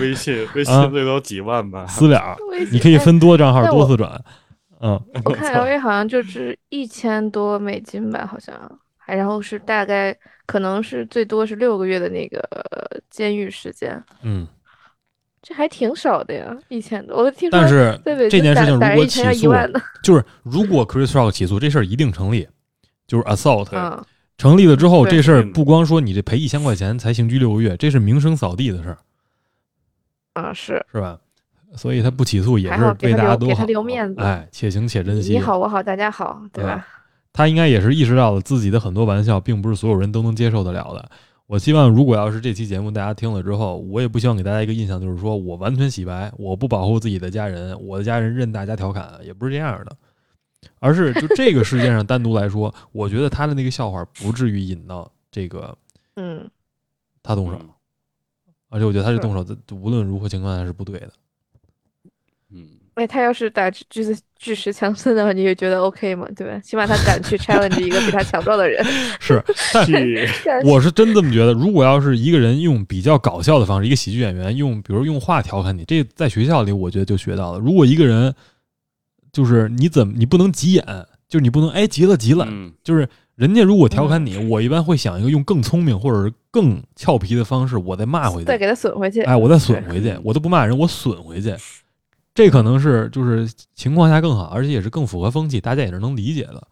[0.01, 2.35] 微信微信最多几万吧，私了，
[2.71, 4.19] 你可以分多账号多次转。
[4.81, 8.53] 嗯，我看 L A 好像就是一千多美金吧，好像，
[8.97, 10.15] 还然后是大概
[10.45, 12.41] 可能是最多是六个月的那个
[13.09, 14.01] 监狱时间。
[14.23, 14.47] 嗯。
[15.49, 17.17] 这还挺少的呀，一千多。
[17.17, 17.99] 我听说，但是
[18.29, 19.51] 这件事情如果起诉，
[20.03, 22.47] 就是如果 Chris Rock 起诉这事儿一定成立，
[23.07, 23.67] 就是 assault
[24.37, 28.97] 成立了之后，这事儿不光说你这赔一千块钱才刑拘六个月，这是名声扫地的事儿。
[30.33, 31.17] 啊，是是吧？
[31.75, 34.21] 所以他不起诉也是为大家都好，留面子。
[34.21, 35.31] 哎，且行且珍惜。
[35.31, 36.85] 你好，我好，大家好，对吧？
[37.33, 41.09] 他应该也是意识到了自己的很多玩笑，并不是所有人都能接受得了的。
[41.49, 49.97] 我希望，如果要是这期节目大家听了之后，我也不希望给大家一个印象，就是说我完全洗白，我不保护自己的家人，我的家人任大家调侃，也不是这样的，
[50.77, 55.75] 而是就这个事件上单独来说，我觉得他的那个笑话不至于引到这个，
[56.17, 56.47] 嗯，
[57.23, 57.59] 他动手，
[58.69, 59.43] 而且我觉得他这动手，
[59.75, 61.28] 无论如何情况下是不对的，嗯。
[62.99, 66.27] 哎，他要是打巨石巨石强森的话，你就觉得 OK 吗？
[66.35, 66.59] 对吧？
[66.59, 68.83] 起码他敢去 challenge 一个比他强壮的人。
[69.21, 69.41] 是，
[69.73, 69.87] 但
[70.67, 71.53] 我是真这么觉得。
[71.53, 77.59] 如果要是一个人用比较搞笑的方式，一个喜剧演员用，比如用话调侃你，这在学校里我觉得就学到了。
[77.59, 78.35] 如果一个人
[79.31, 80.83] 就是你怎么你不能急眼，
[81.29, 82.45] 就是你不能哎急了急了，
[82.83, 89.21] 就是人家如果调侃你，我一般会想一个用更聪明或者是更俏皮的方式，我再骂回去，再给他损回去。
[89.21, 91.55] 哎，我再损回去，我都不骂人，我损回去。
[92.39, 96.65] 这可能是就是情况下更好，而且也是更符合风气，大家也是能理解的。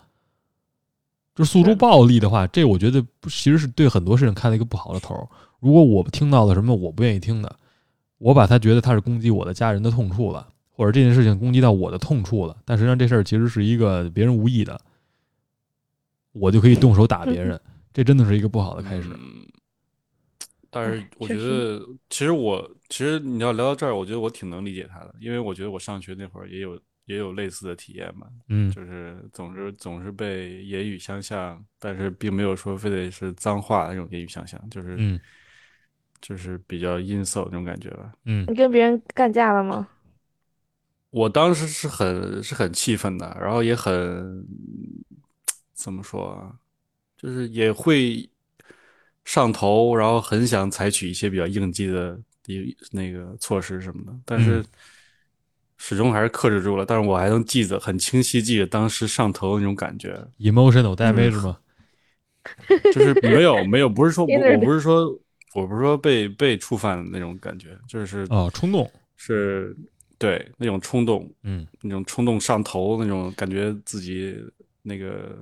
[1.35, 5.29] 就诉诸暴力的话，这我觉得其实是对很多事情开了一个不好的头。
[5.59, 7.53] 如果我听到了什么我不愿意听的，
[8.17, 14.79] 我把他觉得他是攻击我的家人的痛处了，或者这件事情攻击到我的痛处了，但实际上这事儿其实是一个别人无意的，
[16.31, 17.59] 我就可以动手打别人，
[17.93, 19.09] 这真的是一个不好的开始。
[20.69, 21.79] 但是我觉得，
[22.09, 35.19] 其实我其实你要聊到这儿，我觉得我挺能理解他的，因为我觉得我上学那会儿也有也有类似的体验嘛，嗯，就是总是总是被言语相向，但是并没有说非得是脏话那种言语相向，就是嗯，
[36.21, 39.87] 就是比较阴森那种感觉吧，嗯，你跟别人干架了吗？
[41.11, 44.45] 我当时是很是很气愤的，然后也很
[45.73, 46.53] 怎么说啊，
[47.15, 48.29] 就是也会。
[49.27, 54.63] 上头，然后很想采取一些比较应激的一那个措施什么的，但是
[55.77, 56.85] 始终还是克制住了。
[56.85, 60.17] 但是我还能记得很清晰，记得当时上头的那种感觉。
[60.39, 61.57] emotional damage 吗？
[62.93, 65.07] 就是没有没有，不是说我 我不是说
[65.53, 69.75] 我不是说被被触犯的那种感觉，就是哦冲动是
[70.17, 74.41] 对那种冲动，嗯，那种冲动上头那种感觉，自己
[74.83, 75.37] 那个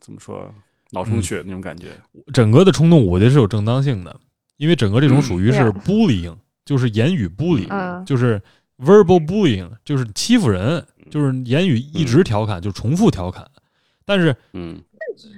[0.00, 0.54] 怎么说？
[0.92, 1.88] 脑充血那种感觉，
[2.32, 4.14] 整个的冲动我觉得是有正当性的，
[4.58, 8.40] 因为整个这种属于是 bullying，就是言语 bullying，就是
[8.78, 13.46] verbal bullying，就是欺负人，就是言语一直调侃，就重复调侃。
[14.04, 14.82] 但是，嗯，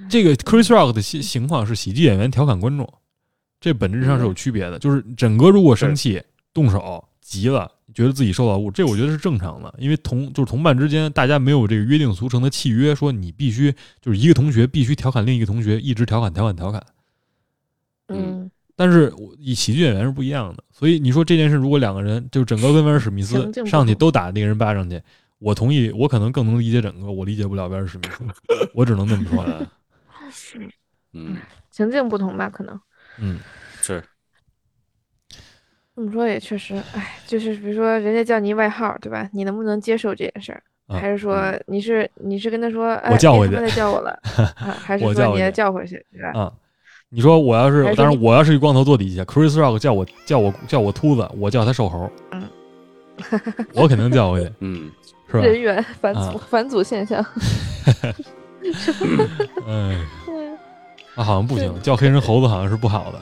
[0.09, 2.93] 这个 Chris Rock 的情情况是喜剧演员调侃观众，
[3.61, 4.77] 这本质上是有区别的。
[4.79, 6.21] 就是整个如果生气、
[6.53, 7.71] 动手、急了。
[7.93, 16.83] 觉得自己受到侮辱，这我觉得是正常的，因为同就是同伴之间，大家没有这个约定俗成的契约，说你必须就是一个同学必须调侃另一个同学，一直调侃调侃调侃。
[18.07, 25.01] 嗯，但是以喜剧演员是不一样的，所以你说这件事，如果两个人就整个威尔史密斯上去都打那个人巴掌去，
[25.39, 28.23] 我同意，我可能更能理解整个，我理解不了威尔史密斯，
[28.73, 29.71] 我只能这么说了。
[31.13, 31.37] 嗯，
[31.71, 32.79] 情境不同吧，可能。
[33.19, 33.39] 嗯，
[33.81, 34.03] 是。
[35.95, 39.29] 这么说也确实，哎，就是比如说人家叫你外号，对吧？
[39.31, 40.61] 你能不能接受这件事儿？
[40.87, 44.19] 还是说你是你是跟他说，哎，我叫回去，他再叫我了，
[44.83, 46.39] 还是说你要叫回去，对吧？
[46.39, 46.53] 啊，
[47.09, 52.43] 你说我要是还，是当然我要是一光头坐底下，Chris Rock 叫我叫我叫我秃子，我叫他瘦猴，嗯，
[53.73, 54.91] 我肯定叫回去， 嗯，
[55.31, 55.43] 是吧？
[55.43, 57.25] 人猿返祖、啊返祖现象。
[59.65, 60.57] 哎，嗯
[61.15, 63.19] 啊，好像不行，叫黑人猴子好像是不好的。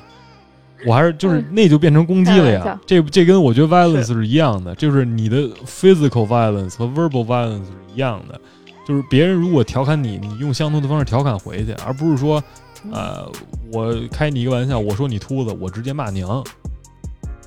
[0.85, 8.39] 我还是就是嗯那就变成攻击了呀这这跟我觉得 violence 是一样的，就是你的 physical violence 和 verbal violence 是一样的，
[8.87, 12.43] 就是别人如果调侃你，你用相同的方式调侃回去，而不是说，
[12.91, 13.29] 呃，
[13.71, 16.43] 我开你一个玩笑，我说你秃子，我直接骂娘，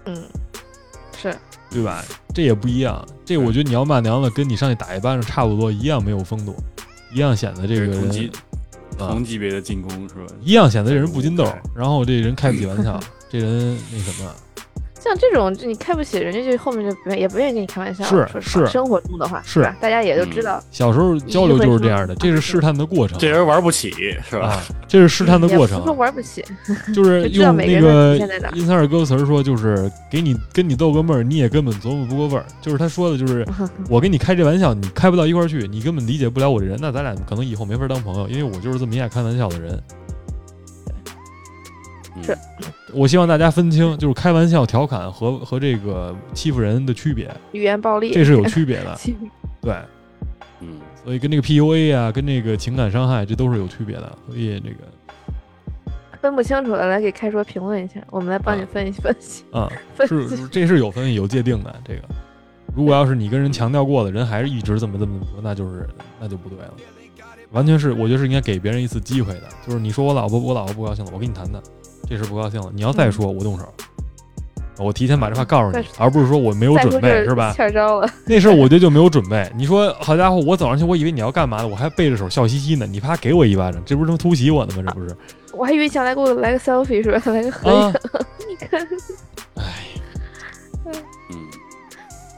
[0.05, 0.17] 嗯，
[1.21, 1.35] 是。
[1.69, 2.03] 对吧？
[2.33, 6.55] 这也不一样，这我觉得你要骂娘了，跟你上去打一巴掌差不多，一样没有风度，
[7.13, 7.93] 一样显得这个
[8.97, 10.27] 同级别的进攻是吧？
[10.41, 11.45] 一样显得这人不禁斗，
[11.75, 12.99] 然后这人开不起玩笑，
[13.41, 14.31] 这人那什么，
[14.99, 18.05] 像这种，你开不起，人家就后面就不愿也不愿意跟你开玩笑。
[18.05, 19.63] 是是生活中的话，是？
[19.81, 23.93] 大家也都嗯知道，小时候交流就是这样的，这是试探的过程这人玩不起
[24.29, 24.49] 是吧？
[24.49, 26.45] 啊，这是试探的过程玩不起，
[26.95, 33.47] 就是 用那个人的个极限在哪儿因塞尔歌词说，就是给你跟你逗个闷儿，你也根本琢磨不过味儿，就是他说的就是
[33.89, 39.81] 我跟你开这玩笑，你开不到一块儿去，你根本理解不了我这人，那咱俩可能以后没法当朋友，因为我就是这么一爱开玩笑的人。
[42.17, 42.37] 嗯是
[42.93, 48.99] 我希望大家分清，就是开玩笑、调侃和和这个欺负人的区别，语言暴力，这是有区别的。
[49.61, 49.75] 对，
[50.61, 54.19] 嗯，所以跟这个 PUA 啊，跟这个情感伤害，这都是有区别的。
[54.27, 54.77] 所以这个
[56.21, 59.45] 分不清楚的来给开说评论一下，我们来帮你分析分析。
[59.51, 61.75] 啊， 分是析这是有分析有界定的。
[61.85, 62.03] 这个，
[62.75, 65.89] 如果要是你跟人强调过的人还是一直这么这么说，那就是
[66.21, 66.75] 那就不对了。
[67.51, 71.63] 完全是我觉得是应该给别人一次机会的，就是你说我老婆我老婆不高兴了，我跟你谈谈，
[72.09, 73.65] 这事不高兴了，你要再说我动手。
[74.78, 77.51] 我提前把这话告诉你，而不是说我没有准备，是吧？
[77.57, 79.51] 欠招了，那事儿我觉得就没有准备。
[79.57, 84.93] 你说好家伙，我走上去，我以为你要干嘛呢，我还背着手笑嘻嘻呢，你啪给我一巴掌，这不是能突袭我呢吗？
[84.95, 85.16] 这不是？
[85.55, 87.23] 我还以为想来给我来个 selfie 是吧？
[87.33, 87.95] 来个合影，啊，
[88.47, 88.87] 你看，
[89.55, 89.65] 哎
[90.85, 90.93] 嗯，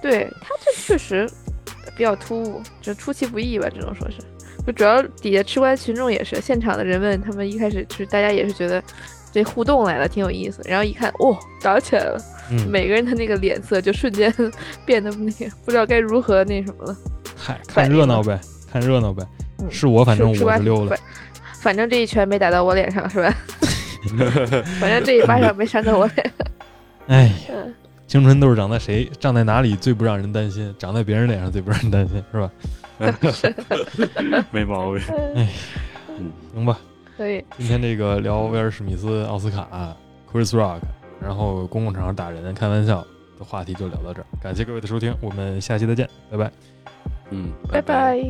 [0.01, 1.29] 对他这确实
[1.97, 4.19] 比较突兀，就出其不意吧，只能说是。
[4.65, 8.81] 就主要底下吃瓜群众也是，现场的人们他们一开始就是大家也是觉得
[9.33, 14.33] 这互动来了挺有意思，然后一看哦搞起来了，嗯，每个人的那个脸色就瞬间
[14.85, 16.97] 变得那个不知道该如何那什么了。
[17.37, 18.41] 嗨，看热闹呗，
[18.73, 19.23] 看热闹呗。
[19.61, 20.97] 嗯是我，反正吃瓜我是溜了
[21.61, 21.77] 反。
[21.77, 23.35] 正这一拳没打到我脸上是吧？
[24.81, 26.47] 反正这一巴掌没扇到我脸上。
[27.09, 27.75] 哎，嗯
[28.07, 32.51] 青春痘长在谁长在哪里最不让人担心，长在别人脸上最不让人担心，是吧？
[34.53, 35.03] 没毛病。
[35.35, 35.49] 哎，
[36.19, 36.79] 嗯，行吧。
[37.19, 39.97] 可以，今天这个聊威尔史密斯、奥斯卡、
[40.33, 40.79] Chris Rock，
[41.21, 43.05] 然后公共场合打人、开玩笑
[43.37, 44.27] 的话题就聊到这儿。
[44.41, 46.53] 感谢各位的收听，我们下期再见，拜拜。
[47.31, 48.23] 嗯，拜拜